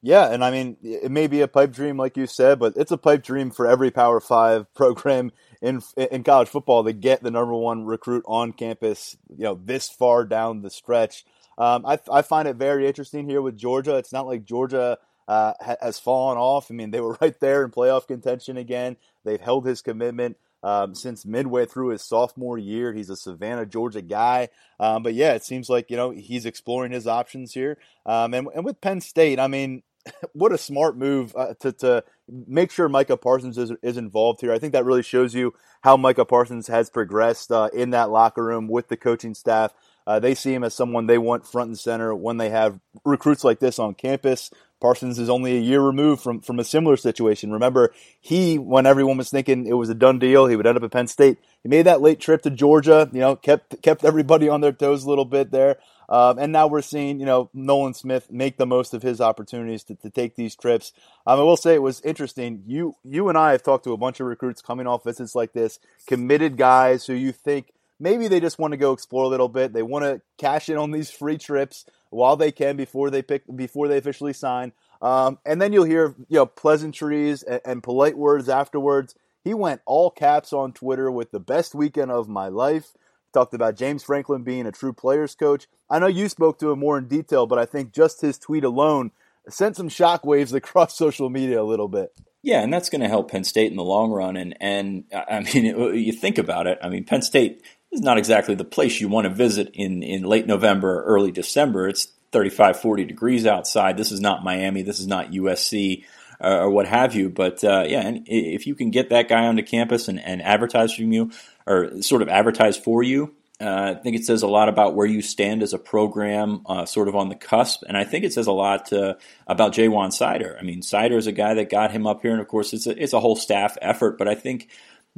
Yeah, 0.00 0.30
and 0.30 0.44
I 0.44 0.50
mean, 0.52 0.76
it 0.82 1.10
may 1.10 1.26
be 1.26 1.40
a 1.40 1.48
pipe 1.48 1.72
dream, 1.72 1.96
like 1.96 2.16
you 2.16 2.26
said, 2.26 2.60
but 2.60 2.74
it's 2.76 2.92
a 2.92 2.96
pipe 2.98 3.24
dream 3.24 3.50
for 3.50 3.66
every 3.66 3.90
Power 3.90 4.20
Five 4.20 4.72
program 4.74 5.32
in 5.60 5.82
in 5.96 6.22
college 6.22 6.48
football 6.48 6.84
to 6.84 6.92
get 6.92 7.22
the 7.22 7.30
number 7.30 7.54
one 7.54 7.84
recruit 7.84 8.24
on 8.26 8.52
campus. 8.52 9.16
You 9.28 9.44
know, 9.44 9.60
this 9.62 9.90
far 9.90 10.24
down 10.24 10.62
the 10.62 10.70
stretch. 10.70 11.24
Um, 11.58 11.84
I, 11.84 11.98
I 12.12 12.22
find 12.22 12.46
it 12.46 12.54
very 12.54 12.86
interesting 12.86 13.28
here 13.28 13.42
with 13.42 13.58
Georgia. 13.58 13.96
It's 13.96 14.12
not 14.12 14.28
like 14.28 14.44
Georgia 14.44 14.98
uh, 15.26 15.54
has 15.80 15.98
fallen 15.98 16.38
off. 16.38 16.70
I 16.70 16.74
mean, 16.74 16.92
they 16.92 17.00
were 17.00 17.18
right 17.20 17.38
there 17.40 17.64
in 17.64 17.72
playoff 17.72 18.06
contention 18.06 18.56
again. 18.56 18.96
They've 19.24 19.40
held 19.40 19.66
his 19.66 19.82
commitment 19.82 20.36
um, 20.62 20.94
since 20.94 21.26
midway 21.26 21.66
through 21.66 21.88
his 21.88 22.02
sophomore 22.02 22.58
year. 22.58 22.92
He's 22.92 23.10
a 23.10 23.16
Savannah, 23.16 23.66
Georgia 23.66 24.02
guy. 24.02 24.48
Um, 24.80 25.02
but 25.02 25.14
yeah, 25.14 25.34
it 25.34 25.44
seems 25.44 25.68
like, 25.68 25.90
you 25.90 25.96
know, 25.96 26.10
he's 26.10 26.46
exploring 26.46 26.92
his 26.92 27.06
options 27.06 27.52
here. 27.52 27.78
Um, 28.06 28.34
and, 28.34 28.48
and 28.54 28.64
with 28.64 28.80
Penn 28.80 29.00
State, 29.00 29.38
I 29.38 29.48
mean, 29.48 29.82
what 30.32 30.52
a 30.52 30.58
smart 30.58 30.96
move 30.96 31.34
uh, 31.36 31.54
to, 31.60 31.72
to 31.72 32.04
make 32.28 32.70
sure 32.70 32.88
Micah 32.88 33.16
Parsons 33.16 33.58
is, 33.58 33.72
is 33.82 33.96
involved 33.96 34.40
here. 34.40 34.52
I 34.52 34.58
think 34.58 34.72
that 34.72 34.84
really 34.84 35.02
shows 35.02 35.34
you 35.34 35.54
how 35.82 35.96
Micah 35.96 36.24
Parsons 36.24 36.68
has 36.68 36.90
progressed 36.90 37.52
uh, 37.52 37.70
in 37.72 37.90
that 37.90 38.10
locker 38.10 38.44
room 38.44 38.68
with 38.68 38.88
the 38.88 38.96
coaching 38.96 39.34
staff. 39.34 39.72
Uh, 40.06 40.18
they 40.18 40.34
see 40.34 40.54
him 40.54 40.64
as 40.64 40.74
someone 40.74 41.06
they 41.06 41.18
want 41.18 41.46
front 41.46 41.68
and 41.68 41.78
center 41.78 42.14
when 42.14 42.38
they 42.38 42.48
have 42.48 42.80
recruits 43.04 43.44
like 43.44 43.60
this 43.60 43.78
on 43.78 43.94
campus. 43.94 44.50
Parsons 44.80 45.18
is 45.18 45.28
only 45.28 45.56
a 45.56 45.60
year 45.60 45.82
removed 45.82 46.22
from, 46.22 46.40
from 46.40 46.58
a 46.58 46.64
similar 46.64 46.96
situation. 46.96 47.52
Remember, 47.52 47.92
he, 48.20 48.58
when 48.58 48.86
everyone 48.86 49.18
was 49.18 49.28
thinking 49.28 49.66
it 49.66 49.74
was 49.74 49.90
a 49.90 49.94
done 49.94 50.18
deal, 50.18 50.46
he 50.46 50.56
would 50.56 50.66
end 50.66 50.78
up 50.78 50.84
at 50.84 50.92
Penn 50.92 51.08
State. 51.08 51.38
He 51.62 51.68
made 51.68 51.86
that 51.86 52.00
late 52.00 52.20
trip 52.20 52.42
to 52.42 52.50
Georgia, 52.50 53.10
you 53.12 53.20
know, 53.20 53.36
kept 53.36 53.82
kept 53.82 54.04
everybody 54.04 54.48
on 54.48 54.60
their 54.60 54.72
toes 54.72 55.04
a 55.04 55.08
little 55.08 55.24
bit 55.24 55.50
there. 55.50 55.76
Um, 56.08 56.38
and 56.38 56.52
now 56.52 56.66
we're 56.66 56.82
seeing, 56.82 57.20
you 57.20 57.26
know, 57.26 57.50
Nolan 57.52 57.94
Smith 57.94 58.30
make 58.30 58.56
the 58.56 58.66
most 58.66 58.94
of 58.94 59.02
his 59.02 59.20
opportunities 59.20 59.84
to, 59.84 59.94
to 59.96 60.08
take 60.08 60.36
these 60.36 60.56
trips. 60.56 60.92
Um, 61.26 61.38
I 61.38 61.42
will 61.42 61.56
say 61.56 61.74
it 61.74 61.82
was 61.82 62.00
interesting. 62.00 62.62
You 62.66 62.96
you 63.04 63.28
and 63.28 63.36
I 63.36 63.52
have 63.52 63.62
talked 63.62 63.84
to 63.84 63.92
a 63.92 63.98
bunch 63.98 64.20
of 64.20 64.26
recruits 64.26 64.62
coming 64.62 64.86
off 64.86 65.04
visits 65.04 65.34
like 65.34 65.52
this, 65.52 65.78
committed 66.06 66.56
guys 66.56 67.06
who 67.06 67.12
you 67.12 67.32
think 67.32 67.72
maybe 68.00 68.28
they 68.28 68.40
just 68.40 68.58
want 68.58 68.72
to 68.72 68.78
go 68.78 68.92
explore 68.92 69.24
a 69.24 69.28
little 69.28 69.48
bit. 69.48 69.72
They 69.72 69.82
want 69.82 70.04
to 70.04 70.20
cash 70.36 70.68
in 70.68 70.76
on 70.76 70.90
these 70.90 71.10
free 71.10 71.38
trips 71.38 71.84
while 72.10 72.36
they 72.36 72.52
can 72.52 72.76
before 72.76 73.10
they 73.10 73.22
pick 73.22 73.42
before 73.54 73.88
they 73.88 73.98
officially 73.98 74.32
sign. 74.32 74.72
Um, 75.00 75.38
and 75.44 75.60
then 75.60 75.72
you'll 75.72 75.84
hear 75.84 76.14
you 76.28 76.38
know 76.38 76.46
pleasantries 76.46 77.42
and, 77.42 77.60
and 77.64 77.82
polite 77.82 78.16
words 78.16 78.48
afterwards. 78.48 79.14
He 79.44 79.54
went 79.54 79.80
all 79.86 80.10
caps 80.10 80.52
on 80.52 80.72
Twitter 80.72 81.10
with 81.10 81.30
the 81.30 81.40
best 81.40 81.74
weekend 81.74 82.10
of 82.10 82.28
my 82.28 82.48
life. 82.48 82.92
Talked 83.32 83.54
about 83.54 83.76
James 83.76 84.02
Franklin 84.02 84.42
being 84.42 84.66
a 84.66 84.72
true 84.72 84.92
players 84.92 85.34
coach. 85.34 85.66
I 85.90 85.98
know 85.98 86.06
you 86.06 86.28
spoke 86.28 86.58
to 86.60 86.70
him 86.70 86.78
more 86.78 86.96
in 86.98 87.08
detail, 87.08 87.46
but 87.46 87.58
I 87.58 87.66
think 87.66 87.92
just 87.92 88.20
his 88.20 88.38
tweet 88.38 88.64
alone 88.64 89.10
sent 89.48 89.76
some 89.76 89.88
shockwaves 89.88 90.52
across 90.54 90.96
social 90.96 91.30
media 91.30 91.60
a 91.60 91.64
little 91.64 91.88
bit. 91.88 92.12
Yeah, 92.42 92.62
and 92.62 92.72
that's 92.72 92.88
going 92.88 93.00
to 93.00 93.08
help 93.08 93.30
Penn 93.30 93.44
State 93.44 93.70
in 93.70 93.76
the 93.76 93.84
long 93.84 94.10
run. 94.10 94.36
And 94.36 94.56
and 94.60 95.04
I 95.12 95.40
mean, 95.40 95.64
you 95.94 96.12
think 96.12 96.38
about 96.38 96.66
it. 96.66 96.78
I 96.82 96.88
mean, 96.88 97.04
Penn 97.04 97.22
State 97.22 97.62
is 97.92 98.00
not 98.00 98.18
exactly 98.18 98.54
the 98.54 98.64
place 98.64 99.00
you 99.00 99.08
want 99.08 99.26
to 99.26 99.34
visit 99.34 99.70
in 99.74 100.02
in 100.02 100.22
late 100.22 100.46
November, 100.46 101.02
early 101.04 101.32
December. 101.32 101.88
It's 101.88 102.08
35, 102.32 102.80
40 102.80 103.04
degrees 103.04 103.46
outside. 103.46 103.96
This 103.96 104.12
is 104.12 104.20
not 104.20 104.44
Miami. 104.44 104.82
This 104.82 105.00
is 105.00 105.06
not 105.06 105.30
USC. 105.30 106.04
Uh, 106.40 106.58
or 106.60 106.70
what 106.70 106.86
have 106.86 107.16
you, 107.16 107.28
but 107.28 107.64
uh, 107.64 107.82
yeah, 107.84 108.06
and 108.06 108.22
if 108.28 108.64
you 108.64 108.76
can 108.76 108.92
get 108.92 109.10
that 109.10 109.28
guy 109.28 109.46
onto 109.46 109.60
campus 109.60 110.06
and, 110.06 110.20
and 110.20 110.40
advertise 110.40 110.94
from 110.94 111.10
you, 111.10 111.32
or 111.68 112.02
sort 112.02 112.22
of 112.22 112.28
advertise 112.28 112.76
for 112.76 113.02
you, 113.02 113.34
uh, 113.60 113.94
I 113.96 114.00
think 114.00 114.14
it 114.14 114.24
says 114.24 114.42
a 114.42 114.46
lot 114.46 114.68
about 114.68 114.94
where 114.94 115.06
you 115.06 115.20
stand 115.20 115.62
as 115.64 115.72
a 115.72 115.78
program, 115.78 116.62
uh, 116.66 116.84
sort 116.84 117.08
of 117.08 117.16
on 117.16 117.28
the 117.28 117.34
cusp, 117.34 117.82
and 117.88 117.96
I 117.96 118.04
think 118.04 118.24
it 118.24 118.32
says 118.32 118.46
a 118.46 118.52
lot 118.52 118.92
uh, 118.92 119.14
about 119.48 119.74
Ja'Juan 119.74 120.10
Seider. 120.10 120.56
I 120.58 120.62
mean, 120.62 120.80
Seider 120.80 121.16
is 121.16 121.26
a 121.26 121.32
guy 121.32 121.54
that 121.54 121.68
got 121.68 121.90
him 121.90 122.06
up 122.06 122.22
here, 122.22 122.30
and 122.30 122.40
of 122.40 122.46
course, 122.46 122.72
it's 122.72 122.86
a, 122.86 123.02
it's 123.02 123.12
a 123.12 123.20
whole 123.20 123.34
staff 123.34 123.76
effort. 123.82 124.16
But 124.16 124.28
I 124.28 124.36
think 124.36 124.68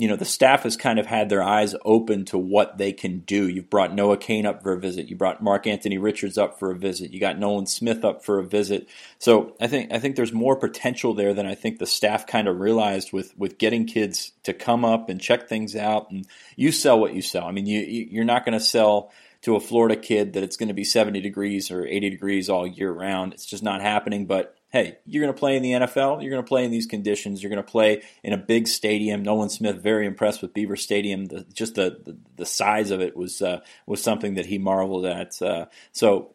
you 0.01 0.09
know, 0.09 0.17
the 0.17 0.25
staff 0.25 0.63
has 0.63 0.79
kind 0.79 0.99
of 0.99 1.05
had 1.05 1.29
their 1.29 1.43
eyes 1.43 1.75
open 1.85 2.25
to 2.25 2.39
what 2.39 2.79
they 2.79 2.91
can 2.91 3.19
do. 3.19 3.47
You've 3.47 3.69
brought 3.69 3.95
Noah 3.95 4.17
Cain 4.17 4.47
up 4.47 4.63
for 4.63 4.73
a 4.73 4.81
visit. 4.81 5.09
You 5.11 5.17
brought 5.17 5.43
Mark 5.43 5.67
Anthony 5.67 5.99
Richards 5.99 6.39
up 6.39 6.59
for 6.59 6.71
a 6.71 6.75
visit. 6.75 7.13
You 7.13 7.21
got 7.21 7.39
Nolan 7.39 7.67
Smith 7.67 8.03
up 8.03 8.25
for 8.25 8.39
a 8.39 8.43
visit. 8.43 8.89
So 9.19 9.55
I 9.61 9.67
think 9.67 9.93
I 9.93 9.99
think 9.99 10.17
there's 10.17 10.33
more 10.33 10.57
potential 10.57 11.13
there 11.13 11.35
than 11.35 11.45
I 11.45 11.55
think 11.55 11.79
the 11.79 11.87
staff 11.87 12.27
kind 12.27 12.49
of 12.49 12.61
realized 12.61 13.13
with 13.13 13.37
with 13.37 13.59
getting 13.59 13.85
kids 13.85 14.33
to 14.45 14.55
come 14.55 14.87
up 14.87 15.11
and 15.11 15.21
check 15.21 15.51
things 15.51 15.77
out. 15.77 16.11
And 16.11 16.27
you 16.57 16.73
sell 16.73 16.99
what 16.99 17.13
you 17.13 17.21
sell. 17.21 17.45
I 17.45 17.53
mean, 17.53 17.67
you 17.67 17.81
you're 17.81 18.25
not 18.25 18.47
going 18.47 18.59
to 18.59 18.65
sell 18.65 19.13
to 19.43 19.55
a 19.55 19.61
Florida 19.61 19.97
kid 19.97 20.33
that 20.33 20.43
it's 20.43 20.57
going 20.57 20.69
to 20.69 20.75
be 20.75 20.85
70 20.85 21.21
degrees 21.21 21.71
or 21.71 21.87
80 21.87 22.09
degrees 22.09 22.49
all 22.49 22.67
year 22.67 22.91
round. 22.91 23.35
It's 23.35 23.45
just 23.45 23.63
not 23.63 23.83
happening. 23.83 24.25
But 24.25 24.57
hey, 24.71 24.99
you're 25.05 25.23
going 25.23 25.35
to 25.35 25.39
play 25.39 25.57
in 25.57 25.63
the 25.63 25.73
NFL. 25.73 26.23
You're 26.23 26.31
going 26.31 26.43
to 26.43 26.49
play 26.49 26.65
in 26.65 26.71
these 26.71 26.87
conditions. 26.87 27.43
You're 27.43 27.51
going 27.51 27.63
to 27.63 27.71
play 27.71 28.03
in 28.23 28.33
a 28.33 28.39
big 28.39 28.69
stadium. 28.69 29.23
Nolan 29.23 29.51
Smith 29.51 29.83
very 29.83 30.07
impressed 30.07 30.43
with 30.43 30.55
Beaver 30.55 30.77
Stadium. 30.77 31.27
The, 31.27 31.45
just 31.53 31.75
the, 31.75 32.01
the, 32.05 32.17
the 32.37 32.47
size 32.47 32.91
of 32.91 33.01
it 33.01 33.17
was 33.17 33.43
uh, 33.43 33.61
was 33.87 34.03
something 34.03 34.35
that 34.35 34.47
he 34.47 34.59
marveled 34.59 35.07
at. 35.07 35.41
Uh, 35.43 35.67
so 35.93 36.35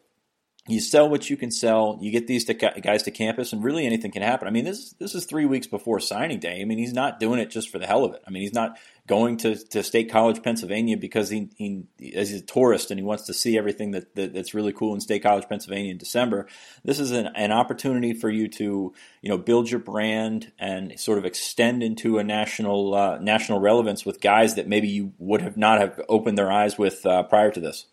you 0.68 0.80
sell 0.80 1.08
what 1.08 1.30
you 1.30 1.36
can 1.36 1.50
sell. 1.50 1.98
You 2.00 2.10
get 2.10 2.26
these 2.26 2.44
to, 2.46 2.54
guys 2.54 3.04
to 3.04 3.10
campus, 3.10 3.52
and 3.52 3.62
really 3.62 3.86
anything 3.86 4.10
can 4.10 4.22
happen. 4.22 4.48
I 4.48 4.50
mean, 4.50 4.64
this 4.64 4.92
this 4.94 5.14
is 5.14 5.24
three 5.24 5.46
weeks 5.46 5.66
before 5.66 6.00
signing 6.00 6.40
day. 6.40 6.60
I 6.60 6.64
mean, 6.64 6.78
he's 6.78 6.92
not 6.92 7.20
doing 7.20 7.38
it 7.38 7.50
just 7.50 7.70
for 7.70 7.78
the 7.78 7.86
hell 7.86 8.04
of 8.04 8.14
it. 8.14 8.22
I 8.26 8.30
mean, 8.30 8.42
he's 8.42 8.54
not 8.54 8.76
going 9.06 9.36
to, 9.38 9.56
to 9.56 9.82
State 9.82 10.10
College, 10.10 10.42
Pennsylvania, 10.42 10.96
because 10.96 11.30
he, 11.30 11.48
he 11.56 11.84
is 11.98 12.32
a 12.32 12.40
tourist 12.40 12.90
and 12.90 12.98
he 12.98 13.04
wants 13.04 13.24
to 13.24 13.34
see 13.34 13.56
everything 13.56 13.92
that, 13.92 14.14
that, 14.16 14.34
that's 14.34 14.54
really 14.54 14.72
cool 14.72 14.94
in 14.94 15.00
State 15.00 15.22
College, 15.22 15.48
Pennsylvania 15.48 15.92
in 15.92 15.98
December. 15.98 16.46
This 16.84 16.98
is 16.98 17.10
an, 17.12 17.28
an 17.34 17.52
opportunity 17.52 18.12
for 18.12 18.30
you 18.30 18.48
to 18.48 18.92
you 19.22 19.28
know 19.28 19.38
build 19.38 19.70
your 19.70 19.80
brand 19.80 20.52
and 20.58 20.98
sort 20.98 21.18
of 21.18 21.24
extend 21.24 21.82
into 21.82 22.18
a 22.18 22.24
national 22.24 22.94
uh, 22.94 23.18
national 23.18 23.60
relevance 23.60 24.04
with 24.04 24.20
guys 24.20 24.54
that 24.56 24.68
maybe 24.68 24.88
you 24.88 25.12
would 25.18 25.42
have 25.42 25.56
not 25.56 25.80
have 25.80 26.00
opened 26.08 26.36
their 26.36 26.50
eyes 26.50 26.78
with 26.78 27.04
uh, 27.06 27.22
prior 27.24 27.50
to 27.50 27.60
this. 27.60 27.86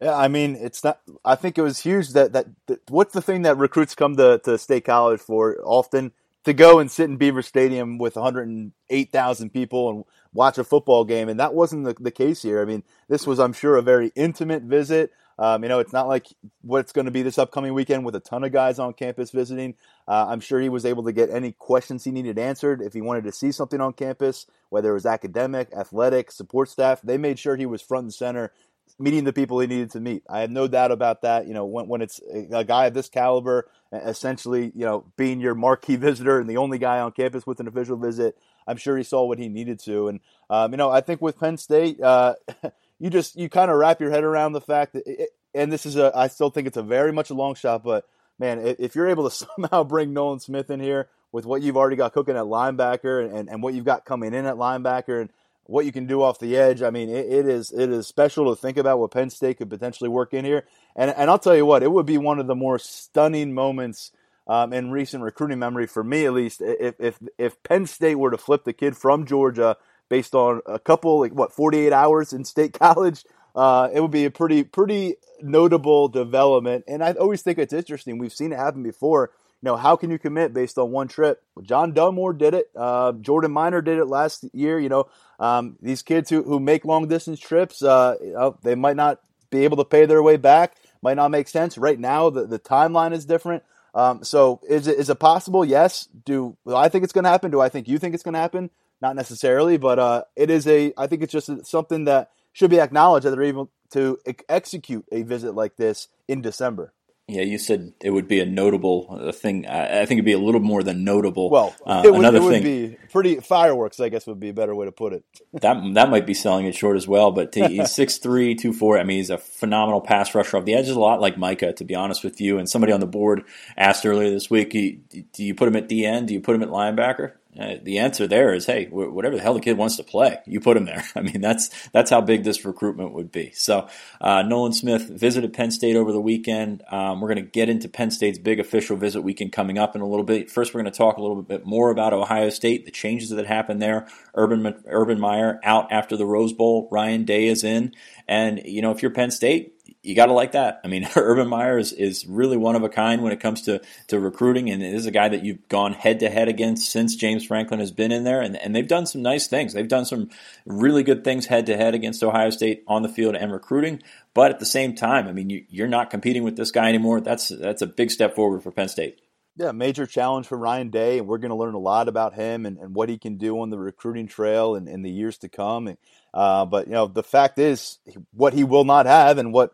Yeah, 0.00 0.14
I 0.14 0.28
mean, 0.28 0.56
it's 0.56 0.84
not. 0.84 1.00
I 1.24 1.36
think 1.36 1.56
it 1.56 1.62
was 1.62 1.80
huge 1.80 2.10
that, 2.10 2.32
that, 2.34 2.46
that 2.66 2.80
what's 2.90 3.14
the 3.14 3.22
thing 3.22 3.42
that 3.42 3.56
recruits 3.56 3.94
come 3.94 4.16
to, 4.16 4.38
to 4.44 4.58
State 4.58 4.84
College 4.84 5.20
for 5.20 5.56
often 5.64 6.12
to 6.46 6.52
go 6.52 6.78
and 6.78 6.88
sit 6.90 7.10
in 7.10 7.16
Beaver 7.16 7.42
Stadium 7.42 7.98
with 7.98 8.14
108,000 8.14 9.50
people 9.50 9.90
and 9.90 10.04
watch 10.36 10.58
a 10.58 10.64
football 10.64 11.04
game, 11.04 11.28
and 11.28 11.40
that 11.40 11.54
wasn't 11.54 11.84
the, 11.84 11.94
the 11.98 12.10
case 12.10 12.42
here. 12.42 12.60
I 12.60 12.64
mean, 12.64 12.84
this 13.08 13.26
was, 13.26 13.40
I'm 13.40 13.52
sure, 13.52 13.76
a 13.76 13.82
very 13.82 14.12
intimate 14.14 14.62
visit. 14.62 15.10
Um, 15.38 15.62
you 15.62 15.68
know, 15.68 15.80
it's 15.80 15.92
not 15.92 16.08
like 16.08 16.28
what's 16.62 16.92
going 16.92 17.04
to 17.04 17.10
be 17.10 17.22
this 17.22 17.38
upcoming 17.38 17.74
weekend 17.74 18.04
with 18.04 18.14
a 18.16 18.20
ton 18.20 18.44
of 18.44 18.52
guys 18.52 18.78
on 18.78 18.94
campus 18.94 19.30
visiting. 19.30 19.74
Uh, 20.08 20.26
I'm 20.28 20.40
sure 20.40 20.60
he 20.60 20.68
was 20.68 20.86
able 20.86 21.04
to 21.04 21.12
get 21.12 21.28
any 21.28 21.52
questions 21.52 22.04
he 22.04 22.10
needed 22.10 22.38
answered. 22.38 22.80
If 22.80 22.94
he 22.94 23.02
wanted 23.02 23.24
to 23.24 23.32
see 23.32 23.52
something 23.52 23.80
on 23.80 23.92
campus, 23.92 24.46
whether 24.70 24.90
it 24.90 24.94
was 24.94 25.04
academic, 25.04 25.72
athletic, 25.74 26.30
support 26.30 26.68
staff, 26.68 27.02
they 27.02 27.18
made 27.18 27.38
sure 27.38 27.56
he 27.56 27.66
was 27.66 27.82
front 27.82 28.04
and 28.04 28.14
center 28.14 28.52
meeting 28.98 29.24
the 29.24 29.32
people 29.32 29.60
he 29.60 29.66
needed 29.66 29.90
to 29.92 30.00
meet. 30.00 30.22
I 30.28 30.40
have 30.40 30.50
no 30.50 30.66
doubt 30.68 30.90
about 30.90 31.22
that. 31.22 31.46
You 31.46 31.54
know, 31.54 31.64
when, 31.64 31.88
when 31.88 32.02
it's 32.02 32.20
a 32.52 32.64
guy 32.64 32.86
of 32.86 32.94
this 32.94 33.08
caliber, 33.08 33.68
essentially, 33.92 34.72
you 34.74 34.84
know, 34.84 35.04
being 35.16 35.40
your 35.40 35.54
marquee 35.54 35.96
visitor 35.96 36.40
and 36.40 36.48
the 36.48 36.56
only 36.56 36.78
guy 36.78 37.00
on 37.00 37.12
campus 37.12 37.46
with 37.46 37.60
an 37.60 37.68
official 37.68 37.96
visit, 37.96 38.36
I'm 38.66 38.76
sure 38.76 38.96
he 38.96 39.04
saw 39.04 39.24
what 39.24 39.38
he 39.38 39.48
needed 39.48 39.80
to. 39.80 40.08
And, 40.08 40.20
um, 40.50 40.72
you 40.72 40.76
know, 40.76 40.90
I 40.90 41.00
think 41.00 41.20
with 41.20 41.38
Penn 41.38 41.56
State, 41.56 42.00
uh, 42.00 42.34
you 42.98 43.10
just, 43.10 43.36
you 43.36 43.48
kind 43.48 43.70
of 43.70 43.76
wrap 43.76 44.00
your 44.00 44.10
head 44.10 44.24
around 44.24 44.52
the 44.52 44.60
fact 44.60 44.94
that, 44.94 45.06
it, 45.06 45.30
and 45.54 45.72
this 45.72 45.86
is 45.86 45.96
a, 45.96 46.12
I 46.14 46.28
still 46.28 46.50
think 46.50 46.66
it's 46.66 46.76
a 46.76 46.82
very 46.82 47.12
much 47.12 47.30
a 47.30 47.34
long 47.34 47.54
shot, 47.54 47.82
but 47.82 48.06
man, 48.38 48.76
if 48.78 48.94
you're 48.94 49.08
able 49.08 49.28
to 49.28 49.46
somehow 49.56 49.84
bring 49.84 50.12
Nolan 50.12 50.40
Smith 50.40 50.70
in 50.70 50.80
here 50.80 51.08
with 51.32 51.46
what 51.46 51.62
you've 51.62 51.76
already 51.76 51.96
got 51.96 52.12
cooking 52.12 52.36
at 52.36 52.44
linebacker 52.44 53.24
and, 53.24 53.48
and 53.48 53.62
what 53.62 53.74
you've 53.74 53.84
got 53.84 54.04
coming 54.04 54.32
in 54.34 54.46
at 54.46 54.56
linebacker 54.56 55.20
and, 55.20 55.30
what 55.68 55.84
you 55.84 55.92
can 55.92 56.06
do 56.06 56.22
off 56.22 56.38
the 56.38 56.56
edge. 56.56 56.82
I 56.82 56.90
mean, 56.90 57.08
it, 57.08 57.26
it 57.26 57.46
is 57.46 57.72
it 57.72 57.90
is 57.90 58.06
special 58.06 58.54
to 58.54 58.60
think 58.60 58.76
about 58.76 58.98
what 58.98 59.10
Penn 59.10 59.30
State 59.30 59.58
could 59.58 59.70
potentially 59.70 60.08
work 60.08 60.34
in 60.34 60.44
here. 60.44 60.64
And 60.94 61.10
and 61.10 61.30
I'll 61.30 61.38
tell 61.38 61.56
you 61.56 61.66
what, 61.66 61.82
it 61.82 61.90
would 61.90 62.06
be 62.06 62.18
one 62.18 62.38
of 62.38 62.46
the 62.46 62.54
more 62.54 62.78
stunning 62.78 63.52
moments 63.54 64.12
um, 64.46 64.72
in 64.72 64.90
recent 64.90 65.22
recruiting 65.22 65.58
memory 65.58 65.86
for 65.86 66.04
me, 66.04 66.24
at 66.24 66.32
least, 66.32 66.60
if 66.60 66.94
if 67.00 67.18
if 67.38 67.62
Penn 67.62 67.86
State 67.86 68.16
were 68.16 68.30
to 68.30 68.38
flip 68.38 68.64
the 68.64 68.72
kid 68.72 68.96
from 68.96 69.26
Georgia 69.26 69.76
based 70.08 70.34
on 70.34 70.60
a 70.66 70.78
couple 70.78 71.20
like 71.20 71.32
what 71.32 71.52
48 71.52 71.92
hours 71.92 72.32
in 72.32 72.44
state 72.44 72.72
college. 72.78 73.24
Uh, 73.54 73.88
it 73.92 74.00
would 74.00 74.10
be 74.10 74.26
a 74.26 74.30
pretty 74.30 74.64
pretty 74.64 75.16
notable 75.40 76.08
development, 76.08 76.84
and 76.86 77.02
I 77.02 77.12
always 77.12 77.42
think 77.42 77.58
it's 77.58 77.72
interesting. 77.72 78.18
We've 78.18 78.32
seen 78.32 78.52
it 78.52 78.58
happen 78.58 78.82
before 78.82 79.30
know, 79.66 79.76
how 79.76 79.96
can 79.96 80.10
you 80.10 80.18
commit 80.18 80.54
based 80.54 80.78
on 80.78 80.90
one 80.90 81.08
trip? 81.08 81.42
Well, 81.54 81.64
John 81.64 81.92
Dunmore 81.92 82.32
did 82.32 82.54
it. 82.54 82.70
Uh, 82.74 83.12
Jordan 83.12 83.52
Minor 83.52 83.82
did 83.82 83.98
it 83.98 84.06
last 84.06 84.44
year. 84.52 84.78
You 84.78 84.88
know, 84.88 85.08
um, 85.38 85.76
these 85.82 86.02
kids 86.02 86.30
who, 86.30 86.42
who 86.42 86.58
make 86.58 86.84
long 86.84 87.08
distance 87.08 87.38
trips, 87.38 87.82
uh, 87.82 88.16
you 88.20 88.32
know, 88.32 88.58
they 88.62 88.74
might 88.74 88.96
not 88.96 89.20
be 89.50 89.64
able 89.64 89.76
to 89.76 89.84
pay 89.84 90.06
their 90.06 90.22
way 90.22 90.36
back. 90.36 90.76
Might 91.02 91.14
not 91.14 91.30
make 91.30 91.48
sense 91.48 91.76
right 91.76 91.98
now. 91.98 92.30
The 92.30 92.46
the 92.46 92.58
timeline 92.58 93.12
is 93.12 93.26
different. 93.26 93.62
Um, 93.94 94.24
so 94.24 94.60
is 94.68 94.86
it 94.86 94.98
is 94.98 95.10
it 95.10 95.18
possible? 95.18 95.64
Yes. 95.64 96.08
Do 96.24 96.56
I 96.66 96.88
think 96.88 97.04
it's 97.04 97.12
going 97.12 97.24
to 97.24 97.30
happen? 97.30 97.50
Do 97.50 97.60
I 97.60 97.68
think 97.68 97.88
you 97.88 97.98
think 97.98 98.14
it's 98.14 98.22
going 98.22 98.34
to 98.34 98.40
happen? 98.40 98.70
Not 99.00 99.14
necessarily, 99.14 99.76
but 99.76 99.98
uh, 99.98 100.24
it 100.34 100.50
is 100.50 100.66
a. 100.66 100.92
I 100.96 101.06
think 101.06 101.22
it's 101.22 101.32
just 101.32 101.66
something 101.66 102.04
that 102.04 102.30
should 102.52 102.70
be 102.70 102.80
acknowledged 102.80 103.26
that 103.26 103.30
they're 103.30 103.42
able 103.42 103.70
to 103.90 104.18
execute 104.48 105.04
a 105.12 105.22
visit 105.22 105.54
like 105.54 105.76
this 105.76 106.08
in 106.26 106.40
December. 106.40 106.92
Yeah, 107.28 107.42
you 107.42 107.58
said 107.58 107.92
it 108.00 108.10
would 108.10 108.28
be 108.28 108.38
a 108.38 108.46
notable 108.46 109.08
uh, 109.10 109.32
thing. 109.32 109.66
I, 109.66 110.02
I 110.02 110.06
think 110.06 110.18
it'd 110.18 110.24
be 110.24 110.32
a 110.32 110.38
little 110.38 110.60
more 110.60 110.84
than 110.84 111.02
notable. 111.02 111.50
Well, 111.50 111.74
uh, 111.84 112.02
it 112.04 112.12
would, 112.12 112.20
another 112.20 112.38
it 112.38 112.42
would 112.42 112.62
thing, 112.62 112.62
be 112.62 112.96
pretty 113.10 113.40
fireworks. 113.40 113.98
I 113.98 114.10
guess 114.10 114.28
would 114.28 114.38
be 114.38 114.50
a 114.50 114.54
better 114.54 114.76
way 114.76 114.86
to 114.86 114.92
put 114.92 115.12
it. 115.12 115.24
that 115.54 115.76
that 115.94 116.08
might 116.08 116.24
be 116.24 116.34
selling 116.34 116.66
it 116.66 116.76
short 116.76 116.96
as 116.96 117.08
well. 117.08 117.32
But 117.32 117.52
he's 117.52 117.90
six 117.94 118.18
three, 118.18 118.54
two 118.54 118.72
four. 118.72 118.96
I 118.96 119.02
mean, 119.02 119.16
he's 119.16 119.30
a 119.30 119.38
phenomenal 119.38 120.00
pass 120.00 120.36
rusher 120.36 120.56
off 120.56 120.64
the 120.66 120.74
edge. 120.74 120.84
Is 120.86 120.90
a 120.90 121.00
lot 121.00 121.20
like 121.20 121.36
Micah, 121.36 121.72
to 121.72 121.84
be 121.84 121.96
honest 121.96 122.22
with 122.22 122.40
you. 122.40 122.58
And 122.58 122.68
somebody 122.68 122.92
on 122.92 123.00
the 123.00 123.06
board 123.06 123.42
asked 123.76 124.06
earlier 124.06 124.30
this 124.30 124.48
week, 124.48 124.70
do 124.70 125.44
you 125.44 125.54
put 125.56 125.66
him 125.66 125.74
at 125.74 125.88
DN? 125.88 126.26
Do 126.26 126.34
you 126.34 126.40
put 126.40 126.54
him 126.54 126.62
at 126.62 126.68
linebacker? 126.68 127.32
Uh, 127.58 127.76
the 127.82 127.98
answer 127.98 128.26
there 128.26 128.52
is, 128.52 128.66
hey, 128.66 128.86
whatever 128.86 129.36
the 129.36 129.42
hell 129.42 129.54
the 129.54 129.60
kid 129.60 129.76
wants 129.78 129.96
to 129.96 130.04
play, 130.04 130.38
you 130.46 130.60
put 130.60 130.76
him 130.76 130.84
there. 130.84 131.04
I 131.14 131.20
mean, 131.20 131.40
that's 131.40 131.70
that's 131.90 132.10
how 132.10 132.20
big 132.20 132.44
this 132.44 132.64
recruitment 132.64 133.12
would 133.12 133.32
be. 133.32 133.52
So, 133.54 133.88
uh, 134.20 134.42
Nolan 134.42 134.72
Smith 134.72 135.08
visited 135.08 135.52
Penn 135.52 135.70
State 135.70 135.96
over 135.96 136.12
the 136.12 136.20
weekend. 136.20 136.82
Um, 136.90 137.20
we're 137.20 137.32
going 137.32 137.44
to 137.44 137.50
get 137.50 137.68
into 137.68 137.88
Penn 137.88 138.10
State's 138.10 138.38
big 138.38 138.60
official 138.60 138.96
visit 138.96 139.22
weekend 139.22 139.52
coming 139.52 139.78
up 139.78 139.94
in 139.94 140.02
a 140.02 140.06
little 140.06 140.24
bit. 140.24 140.50
First, 140.50 140.74
we're 140.74 140.82
going 140.82 140.92
to 140.92 140.96
talk 140.96 141.16
a 141.16 141.22
little 141.22 141.40
bit 141.42 141.64
more 141.64 141.90
about 141.90 142.12
Ohio 142.12 142.50
State, 142.50 142.84
the 142.84 142.90
changes 142.90 143.30
that 143.30 143.46
happened 143.46 143.80
there. 143.80 144.06
Urban 144.34 144.82
Urban 144.86 145.18
Meyer 145.18 145.60
out 145.62 145.90
after 145.90 146.16
the 146.16 146.26
Rose 146.26 146.52
Bowl. 146.52 146.88
Ryan 146.90 147.24
Day 147.24 147.46
is 147.46 147.64
in, 147.64 147.94
and 148.28 148.60
you 148.64 148.82
know, 148.82 148.90
if 148.90 149.02
you're 149.02 149.10
Penn 149.10 149.30
State, 149.30 149.75
you 150.06 150.14
got 150.14 150.26
to 150.26 150.32
like 150.32 150.52
that. 150.52 150.80
I 150.84 150.88
mean, 150.88 151.08
Urban 151.16 151.48
Meyer 151.48 151.78
is, 151.78 151.92
is 151.92 152.26
really 152.26 152.56
one 152.56 152.76
of 152.76 152.82
a 152.82 152.88
kind 152.88 153.22
when 153.22 153.32
it 153.32 153.40
comes 153.40 153.62
to, 153.62 153.80
to 154.08 154.20
recruiting, 154.20 154.70
and 154.70 154.82
is 154.82 155.06
a 155.06 155.10
guy 155.10 155.28
that 155.28 155.44
you've 155.44 155.68
gone 155.68 155.92
head 155.92 156.20
to 156.20 156.30
head 156.30 156.48
against 156.48 156.90
since 156.90 157.16
James 157.16 157.44
Franklin 157.44 157.80
has 157.80 157.90
been 157.90 158.12
in 158.12 158.24
there, 158.24 158.40
and, 158.40 158.56
and 158.56 158.74
they've 158.74 158.88
done 158.88 159.06
some 159.06 159.22
nice 159.22 159.46
things. 159.46 159.72
They've 159.72 159.88
done 159.88 160.04
some 160.04 160.30
really 160.64 161.02
good 161.02 161.24
things 161.24 161.46
head 161.46 161.66
to 161.66 161.76
head 161.76 161.94
against 161.94 162.22
Ohio 162.22 162.50
State 162.50 162.84
on 162.86 163.02
the 163.02 163.08
field 163.08 163.34
and 163.34 163.52
recruiting, 163.52 164.02
but 164.34 164.50
at 164.50 164.60
the 164.60 164.66
same 164.66 164.94
time, 164.94 165.26
I 165.26 165.32
mean, 165.32 165.50
you, 165.50 165.64
you're 165.68 165.88
not 165.88 166.10
competing 166.10 166.44
with 166.44 166.56
this 166.56 166.70
guy 166.70 166.88
anymore. 166.88 167.20
That's 167.20 167.48
that's 167.48 167.82
a 167.82 167.86
big 167.86 168.10
step 168.10 168.34
forward 168.34 168.62
for 168.62 168.70
Penn 168.70 168.88
State. 168.88 169.20
Yeah, 169.58 169.72
major 169.72 170.04
challenge 170.04 170.46
for 170.46 170.58
Ryan 170.58 170.90
Day, 170.90 171.18
and 171.18 171.26
we're 171.26 171.38
going 171.38 171.50
to 171.50 171.56
learn 171.56 171.72
a 171.72 171.78
lot 171.78 172.08
about 172.08 172.34
him 172.34 172.66
and, 172.66 172.76
and 172.76 172.94
what 172.94 173.08
he 173.08 173.16
can 173.16 173.38
do 173.38 173.58
on 173.60 173.70
the 173.70 173.78
recruiting 173.78 174.28
trail 174.28 174.74
in, 174.74 174.86
in 174.86 175.00
the 175.00 175.10
years 175.10 175.38
to 175.38 175.48
come. 175.48 175.88
And, 175.88 175.96
uh, 176.34 176.66
but 176.66 176.88
you 176.88 176.92
know, 176.92 177.06
the 177.06 177.22
fact 177.22 177.58
is, 177.58 177.98
what 178.34 178.52
he 178.52 178.64
will 178.64 178.84
not 178.84 179.06
have, 179.06 179.38
and 179.38 179.54
what 179.54 179.72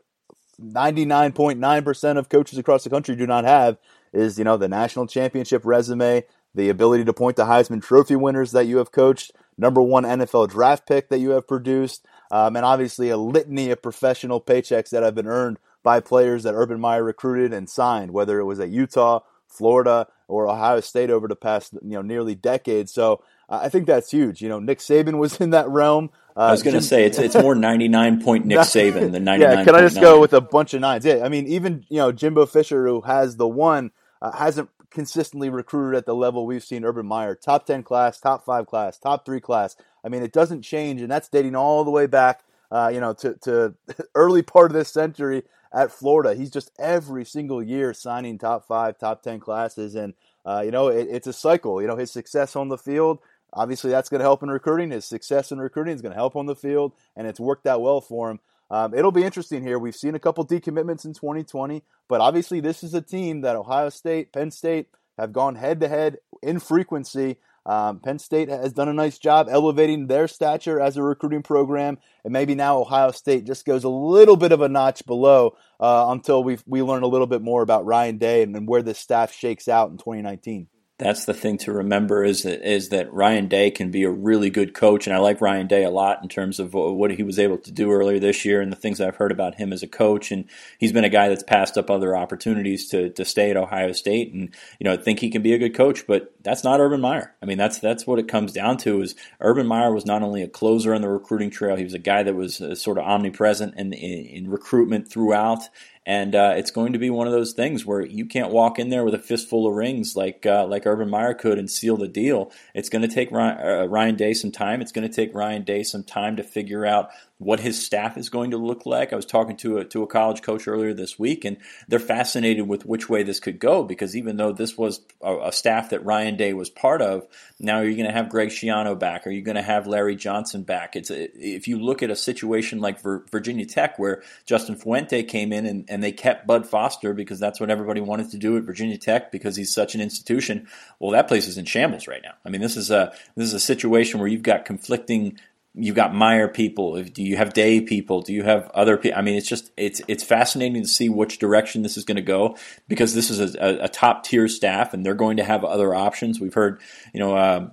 99.9% 0.63 2.19
of 2.19 2.29
coaches 2.29 2.59
across 2.59 2.85
the 2.85 2.91
country 2.91 3.17
do 3.17 3.27
not 3.27 3.45
have, 3.45 3.79
is 4.13 4.39
you 4.39 4.45
know 4.45 4.57
the 4.57 4.69
national 4.69 5.07
championship 5.07 5.63
resume, 5.65 6.25
the 6.55 6.69
ability 6.69 7.05
to 7.05 7.13
point 7.13 7.37
to 7.37 7.45
Heisman 7.45 7.83
Trophy 7.83 8.17
winners 8.17 8.53
that 8.53 8.67
you 8.67 8.79
have 8.79 8.93
coached, 8.93 9.33
number 9.57 9.83
one 9.83 10.05
NFL 10.05 10.51
draft 10.51 10.87
pick 10.87 11.09
that 11.09 11.19
you 11.19 11.31
have 11.31 11.49
produced, 11.49 12.05
um, 12.31 12.57
and 12.57 12.65
obviously 12.65 13.09
a 13.09 13.17
litany 13.17 13.71
of 13.71 13.83
professional 13.83 14.41
paychecks 14.41 14.91
that 14.91 15.03
have 15.03 15.15
been 15.15 15.27
earned 15.27 15.59
by 15.83 16.01
players 16.01 16.45
that 16.45 16.55
Urban 16.55 16.81
Meyer 16.81 17.03
recruited 17.03 17.53
and 17.53 17.69
signed, 17.69 18.13
whether 18.13 18.39
it 18.39 18.45
was 18.45 18.61
at 18.61 18.71
Utah 18.71 19.21
Florida 19.53 20.07
or 20.29 20.49
Ohio 20.49 20.81
State 20.81 21.11
over 21.11 21.29
the 21.29 21.37
past 21.37 21.75
you 21.75 21.91
know 21.91 22.03
nearly 22.03 22.35
decade. 22.35 22.89
So 22.89 23.23
uh, 23.49 23.61
I 23.63 23.69
think 23.69 23.87
that's 23.87 24.11
huge. 24.11 24.41
You 24.41 24.49
know, 24.49 24.59
Nick 24.59 24.79
Saban 24.79 25.19
was 25.19 25.37
in 25.41 25.51
that 25.51 25.69
realm. 25.69 26.11
Uh, 26.37 26.41
I 26.41 26.51
was 26.51 26.63
going 26.63 26.75
to 26.75 26.83
say 26.83 27.05
it's 27.05 27.19
it's 27.19 27.35
more 27.35 27.55
ninety 27.55 27.89
nine 27.89 28.23
point 28.23 28.47
Nick 28.47 28.59
Saban 28.61 29.13
than 29.13 29.25
ninety 29.25 29.45
nine. 29.45 29.59
Yeah, 29.59 29.65
can 29.65 29.75
I 29.75 29.81
just 29.81 30.01
go 30.01 30.21
with 30.21 30.33
a 30.33 30.41
bunch 30.41 30.75
of 30.75 30.81
nines? 30.81 31.05
Yeah, 31.05 31.23
I 31.25 31.29
mean 31.29 31.47
even 31.47 31.85
you 31.89 31.99
know 31.99 32.13
Jimbo 32.13 32.47
Fisher 32.47 32.87
who 32.87 33.03
has 33.03 33.37
the 33.37 33.49
one 33.49 33.91
uh, 34.21 34.33
hasn't 34.33 34.71
consistently 34.91 35.49
recruited 35.49 35.97
at 35.97 36.07
the 36.07 36.15
level 36.15 36.47
we've 36.47 36.65
seen 36.65 36.85
Urban 36.85 37.07
Meyer 37.07 37.35
top 37.35 37.67
ten 37.67 37.83
class, 37.83 38.21
top 38.21 38.45
five 38.45 38.67
class, 38.67 38.99
top 38.99 39.27
three 39.27 39.41
class. 39.41 39.77
I 40.05 40.09
mean 40.09 40.23
it 40.23 40.33
doesn't 40.33 40.63
change, 40.63 41.01
and 41.01 41.11
that's 41.11 41.29
dating 41.29 41.55
all 41.55 41.85
the 41.85 41.91
way 41.91 42.07
back. 42.07 42.45
Uh, 42.71 42.89
you 42.89 43.01
know, 43.01 43.13
to, 43.13 43.35
to 43.35 43.75
early 44.15 44.41
part 44.41 44.71
of 44.71 44.75
this 44.75 44.89
century 44.89 45.43
at 45.73 45.91
Florida. 45.91 46.35
He's 46.35 46.51
just 46.51 46.71
every 46.79 47.25
single 47.25 47.63
year 47.63 47.95
signing 47.95 48.39
top 48.39 48.67
five, 48.67 48.99
top 48.99 49.23
10 49.23 49.41
classes. 49.41 49.95
And, 49.95 50.15
uh, 50.45 50.63
you 50.65 50.71
know, 50.71 50.89
it, 50.89 51.09
it's 51.11 51.27
a 51.27 51.33
cycle. 51.33 51.81
You 51.81 51.89
know, 51.89 51.97
his 51.97 52.11
success 52.11 52.55
on 52.55 52.69
the 52.69 52.79
field, 52.79 53.21
obviously 53.53 53.91
that's 53.91 54.09
going 54.09 54.21
to 54.21 54.25
help 54.25 54.43
in 54.43 54.51
recruiting. 54.51 54.91
His 54.91 55.05
success 55.05 55.53
in 55.53 55.59
recruiting 55.59 55.95
is 55.95 56.03
going 56.03 56.13
to 56.13 56.19
help 56.19 56.37
on 56.37 56.47
the 56.47 56.57
field, 56.57 56.93
and 57.17 57.27
it's 57.27 57.41
worked 57.41 57.67
out 57.67 57.83
well 57.83 58.01
for 58.01 58.31
him. 58.31 58.41
Um, 58.71 58.95
it'll 58.95 59.13
be 59.13 59.25
interesting 59.25 59.63
here. 59.63 59.79
We've 59.79 59.95
seen 59.95 60.15
a 60.15 60.19
couple 60.19 60.47
decommitments 60.47 61.05
in 61.05 61.13
2020, 61.13 61.83
but 62.09 62.23
obviously 62.23 62.61
this 62.61 62.83
is 62.83 62.95
a 62.95 63.03
team 63.03 63.43
that 63.43 63.55
Ohio 63.55 63.91
State, 63.91 64.33
Penn 64.33 64.51
State 64.51 64.89
have 65.19 65.33
gone 65.33 65.57
head 65.57 65.81
to 65.81 65.89
head 65.89 66.19
in 66.43 66.59
frequency. 66.59 67.37
Um, 67.67 68.01
Penn 68.01 68.19
State 68.19 68.49
has 68.49 68.73
done 68.73 68.89
a 68.89 68.95
nice 68.95 69.19
job 69.19 69.47
elevating 69.51 70.07
their 70.07 70.27
stature 70.27 70.81
as 70.81 70.97
a 70.97 71.03
recruiting 71.03 71.43
program, 71.43 71.99
and 72.25 72.33
maybe 72.33 72.55
now 72.55 72.79
Ohio 72.79 73.11
State 73.11 73.45
just 73.45 73.67
goes 73.67 73.85
a 73.85 73.91
little 73.91 74.37
bit 74.37 74.53
of 74.53 74.63
a 74.63 74.69
notch 74.69 75.05
below 75.05 75.57
uh, 75.79 76.07
until 76.09 76.43
we 76.43 76.59
we 76.67 76.83
learn 76.83 77.03
a 77.03 77.09
little 77.09 77.27
bit 77.27 77.43
more 77.43 77.63
about 77.63 77.85
Ryan 77.85 78.17
Day 78.17 78.43
and, 78.43 78.57
and 78.57 78.67
where 78.67 78.83
this 78.83 78.99
staff 78.99 79.33
shakes 79.33 79.69
out 79.69 79.91
in 79.91 79.99
2019 79.99 80.67
that's 80.99 81.25
the 81.25 81.35
thing 81.35 81.59
to 81.59 81.73
remember 81.73 82.23
is 82.23 82.43
that 82.43 82.63
is 82.69 82.91
that 82.91 83.13
Ryan 83.13 83.49
Day 83.49 83.71
can 83.71 83.91
be 83.91 84.05
a 84.05 84.11
really 84.11 84.51
good 84.51 84.75
coach, 84.75 85.07
and 85.07 85.17
I 85.17 85.19
like 85.19 85.41
Ryan 85.41 85.67
Day 85.67 85.85
a 85.85 85.91
lot 85.91 86.23
in 86.23 86.29
terms 86.29 86.61
of 86.61 86.75
what 86.75 87.11
he 87.11 87.23
was 87.23 87.39
able 87.39 87.59
to 87.59 87.73
do 87.73 87.91
earlier 87.91 88.21
this 88.21 88.45
year 88.45 88.61
and 88.61 88.71
the 88.71 88.77
things 88.77 89.01
I've 89.01 89.17
heard 89.17 89.33
about 89.33 89.57
him 89.57 89.73
as 89.73 89.83
a 89.83 89.89
coach. 89.89 90.31
And 90.31 90.45
he's 90.79 90.93
been 90.93 91.05
a 91.05 91.09
guy 91.09 91.29
that's 91.29 91.43
passed 91.43 91.77
up 91.77 91.91
other 91.91 92.17
opportunities 92.17 92.89
to 92.91 93.11
to 93.11 93.25
stay 93.25 93.51
at 93.51 93.57
Ohio 93.57 93.93
State, 93.93 94.33
and 94.33 94.55
you 94.79 94.85
know 94.85 94.97
think 94.97 95.19
he 95.19 95.31
can 95.31 95.43
be 95.43 95.55
a 95.55 95.59
good 95.59 95.75
coach, 95.75 96.07
but 96.07 96.35
that's 96.43 96.63
not 96.63 96.81
Urban 96.81 97.01
Meyer. 97.01 97.35
I 97.43 97.47
mean 97.47 97.59
that's 97.59 97.79
that's 97.79 98.07
what 98.07 98.19
it 98.19 98.29
comes 98.29 98.53
down 98.53 98.77
to. 98.79 99.01
Is 99.01 99.15
Urban 99.41 99.67
Meyer 99.67 99.93
was 99.93 100.07
not 100.07 100.23
only 100.23 100.43
a 100.43 100.49
closer 100.49 100.95
on 100.95 101.01
the 101.01 101.09
recruiting 101.09 101.51
trail, 101.51 101.77
he 101.77 101.85
was 101.85 101.95
a 101.95 101.99
guy 101.99 102.23
that 102.23 102.35
was 102.35 102.61
uh, 102.61 102.75
sort 102.75 102.99
of 102.99 103.05
omnipresent 103.05 103.75
in, 103.77 103.93
in, 103.93 104.27
in 104.27 104.51
recruitment 104.51 105.11
throughout, 105.11 105.69
and 106.05 106.35
uh, 106.35 106.55
it's 106.57 106.71
going 106.71 106.93
to 106.93 106.99
be 106.99 107.11
one 107.11 107.27
of 107.27 107.33
those 107.33 107.53
things 107.53 107.87
where 107.87 108.05
you 108.05 108.27
can't 108.27 108.51
walk 108.51 108.79
in 108.79 108.89
there 108.89 109.05
with 109.05 109.15
a 109.15 109.19
fistful 109.19 109.67
of 109.67 109.75
rings 109.75 110.17
like 110.17 110.45
uh, 110.45 110.67
like 110.67 110.87
Urban 110.87 111.09
Meyer 111.09 111.35
could 111.35 111.59
and 111.59 111.71
seal 111.71 111.97
the 111.97 112.09
deal. 112.09 112.51
It's 112.75 112.89
going 112.89 113.03
to 113.03 113.15
take 113.15 113.31
Ryan, 113.31 113.59
uh, 113.59 113.87
Ryan 113.87 114.17
Day 114.17 114.35
some 114.35 114.51
time. 114.51 114.81
It's 114.81 114.93
going 114.93 115.09
to 115.09 115.15
take 115.15 115.35
Ryan 115.35 115.63
Day 115.63 115.83
some 115.85 116.03
time 116.03 116.37
to 116.37 116.43
figure 116.43 116.85
out 116.85 117.11
what 117.45 117.61
his 117.61 117.85
staff 117.85 118.17
is 118.17 118.29
going 118.29 118.53
to 118.53 118.57
look 118.57 118.87
like. 118.87 119.13
I 119.13 119.17
was 119.17 119.27
talking 119.27 119.57
to 119.59 119.79
a, 119.79 119.85
to 119.87 120.03
a 120.03 120.07
college 120.07 120.43
coach 120.43 120.67
earlier 120.69 120.95
this 120.95 121.19
week, 121.19 121.45
and 121.45 121.57
they're 121.89 121.99
fascinated 121.99 122.69
with 122.69 122.87
which 122.87 123.09
way 123.09 123.23
this 123.23 123.41
could 123.41 123.59
go 123.59 123.83
because 123.85 124.17
even 124.17 124.37
though 124.37 124.53
this 124.53 124.77
was 124.77 125.01
a, 125.21 125.49
a 125.49 125.53
staff 125.53 125.91
that 125.91 126.05
Ryan 126.05 126.37
Day 126.37 126.53
was 126.53 126.71
part 126.71 127.03
of, 127.03 127.27
now 127.59 127.79
are 127.79 127.85
you're 127.85 127.97
going 127.97 128.07
to 128.07 128.13
have 128.13 128.29
Greg 128.29 128.49
Schiano 128.49 128.99
back, 128.99 129.27
Are 129.27 129.31
you're 129.31 129.43
going 129.43 129.57
to 129.57 129.63
have 129.63 129.87
Larry 129.87 130.17
Johnson 130.17 130.63
back. 130.63 130.97
It's 130.97 131.11
a, 131.11 131.31
if 131.37 131.69
you 131.69 131.79
look 131.79 132.03
at 132.03 132.11
a 132.11 132.17
situation 132.17 132.81
like 132.81 133.01
Virginia 133.01 133.67
Tech 133.67 133.99
where 133.99 134.23
Justin 134.47 134.77
Fuente 134.77 135.23
came 135.23 135.53
in 135.53 135.67
and, 135.67 135.85
and 135.89 136.03
they 136.03 136.13
kept 136.13 136.47
Bud 136.47 136.67
Foster 136.67 137.15
because 137.15 137.39
that's 137.39 137.61
what 137.61 137.71
everybody 137.71 138.01
wanted 138.01 138.31
to 138.31 138.39
do 138.39 138.57
at 138.57 138.65
Virginia 138.65 138.99
Tech 138.99 139.33
because 139.33 139.57
he's 139.57 139.73
such 139.73 139.95
an 139.95 140.01
institution. 140.01 140.69
Well, 140.99 141.13
that 141.13 141.29
place 141.29 141.47
is 141.47 141.59
in 141.59 141.65
shambles 141.65 142.09
right 142.09 142.23
now. 142.23 142.35
I 142.45 142.51
mean, 142.51 142.61
this 142.61 142.77
is 142.77 142.91
a 142.91 143.13
this 143.37 143.47
is 143.47 143.55
a 143.55 143.61
situation 143.61 144.21
where 144.21 144.29
you've 144.29 144.43
got 144.43 144.65
conflicting 144.65 145.39
you've 145.75 145.97
got 145.97 146.15
Meyer 146.15 146.49
people. 146.49 147.03
Do 147.03 147.23
you 147.23 147.37
have 147.37 147.53
Day 147.53 147.81
people? 147.81 148.23
Do 148.23 148.33
you 148.33 148.43
have 148.43 148.71
other 148.75 148.97
people? 148.97 149.19
I 149.19 149.23
mean, 149.23 149.37
it's 149.37 149.49
just 149.49 149.71
it's 149.77 150.01
it's 150.09 150.23
fascinating 150.23 150.83
to 150.83 150.89
see 150.89 151.09
which 151.09 151.39
direction 151.39 151.83
this 151.83 151.97
is 151.97 152.05
going 152.05 152.17
to 152.17 152.23
go 152.23 152.57
because 152.89 153.15
this 153.15 153.31
is 153.31 153.55
a, 153.55 153.85
a, 153.85 153.89
top 153.89 154.25
tier 154.25 154.49
staff 154.49 154.93
and 154.93 155.05
they're 155.05 155.15
going 155.15 155.39
to 155.39 155.45
have 155.45 155.65
other 155.65 155.95
options. 155.95 156.41
We've 156.41 156.55
heard, 156.55 156.81
you 157.13 157.21
know. 157.21 157.37
Uh, 157.37 157.71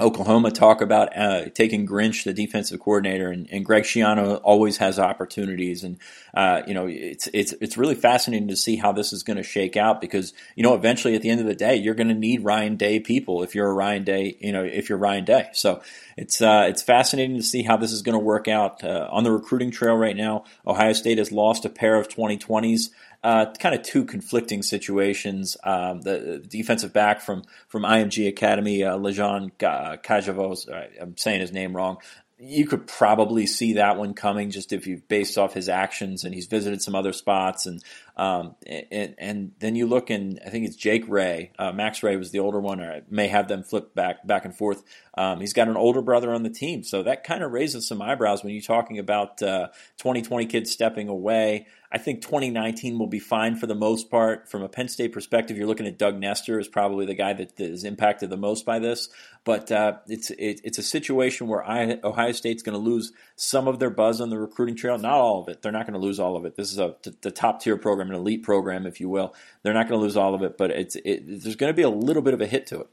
Oklahoma 0.00 0.50
talk 0.50 0.80
about 0.80 1.16
uh, 1.16 1.50
taking 1.50 1.86
Grinch, 1.86 2.24
the 2.24 2.32
defensive 2.32 2.80
coordinator, 2.80 3.30
and, 3.30 3.48
and, 3.50 3.64
Greg 3.64 3.84
Schiano 3.84 4.40
always 4.42 4.78
has 4.78 4.98
opportunities, 4.98 5.84
and 5.84 5.98
uh, 6.34 6.62
you 6.66 6.74
know 6.74 6.86
it's 6.86 7.28
it's 7.32 7.52
it's 7.60 7.76
really 7.76 7.94
fascinating 7.94 8.48
to 8.48 8.56
see 8.56 8.76
how 8.76 8.92
this 8.92 9.12
is 9.12 9.22
going 9.22 9.36
to 9.36 9.42
shake 9.42 9.76
out 9.76 10.00
because 10.00 10.32
you 10.56 10.62
know 10.62 10.74
eventually 10.74 11.14
at 11.14 11.22
the 11.22 11.28
end 11.28 11.40
of 11.40 11.46
the 11.46 11.54
day 11.54 11.76
you're 11.76 11.94
going 11.94 12.08
to 12.08 12.14
need 12.14 12.42
Ryan 12.42 12.76
Day 12.76 12.98
people 12.98 13.42
if 13.42 13.54
you're 13.54 13.68
a 13.68 13.72
Ryan 13.72 14.04
Day, 14.04 14.36
you 14.40 14.52
know 14.52 14.64
if 14.64 14.88
you're 14.88 14.98
Ryan 14.98 15.24
Day. 15.24 15.48
So 15.52 15.82
it's 16.16 16.40
uh, 16.40 16.66
it's 16.68 16.82
fascinating 16.82 17.36
to 17.36 17.42
see 17.42 17.62
how 17.62 17.76
this 17.76 17.92
is 17.92 18.02
going 18.02 18.14
to 18.14 18.24
work 18.24 18.48
out 18.48 18.82
uh, 18.82 19.08
on 19.10 19.24
the 19.24 19.30
recruiting 19.30 19.70
trail 19.70 19.94
right 19.94 20.16
now. 20.16 20.44
Ohio 20.66 20.92
State 20.94 21.18
has 21.18 21.30
lost 21.30 21.64
a 21.64 21.70
pair 21.70 21.96
of 21.96 22.08
2020s 22.08 22.90
uh, 23.22 23.46
kind 23.58 23.74
of 23.74 23.82
two 23.82 24.04
conflicting 24.04 24.62
situations. 24.62 25.56
Um, 25.62 26.00
the, 26.00 26.42
defensive 26.46 26.92
back 26.92 27.20
from 27.20 27.42
from 27.68 27.82
IMG 27.82 28.28
Academy, 28.28 28.82
uh, 28.82 28.96
Lejon 28.96 29.52
Kajavos, 29.58 30.68
I'm 31.00 31.16
saying 31.16 31.40
his 31.40 31.52
name 31.52 31.76
wrong. 31.76 31.98
You 32.38 32.66
could 32.66 32.86
probably 32.86 33.46
see 33.46 33.74
that 33.74 33.98
one 33.98 34.14
coming 34.14 34.50
just 34.50 34.72
if 34.72 34.86
you 34.86 35.02
based 35.08 35.36
off 35.36 35.52
his 35.52 35.68
actions, 35.68 36.24
and 36.24 36.34
he's 36.34 36.46
visited 36.46 36.80
some 36.80 36.94
other 36.94 37.12
spots, 37.12 37.66
and 37.66 37.82
um, 38.20 38.54
and, 38.66 39.14
and, 39.16 39.52
then 39.60 39.76
you 39.76 39.86
look 39.86 40.10
and 40.10 40.38
I 40.44 40.50
think 40.50 40.66
it's 40.66 40.76
Jake 40.76 41.04
Wray. 41.08 41.52
Uh, 41.58 41.72
Max 41.72 42.02
Wray 42.02 42.16
was 42.16 42.32
the 42.32 42.40
older 42.40 42.60
one, 42.60 42.78
or 42.78 42.92
I 42.92 43.02
may 43.08 43.28
have 43.28 43.48
them 43.48 43.62
flip 43.62 43.94
back 43.94 44.26
back 44.26 44.44
and 44.44 44.54
forth. 44.54 44.82
Um, 45.16 45.40
he's 45.40 45.54
got 45.54 45.68
an 45.68 45.76
older 45.78 46.02
brother 46.02 46.30
on 46.34 46.42
the 46.42 46.50
team, 46.50 46.82
so 46.82 47.02
that 47.02 47.24
kind 47.24 47.42
of 47.42 47.50
raises 47.50 47.88
some 47.88 48.02
eyebrows 48.02 48.44
when 48.44 48.52
you're 48.52 48.60
talking 48.60 48.98
about 48.98 49.42
uh, 49.42 49.68
2020 49.96 50.44
kids 50.44 50.70
stepping 50.70 51.08
away. 51.08 51.66
I 51.90 51.98
think 51.98 52.20
2019 52.20 52.98
will 52.98 53.06
be 53.06 53.18
fine 53.18 53.56
for 53.56 53.66
the 53.66 53.74
most 53.74 54.10
part. 54.10 54.50
From 54.50 54.62
a 54.62 54.68
Penn 54.68 54.88
State 54.88 55.12
perspective, 55.12 55.56
you're 55.56 55.66
looking 55.66 55.86
at 55.86 55.98
Doug 55.98 56.18
Nester 56.18 56.60
is 56.60 56.68
probably 56.68 57.06
the 57.06 57.14
guy 57.14 57.32
that 57.32 57.58
is 57.58 57.84
impacted 57.84 58.28
the 58.28 58.36
most 58.36 58.66
by 58.66 58.78
this. 58.78 59.08
But 59.44 59.72
uh, 59.72 59.94
it's 60.06 60.30
it, 60.30 60.60
it's 60.62 60.78
a 60.78 60.82
situation 60.82 61.48
where 61.48 61.66
I, 61.66 61.98
Ohio 62.04 62.32
State's 62.32 62.62
going 62.62 62.78
to 62.78 62.90
lose 62.90 63.12
some 63.40 63.66
of 63.66 63.78
their 63.78 63.88
buzz 63.88 64.20
on 64.20 64.28
the 64.28 64.38
recruiting 64.38 64.76
trail. 64.76 64.98
Not 64.98 65.14
all 65.14 65.40
of 65.40 65.48
it. 65.48 65.62
They're 65.62 65.72
not 65.72 65.86
going 65.86 65.98
to 65.98 66.06
lose 66.06 66.20
all 66.20 66.36
of 66.36 66.44
it. 66.44 66.56
This 66.56 66.70
is 66.70 66.78
a 66.78 66.94
the 67.22 67.30
top 67.30 67.62
tier 67.62 67.78
program, 67.78 68.10
an 68.10 68.16
elite 68.16 68.42
program, 68.42 68.86
if 68.86 69.00
you 69.00 69.08
will. 69.08 69.34
They're 69.62 69.72
not 69.72 69.88
going 69.88 69.98
to 69.98 70.04
lose 70.04 70.16
all 70.16 70.34
of 70.34 70.42
it, 70.42 70.58
but 70.58 70.70
it's 70.70 70.96
it, 70.96 71.26
there's 71.26 71.56
going 71.56 71.70
to 71.70 71.76
be 71.76 71.82
a 71.82 71.88
little 71.88 72.22
bit 72.22 72.34
of 72.34 72.42
a 72.42 72.46
hit 72.46 72.66
to 72.66 72.80
it. 72.80 72.88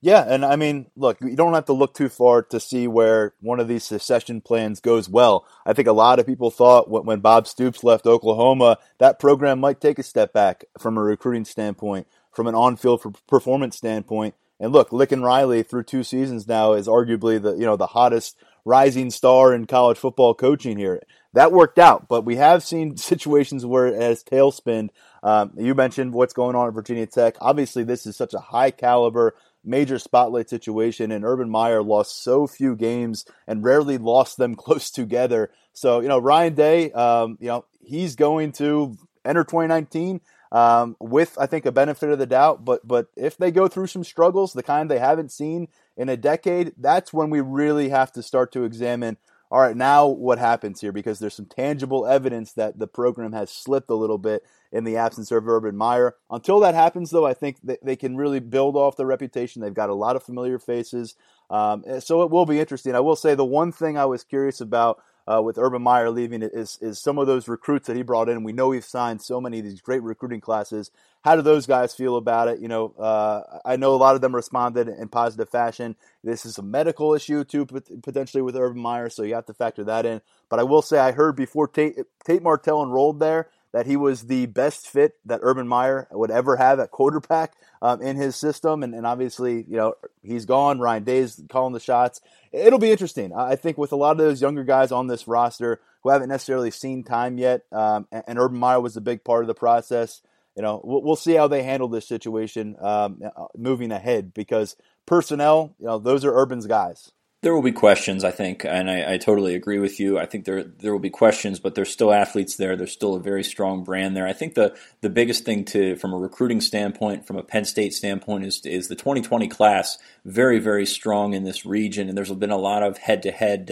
Yeah, 0.00 0.24
and 0.26 0.44
I 0.44 0.56
mean, 0.56 0.86
look, 0.96 1.20
you 1.20 1.36
don't 1.36 1.54
have 1.54 1.66
to 1.66 1.72
look 1.72 1.94
too 1.94 2.08
far 2.08 2.42
to 2.42 2.58
see 2.58 2.88
where 2.88 3.34
one 3.40 3.60
of 3.60 3.68
these 3.68 3.84
secession 3.84 4.40
plans 4.40 4.80
goes 4.80 5.08
well. 5.08 5.46
I 5.64 5.72
think 5.72 5.86
a 5.86 5.92
lot 5.92 6.18
of 6.18 6.26
people 6.26 6.50
thought 6.50 6.90
when 6.90 7.20
Bob 7.20 7.46
Stoops 7.46 7.84
left 7.84 8.06
Oklahoma, 8.06 8.78
that 8.98 9.20
program 9.20 9.60
might 9.60 9.80
take 9.80 10.00
a 10.00 10.02
step 10.02 10.32
back 10.32 10.64
from 10.78 10.98
a 10.98 11.02
recruiting 11.02 11.44
standpoint, 11.44 12.08
from 12.32 12.48
an 12.48 12.56
on-field 12.56 13.16
performance 13.28 13.76
standpoint. 13.76 14.34
And 14.58 14.72
look, 14.72 14.92
Lincoln 14.92 15.22
Riley 15.22 15.62
through 15.62 15.84
two 15.84 16.02
seasons 16.02 16.48
now 16.48 16.72
is 16.72 16.88
arguably 16.88 17.40
the 17.40 17.54
you 17.54 17.66
know 17.66 17.76
the 17.76 17.86
hottest 17.86 18.36
rising 18.66 19.10
star 19.10 19.54
in 19.54 19.64
college 19.64 19.96
football 19.96 20.34
coaching 20.34 20.76
here. 20.76 21.00
That 21.32 21.52
worked 21.52 21.78
out, 21.78 22.08
but 22.08 22.24
we 22.24 22.36
have 22.36 22.62
seen 22.62 22.96
situations 22.98 23.64
where 23.64 23.86
it 23.86 24.02
has 24.02 24.22
tailspin. 24.22 24.88
Um, 25.22 25.52
you 25.56 25.74
mentioned 25.74 26.12
what's 26.12 26.34
going 26.34 26.56
on 26.56 26.68
at 26.68 26.74
Virginia 26.74 27.06
Tech. 27.06 27.36
Obviously, 27.40 27.84
this 27.84 28.06
is 28.06 28.16
such 28.16 28.34
a 28.34 28.38
high 28.40 28.72
caliber, 28.72 29.36
major 29.64 29.98
spotlight 29.98 30.50
situation, 30.50 31.12
and 31.12 31.24
Urban 31.24 31.48
Meyer 31.48 31.82
lost 31.82 32.22
so 32.22 32.46
few 32.46 32.76
games 32.76 33.24
and 33.46 33.64
rarely 33.64 33.96
lost 33.96 34.36
them 34.36 34.54
close 34.56 34.90
together. 34.90 35.50
So, 35.72 36.00
you 36.00 36.08
know, 36.08 36.18
Ryan 36.18 36.54
Day, 36.54 36.92
um, 36.92 37.38
you 37.40 37.48
know, 37.48 37.64
he's 37.80 38.16
going 38.16 38.52
to 38.52 38.96
enter 39.24 39.44
2019 39.44 40.20
um, 40.52 40.96
with 41.00 41.36
I 41.38 41.46
think 41.46 41.66
a 41.66 41.72
benefit 41.72 42.10
of 42.10 42.18
the 42.18 42.26
doubt. 42.26 42.64
But 42.64 42.86
but 42.86 43.08
if 43.16 43.36
they 43.36 43.50
go 43.50 43.68
through 43.68 43.88
some 43.88 44.04
struggles, 44.04 44.52
the 44.52 44.62
kind 44.62 44.90
they 44.90 44.98
haven't 44.98 45.32
seen 45.32 45.68
in 45.96 46.08
a 46.08 46.16
decade, 46.16 46.72
that's 46.78 47.12
when 47.12 47.30
we 47.30 47.40
really 47.40 47.88
have 47.88 48.12
to 48.12 48.22
start 48.22 48.52
to 48.52 48.64
examine. 48.64 49.16
All 49.50 49.60
right, 49.60 49.76
now 49.76 50.08
what 50.08 50.38
happens 50.38 50.80
here? 50.80 50.90
Because 50.90 51.20
there's 51.20 51.34
some 51.34 51.46
tangible 51.46 52.04
evidence 52.04 52.52
that 52.54 52.78
the 52.78 52.88
program 52.88 53.32
has 53.32 53.50
slipped 53.50 53.90
a 53.90 53.94
little 53.94 54.18
bit 54.18 54.42
in 54.72 54.82
the 54.82 54.96
absence 54.96 55.30
of 55.30 55.48
Urban 55.48 55.76
Meyer. 55.76 56.16
Until 56.30 56.58
that 56.60 56.74
happens, 56.74 57.10
though, 57.10 57.24
I 57.24 57.32
think 57.32 57.58
they 57.62 57.94
can 57.94 58.16
really 58.16 58.40
build 58.40 58.76
off 58.76 58.96
the 58.96 59.06
reputation. 59.06 59.62
They've 59.62 59.72
got 59.72 59.88
a 59.88 59.94
lot 59.94 60.16
of 60.16 60.24
familiar 60.24 60.58
faces, 60.58 61.14
um, 61.48 61.84
so 62.00 62.22
it 62.22 62.30
will 62.30 62.44
be 62.44 62.58
interesting. 62.58 62.96
I 62.96 63.00
will 63.00 63.14
say 63.14 63.36
the 63.36 63.44
one 63.44 63.70
thing 63.70 63.96
I 63.96 64.06
was 64.06 64.24
curious 64.24 64.60
about 64.60 65.00
uh, 65.26 65.42
with 65.42 65.58
Urban 65.58 65.82
Meyer 65.82 66.10
leaving 66.10 66.42
is 66.42 66.78
is 66.80 66.98
some 66.98 67.18
of 67.18 67.26
those 67.26 67.48
recruits 67.48 67.86
that 67.86 67.96
he 67.96 68.02
brought 68.02 68.28
in. 68.28 68.44
We 68.44 68.52
know 68.52 68.70
he's 68.70 68.86
signed 68.86 69.22
so 69.22 69.40
many 69.40 69.58
of 69.58 69.64
these 69.64 69.80
great 69.80 70.02
recruiting 70.02 70.40
classes. 70.40 70.90
How 71.22 71.34
do 71.34 71.42
those 71.42 71.66
guys 71.66 71.94
feel 71.94 72.16
about 72.16 72.48
it? 72.48 72.60
You 72.60 72.68
know, 72.68 72.94
uh, 72.98 73.58
I 73.64 73.76
know 73.76 73.94
a 73.94 73.96
lot 73.96 74.14
of 74.14 74.20
them 74.20 74.34
responded 74.34 74.88
in 74.88 75.08
positive 75.08 75.48
fashion. 75.48 75.96
This 76.22 76.46
is 76.46 76.58
a 76.58 76.62
medical 76.62 77.14
issue 77.14 77.42
too, 77.42 77.66
potentially 77.66 78.42
with 78.42 78.56
Urban 78.56 78.80
Meyer, 78.80 79.10
so 79.10 79.24
you 79.24 79.34
have 79.34 79.46
to 79.46 79.54
factor 79.54 79.82
that 79.84 80.06
in. 80.06 80.20
But 80.48 80.60
I 80.60 80.62
will 80.62 80.82
say, 80.82 80.98
I 80.98 81.10
heard 81.10 81.34
before 81.34 81.66
Tate, 81.66 81.96
Tate 82.24 82.42
Martell 82.42 82.82
enrolled 82.82 83.18
there 83.18 83.48
that 83.72 83.86
he 83.86 83.96
was 83.96 84.22
the 84.22 84.46
best 84.46 84.88
fit 84.88 85.16
that 85.26 85.40
Urban 85.42 85.68
Meyer 85.68 86.08
would 86.10 86.30
ever 86.30 86.56
have 86.56 86.80
at 86.80 86.90
quarterback 86.90 87.52
um, 87.82 88.00
in 88.00 88.16
his 88.16 88.34
system. 88.34 88.82
And, 88.82 88.94
and, 88.94 89.06
obviously, 89.06 89.66
you 89.68 89.76
know, 89.76 89.94
he's 90.22 90.46
gone. 90.46 90.78
Ryan 90.78 91.04
Day's 91.04 91.42
calling 91.50 91.74
the 91.74 91.80
shots. 91.80 92.22
It'll 92.56 92.78
be 92.78 92.90
interesting. 92.90 93.32
I 93.34 93.56
think 93.56 93.76
with 93.76 93.92
a 93.92 93.96
lot 93.96 94.12
of 94.12 94.18
those 94.18 94.40
younger 94.40 94.64
guys 94.64 94.90
on 94.90 95.06
this 95.06 95.28
roster 95.28 95.80
who 96.02 96.10
haven't 96.10 96.30
necessarily 96.30 96.70
seen 96.70 97.04
time 97.04 97.36
yet, 97.36 97.62
um, 97.70 98.08
and, 98.10 98.38
Urban 98.38 98.58
Meyer 98.58 98.80
was 98.80 98.96
a 98.96 99.02
big 99.02 99.24
part 99.24 99.42
of 99.42 99.48
the 99.48 99.54
process. 99.54 100.22
You 100.56 100.62
know, 100.62 100.80
we'll, 100.82 101.02
we'll 101.02 101.16
see 101.16 101.34
how 101.34 101.48
they 101.48 101.62
handle 101.62 101.88
this 101.88 102.08
situation 102.08 102.76
um, 102.80 103.20
uh, 103.22 103.46
moving 103.56 103.92
ahead 103.92 104.32
because 104.32 104.74
personnel, 105.04 105.74
you 105.78 105.86
know, 105.86 105.98
those 105.98 106.24
are 106.24 106.32
Urban's 106.32 106.66
guys. 106.66 107.12
There 107.42 107.54
will 107.54 107.62
be 107.62 107.72
questions, 107.72 108.24
I 108.24 108.30
think, 108.30 108.64
and 108.64 108.90
I, 108.90 109.12
I, 109.12 109.16
totally 109.18 109.54
agree 109.54 109.78
with 109.78 110.00
you. 110.00 110.18
I 110.18 110.24
think 110.24 110.46
there 110.46 110.64
there 110.64 110.90
will 110.90 110.98
be 110.98 111.10
questions, 111.10 111.60
but 111.60 111.74
there's 111.74 111.90
still 111.90 112.12
athletes 112.12 112.56
there. 112.56 112.76
There's 112.76 112.92
still 112.92 113.14
a 113.14 113.20
very 113.20 113.44
strong 113.44 113.84
brand 113.84 114.16
there. 114.16 114.26
I 114.26 114.32
think 114.32 114.54
the 114.54 114.76
the 115.02 115.10
biggest 115.10 115.44
thing 115.44 115.64
to 115.66 115.96
from 115.96 116.14
a 116.14 116.18
recruiting 116.18 116.60
standpoint, 116.62 117.26
from 117.26 117.36
a 117.36 117.42
Penn 117.42 117.66
State 117.66 117.92
standpoint, 117.92 118.46
is 118.46 118.64
is 118.64 118.88
the 118.88 118.96
2020 118.96 119.48
class 119.48 119.98
very 120.24 120.58
very 120.58 120.86
strong 120.86 121.34
in 121.34 121.44
this 121.44 121.66
region, 121.66 122.08
and 122.08 122.16
there's 122.16 122.32
been 122.32 122.50
a 122.50 122.56
lot 122.56 122.82
of 122.82 122.96
head 122.98 123.22
to 123.24 123.30
head 123.30 123.70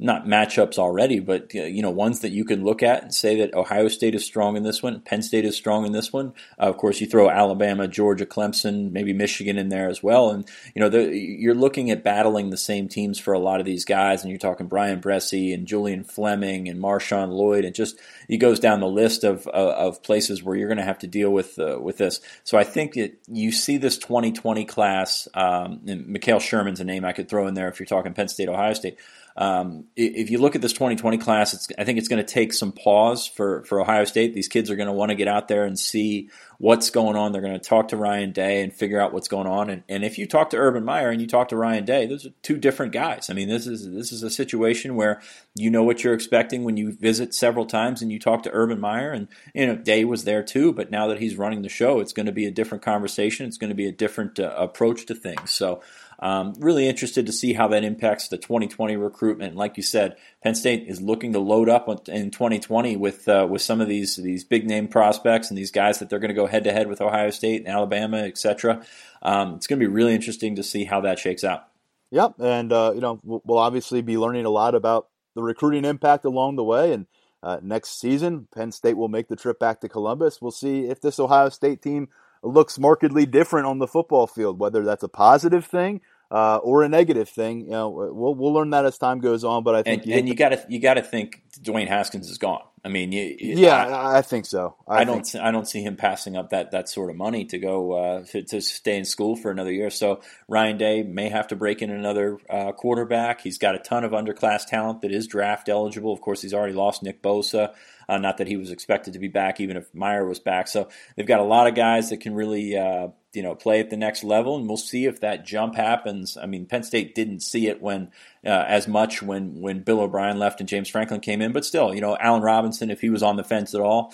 not 0.00 0.24
matchups 0.24 0.78
already, 0.78 1.20
but 1.20 1.52
uh, 1.54 1.62
you 1.62 1.82
know 1.82 1.90
ones 1.90 2.20
that 2.20 2.30
you 2.32 2.44
can 2.44 2.64
look 2.64 2.82
at 2.82 3.02
and 3.02 3.14
say 3.14 3.36
that 3.36 3.54
Ohio 3.54 3.88
State 3.88 4.14
is 4.14 4.24
strong 4.24 4.56
in 4.56 4.62
this 4.62 4.82
one, 4.82 5.00
Penn 5.00 5.22
State 5.22 5.44
is 5.44 5.56
strong 5.56 5.84
in 5.84 5.92
this 5.92 6.12
one. 6.12 6.32
Uh, 6.58 6.64
of 6.64 6.78
course, 6.78 7.00
you 7.00 7.06
throw 7.06 7.28
Alabama, 7.28 7.86
Georgia, 7.86 8.24
Clemson, 8.24 8.92
maybe 8.92 9.12
Michigan 9.12 9.58
in 9.58 9.68
there 9.68 9.88
as 9.88 10.02
well, 10.02 10.30
and 10.30 10.48
you 10.74 10.80
know 10.80 10.88
the, 10.88 11.14
you're 11.14 11.54
looking 11.54 11.90
at 11.90 12.02
battling 12.02 12.48
the 12.48 12.56
same 12.56 12.88
teams 12.88 13.18
for 13.18 13.34
a 13.34 13.38
lot 13.38 13.60
of 13.60 13.66
these 13.66 13.84
guys, 13.84 14.22
and 14.22 14.30
you're 14.30 14.38
talking 14.38 14.66
Bryan 14.66 15.00
Bresee 15.00 15.52
and 15.52 15.66
Julian 15.66 16.02
Fleming 16.02 16.68
and 16.68 16.82
Marshawn 16.82 17.30
Lloyd, 17.30 17.66
and 17.66 17.74
just 17.74 17.98
it 18.28 18.38
goes 18.38 18.58
down 18.58 18.80
the 18.80 18.86
list 18.86 19.22
of 19.22 19.46
uh, 19.48 19.50
of 19.50 20.02
places 20.02 20.42
where 20.42 20.56
you're 20.56 20.68
going 20.68 20.78
to 20.78 20.84
have 20.84 21.00
to 21.00 21.06
deal 21.06 21.30
with 21.30 21.58
uh, 21.58 21.78
with 21.78 21.98
this. 21.98 22.20
So 22.44 22.56
I 22.56 22.64
think 22.64 22.94
that 22.94 23.18
you 23.28 23.52
see 23.52 23.76
this 23.76 23.98
2020 23.98 24.64
class. 24.64 25.28
Um, 25.34 25.80
and 25.86 26.06
Mikael 26.06 26.40
Sherman's 26.40 26.80
a 26.80 26.84
name 26.84 27.04
I 27.04 27.12
could 27.12 27.28
throw 27.28 27.46
in 27.46 27.54
there 27.54 27.68
if 27.68 27.78
you're 27.78 27.86
talking 27.86 28.14
Penn 28.14 28.28
State, 28.28 28.48
Ohio 28.48 28.72
State. 28.72 28.98
Um, 29.36 29.86
if 29.96 30.30
you 30.30 30.38
look 30.38 30.56
at 30.56 30.62
this 30.62 30.72
2020 30.72 31.18
class, 31.18 31.68
I 31.78 31.84
think 31.84 31.98
it's 31.98 32.08
going 32.08 32.24
to 32.24 32.32
take 32.32 32.52
some 32.52 32.72
pause 32.72 33.26
for, 33.26 33.64
for 33.64 33.80
Ohio 33.80 34.04
State. 34.04 34.34
These 34.34 34.48
kids 34.48 34.70
are 34.70 34.76
going 34.76 34.88
to 34.88 34.92
want 34.92 35.10
to 35.10 35.14
get 35.14 35.28
out 35.28 35.48
there 35.48 35.64
and 35.64 35.78
see 35.78 36.28
what's 36.58 36.90
going 36.90 37.16
on. 37.16 37.32
They're 37.32 37.40
going 37.40 37.58
to 37.58 37.58
talk 37.58 37.88
to 37.88 37.96
Ryan 37.96 38.32
Day 38.32 38.62
and 38.62 38.72
figure 38.72 39.00
out 39.00 39.14
what's 39.14 39.28
going 39.28 39.46
on. 39.46 39.70
And, 39.70 39.82
and 39.88 40.04
if 40.04 40.18
you 40.18 40.26
talk 40.26 40.50
to 40.50 40.58
Urban 40.58 40.84
Meyer 40.84 41.08
and 41.08 41.20
you 41.20 41.26
talk 41.26 41.48
to 41.48 41.56
Ryan 41.56 41.86
Day, 41.86 42.06
those 42.06 42.26
are 42.26 42.32
two 42.42 42.58
different 42.58 42.92
guys. 42.92 43.30
I 43.30 43.32
mean, 43.32 43.48
this 43.48 43.66
is 43.66 43.90
this 43.90 44.12
is 44.12 44.22
a 44.22 44.30
situation 44.30 44.94
where 44.94 45.22
you 45.54 45.70
know 45.70 45.82
what 45.82 46.04
you're 46.04 46.12
expecting 46.12 46.64
when 46.64 46.76
you 46.76 46.92
visit 46.92 47.32
several 47.32 47.64
times 47.64 48.02
and 48.02 48.12
you 48.12 48.18
talk 48.18 48.42
to 48.42 48.50
Urban 48.52 48.78
Meyer. 48.78 49.10
And 49.10 49.28
you 49.54 49.66
know, 49.66 49.76
Day 49.76 50.04
was 50.04 50.24
there 50.24 50.42
too, 50.42 50.74
but 50.74 50.90
now 50.90 51.06
that 51.06 51.18
he's 51.18 51.36
running 51.36 51.62
the 51.62 51.70
show, 51.70 52.00
it's 52.00 52.12
going 52.12 52.26
to 52.26 52.32
be 52.32 52.44
a 52.44 52.50
different 52.50 52.84
conversation. 52.84 53.46
It's 53.46 53.58
going 53.58 53.70
to 53.70 53.74
be 53.74 53.86
a 53.86 53.92
different 53.92 54.38
uh, 54.38 54.54
approach 54.56 55.06
to 55.06 55.14
things. 55.14 55.50
So. 55.50 55.82
Um, 56.22 56.52
really 56.58 56.86
interested 56.86 57.24
to 57.26 57.32
see 57.32 57.54
how 57.54 57.68
that 57.68 57.82
impacts 57.82 58.28
the 58.28 58.36
2020 58.36 58.94
recruitment. 58.96 59.56
Like 59.56 59.78
you 59.78 59.82
said, 59.82 60.16
Penn 60.42 60.54
State 60.54 60.86
is 60.86 61.00
looking 61.00 61.32
to 61.32 61.38
load 61.38 61.70
up 61.70 61.88
in 62.08 62.30
2020 62.30 62.96
with 62.96 63.26
uh, 63.26 63.46
with 63.48 63.62
some 63.62 63.80
of 63.80 63.88
these 63.88 64.16
these 64.16 64.44
big 64.44 64.66
name 64.66 64.86
prospects 64.86 65.48
and 65.48 65.56
these 65.56 65.70
guys 65.70 65.98
that 65.98 66.10
they're 66.10 66.18
going 66.18 66.28
to 66.28 66.34
go 66.34 66.46
head 66.46 66.64
to 66.64 66.72
head 66.72 66.88
with 66.88 67.00
Ohio 67.00 67.30
State 67.30 67.62
and 67.62 67.68
Alabama, 67.68 68.18
etc. 68.18 68.84
Um, 69.22 69.54
it's 69.54 69.66
going 69.66 69.80
to 69.80 69.86
be 69.86 69.92
really 69.92 70.14
interesting 70.14 70.56
to 70.56 70.62
see 70.62 70.84
how 70.84 71.00
that 71.00 71.18
shakes 71.18 71.42
out. 71.42 71.66
Yep, 72.10 72.34
and 72.38 72.70
uh, 72.70 72.92
you 72.94 73.00
know 73.00 73.18
we'll 73.24 73.58
obviously 73.58 74.02
be 74.02 74.18
learning 74.18 74.44
a 74.44 74.50
lot 74.50 74.74
about 74.74 75.08
the 75.34 75.42
recruiting 75.42 75.84
impact 75.84 76.24
along 76.24 76.56
the 76.56 76.64
way 76.64 76.92
and. 76.92 77.06
Uh, 77.42 77.58
next 77.62 77.98
season, 77.98 78.46
Penn 78.54 78.70
State 78.70 78.98
will 78.98 79.08
make 79.08 79.28
the 79.28 79.34
trip 79.34 79.58
back 79.58 79.80
to 79.80 79.88
Columbus. 79.88 80.42
We'll 80.42 80.50
see 80.50 80.80
if 80.84 81.00
this 81.00 81.18
Ohio 81.18 81.48
State 81.48 81.80
team 81.80 82.10
looks 82.42 82.78
markedly 82.78 83.26
different 83.26 83.66
on 83.66 83.78
the 83.78 83.86
football 83.86 84.26
field, 84.26 84.58
whether 84.58 84.84
that's 84.84 85.02
a 85.02 85.08
positive 85.08 85.64
thing 85.64 86.00
uh, 86.30 86.56
or 86.58 86.84
a 86.84 86.88
negative 86.88 87.28
thing. 87.28 87.62
You 87.62 87.70
know, 87.70 87.88
we'll 87.90 88.34
we'll 88.34 88.52
learn 88.52 88.70
that 88.70 88.84
as 88.84 88.98
time 88.98 89.20
goes 89.20 89.44
on. 89.44 89.64
But 89.64 89.74
I 89.74 89.82
think 89.82 90.06
and 90.06 90.28
you, 90.28 90.34
got 90.34 90.50
to 90.50 90.64
you 90.68 90.80
got 90.80 90.94
to 90.94 91.02
think 91.02 91.42
Dwayne 91.60 91.88
Haskins 91.88 92.30
is 92.30 92.38
gone. 92.38 92.62
I 92.82 92.88
mean, 92.88 93.12
you, 93.12 93.36
yeah, 93.38 93.86
I, 93.86 94.18
I, 94.18 94.22
think 94.22 94.46
so. 94.46 94.74
I, 94.88 95.00
I 95.00 95.04
don't 95.04 95.26
think. 95.26 95.44
I 95.44 95.50
don't 95.50 95.68
see 95.68 95.82
him 95.82 95.96
passing 95.96 96.34
up 96.34 96.50
that 96.50 96.70
that 96.70 96.88
sort 96.88 97.10
of 97.10 97.16
money 97.16 97.44
to 97.46 97.58
go 97.58 97.92
uh, 97.92 98.24
to, 98.26 98.42
to, 98.42 98.62
stay 98.62 98.96
in 98.96 99.04
school 99.04 99.36
for 99.36 99.50
another 99.50 99.72
year. 99.72 99.90
So 99.90 100.22
Ryan 100.48 100.78
Day 100.78 101.02
may 101.02 101.28
have 101.28 101.48
to 101.48 101.56
break 101.56 101.82
in 101.82 101.90
another 101.90 102.38
uh, 102.48 102.72
quarterback. 102.72 103.42
He's 103.42 103.58
got 103.58 103.74
a 103.74 103.78
ton 103.78 104.04
of 104.04 104.12
underclass 104.12 104.66
talent 104.66 105.02
that 105.02 105.12
is 105.12 105.26
draft 105.26 105.68
eligible. 105.68 106.12
Of 106.12 106.22
course, 106.22 106.40
he's 106.40 106.54
already 106.54 106.72
lost 106.72 107.02
Nick 107.02 107.22
Bosa. 107.22 107.74
Uh, 108.10 108.18
not 108.18 108.38
that 108.38 108.48
he 108.48 108.56
was 108.56 108.70
expected 108.70 109.12
to 109.12 109.20
be 109.20 109.28
back, 109.28 109.60
even 109.60 109.76
if 109.76 109.94
Meyer 109.94 110.26
was 110.26 110.40
back. 110.40 110.66
So 110.66 110.88
they've 111.14 111.26
got 111.26 111.38
a 111.38 111.44
lot 111.44 111.68
of 111.68 111.76
guys 111.76 112.10
that 112.10 112.18
can 112.18 112.34
really 112.34 112.76
uh, 112.76 113.08
you 113.32 113.42
know 113.42 113.54
play 113.54 113.78
at 113.78 113.90
the 113.90 113.96
next 113.96 114.24
level, 114.24 114.56
and 114.56 114.66
we'll 114.66 114.76
see 114.76 115.06
if 115.06 115.20
that 115.20 115.46
jump 115.46 115.76
happens. 115.76 116.36
I 116.36 116.46
mean, 116.46 116.66
Penn 116.66 116.82
State 116.82 117.14
didn't 117.14 117.40
see 117.40 117.68
it 117.68 117.80
when 117.80 118.10
uh, 118.44 118.64
as 118.66 118.88
much 118.88 119.22
when 119.22 119.60
when 119.60 119.82
Bill 119.82 120.00
O'Brien 120.00 120.38
left 120.38 120.60
and 120.60 120.68
James 120.68 120.88
Franklin 120.88 121.20
came 121.20 121.40
in, 121.40 121.52
but 121.52 121.64
still, 121.64 121.94
you 121.94 122.00
know, 122.00 122.16
Allen 122.18 122.42
Robinson, 122.42 122.90
if 122.90 123.00
he 123.00 123.10
was 123.10 123.22
on 123.22 123.36
the 123.36 123.44
fence 123.44 123.74
at 123.74 123.80
all, 123.80 124.12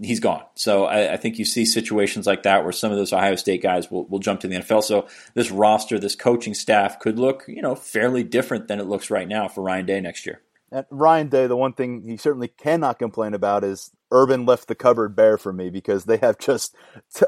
he's 0.00 0.20
gone. 0.20 0.44
So 0.54 0.84
I, 0.84 1.14
I, 1.14 1.16
think 1.16 1.38
you 1.38 1.44
see 1.44 1.64
situations 1.64 2.26
like 2.26 2.44
that 2.44 2.62
where 2.62 2.72
some 2.72 2.92
of 2.92 2.98
those 2.98 3.12
Ohio 3.12 3.34
State 3.34 3.62
guys 3.62 3.90
will, 3.90 4.04
will 4.06 4.20
jump 4.20 4.40
to 4.40 4.48
the 4.48 4.56
NFL. 4.56 4.84
So 4.84 5.08
this 5.34 5.50
roster, 5.50 5.98
this 5.98 6.14
coaching 6.14 6.54
staff 6.54 7.00
could 7.00 7.18
look, 7.18 7.44
you 7.48 7.60
know, 7.60 7.74
fairly 7.74 8.22
different 8.22 8.68
than 8.68 8.78
it 8.78 8.84
looks 8.84 9.10
right 9.10 9.26
now 9.26 9.48
for 9.48 9.62
Ryan 9.62 9.86
Day 9.86 10.00
next 10.00 10.26
year. 10.26 10.40
And 10.74 10.86
Ryan 10.90 11.28
Day, 11.28 11.46
the 11.46 11.56
one 11.56 11.72
thing 11.72 12.02
he 12.02 12.16
certainly 12.16 12.48
cannot 12.48 12.98
complain 12.98 13.32
about 13.32 13.62
is 13.62 13.92
Urban 14.10 14.44
left 14.44 14.66
the 14.66 14.74
cupboard 14.74 15.14
bare 15.14 15.38
for 15.38 15.52
me 15.52 15.70
because 15.70 16.04
they 16.04 16.16
have 16.16 16.36
just, 16.36 16.74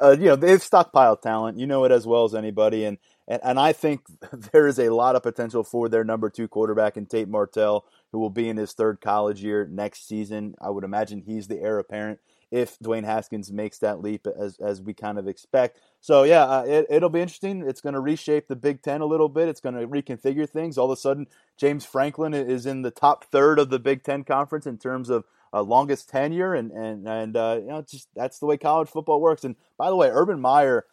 uh, 0.03 0.17
you 0.19 0.27
know, 0.27 0.37
they've 0.37 0.59
stockpiled 0.59 1.23
talent. 1.23 1.57
You 1.57 1.65
know 1.69 1.85
it 1.85 1.93
as 1.93 2.09
well 2.09 2.25
as 2.25 2.35
anybody, 2.35 2.85
and, 2.85 2.99
and 3.29 3.41
and 3.45 3.61
I 3.61 3.73
think 3.73 4.01
there 4.53 4.67
is 4.67 4.81
a 4.81 4.89
lot 4.89 5.15
of 5.15 5.23
potential 5.23 5.63
for 5.63 5.89
their 5.89 6.03
number 6.03 6.29
two 6.29 6.49
quarterback 6.49 6.97
in 6.97 7.07
Tate 7.07 7.29
Martell, 7.29 7.85
who 8.11 8.19
will 8.19 8.31
be 8.31 8.49
in 8.49 8.57
his 8.57 8.73
third 8.73 9.01
college 9.01 9.45
year 9.45 9.69
next 9.71 10.09
season. 10.09 10.57
I 10.61 10.71
would 10.71 10.83
imagine 10.83 11.23
he's 11.25 11.47
the 11.47 11.61
heir 11.61 11.79
apparent 11.79 12.19
if 12.51 12.79
Dwayne 12.79 13.05
Haskins 13.05 13.51
makes 13.51 13.79
that 13.79 14.01
leap 14.01 14.27
as 14.27 14.59
as 14.59 14.81
we 14.81 14.95
kind 14.95 15.19
of 15.19 15.27
expect. 15.27 15.81
So 16.01 16.23
yeah, 16.23 16.45
uh, 16.45 16.65
it, 16.65 16.87
it'll 16.89 17.11
be 17.11 17.21
interesting. 17.21 17.65
It's 17.67 17.81
going 17.81 17.95
to 17.95 18.01
reshape 18.01 18.49
the 18.49 18.57
Big 18.57 18.83
Ten 18.83 19.01
a 19.01 19.07
little 19.07 19.29
bit. 19.29 19.49
It's 19.49 19.61
going 19.61 19.75
to 19.75 19.87
reconfigure 19.87 20.49
things. 20.49 20.79
All 20.79 20.91
of 20.91 20.97
a 20.97 21.01
sudden, 21.01 21.27
James 21.57 21.85
Franklin 21.85 22.35
is 22.35 22.67
in 22.67 22.83
the 22.83 22.91
top 22.91 23.25
third 23.25 23.59
of 23.59 23.71
the 23.71 23.79
Big 23.79 24.05
Ten 24.05 24.23
conference 24.25 24.67
in 24.67 24.79
terms 24.79 25.11
of 25.11 25.25
uh, 25.53 25.63
longest 25.63 26.09
tenure, 26.09 26.55
and 26.55 26.71
and 26.71 27.09
and 27.09 27.37
uh, 27.37 27.59
you 27.61 27.69
know, 27.69 27.83
just 27.83 28.09
that's 28.15 28.39
the 28.39 28.47
way 28.47 28.57
college 28.57 28.89
football 28.89 29.21
works. 29.21 29.45
And 29.45 29.57
by 29.77 29.91
the 29.91 29.97
way, 29.97 30.09
Urban 30.09 30.41
Meyer. 30.41 30.85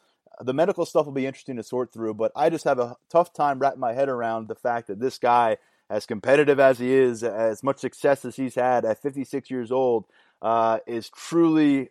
The 0.41 0.53
medical 0.53 0.87
stuff 0.87 1.05
will 1.05 1.13
be 1.13 1.27
interesting 1.27 1.57
to 1.57 1.63
sort 1.63 1.93
through, 1.93 2.15
but 2.15 2.31
I 2.35 2.49
just 2.49 2.63
have 2.63 2.79
a 2.79 2.97
tough 3.07 3.33
time 3.33 3.59
wrapping 3.59 3.79
my 3.79 3.93
head 3.93 4.09
around 4.09 4.47
the 4.47 4.55
fact 4.55 4.87
that 4.87 4.99
this 4.99 5.19
guy, 5.19 5.57
as 5.91 6.07
competitive 6.07 6.59
as 6.59 6.79
he 6.79 6.91
is, 6.91 7.23
as 7.23 7.61
much 7.61 7.77
success 7.77 8.25
as 8.25 8.35
he's 8.35 8.55
had 8.55 8.83
at 8.83 8.99
56 8.99 9.51
years 9.51 9.71
old, 9.71 10.05
uh, 10.43 10.79
is 10.85 11.09
truly, 11.09 11.89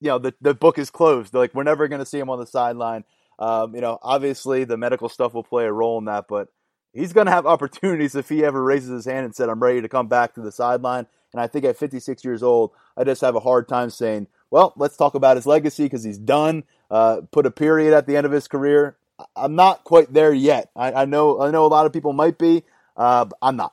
you 0.00 0.08
know, 0.08 0.18
the, 0.18 0.34
the 0.42 0.52
book 0.52 0.76
is 0.76 0.90
closed. 0.90 1.32
Like, 1.32 1.54
we're 1.54 1.62
never 1.62 1.88
going 1.88 2.00
to 2.00 2.06
see 2.06 2.18
him 2.18 2.28
on 2.28 2.40
the 2.40 2.46
sideline. 2.46 3.04
Um, 3.38 3.74
you 3.74 3.80
know, 3.80 3.98
obviously 4.02 4.64
the 4.64 4.76
medical 4.76 5.08
stuff 5.08 5.32
will 5.32 5.44
play 5.44 5.64
a 5.64 5.72
role 5.72 5.98
in 5.98 6.04
that, 6.06 6.26
but 6.28 6.48
he's 6.92 7.12
going 7.12 7.26
to 7.26 7.32
have 7.32 7.46
opportunities 7.54 8.14
if 8.14 8.28
he 8.28 8.44
ever 8.44 8.62
raises 8.62 8.90
his 8.90 9.04
hand 9.04 9.24
and 9.24 9.34
said, 9.34 9.48
I'm 9.48 9.62
ready 9.62 9.80
to 9.80 9.88
come 9.88 10.08
back 10.08 10.34
to 10.34 10.42
the 10.42 10.52
sideline. 10.52 11.06
And 11.32 11.40
I 11.40 11.46
think 11.46 11.64
at 11.64 11.78
56 11.78 12.24
years 12.24 12.42
old, 12.42 12.72
I 12.96 13.04
just 13.04 13.22
have 13.22 13.36
a 13.36 13.40
hard 13.40 13.68
time 13.68 13.88
saying, 13.88 14.26
well, 14.50 14.74
let's 14.76 14.98
talk 14.98 15.14
about 15.14 15.36
his 15.36 15.46
legacy 15.46 15.84
because 15.84 16.04
he's 16.04 16.18
done. 16.18 16.64
Uh, 16.90 17.22
put 17.30 17.46
a 17.46 17.50
period 17.50 17.94
at 17.94 18.06
the 18.06 18.18
end 18.18 18.26
of 18.26 18.32
his 18.32 18.48
career. 18.48 18.96
I'm 19.34 19.54
not 19.54 19.84
quite 19.84 20.12
there 20.12 20.32
yet. 20.32 20.70
I, 20.76 20.92
I 20.92 21.04
know 21.06 21.40
I 21.40 21.50
know 21.50 21.64
a 21.64 21.68
lot 21.68 21.86
of 21.86 21.92
people 21.92 22.12
might 22.12 22.36
be. 22.36 22.64
Uh, 22.96 23.26
I'm 23.40 23.56
not 23.56 23.72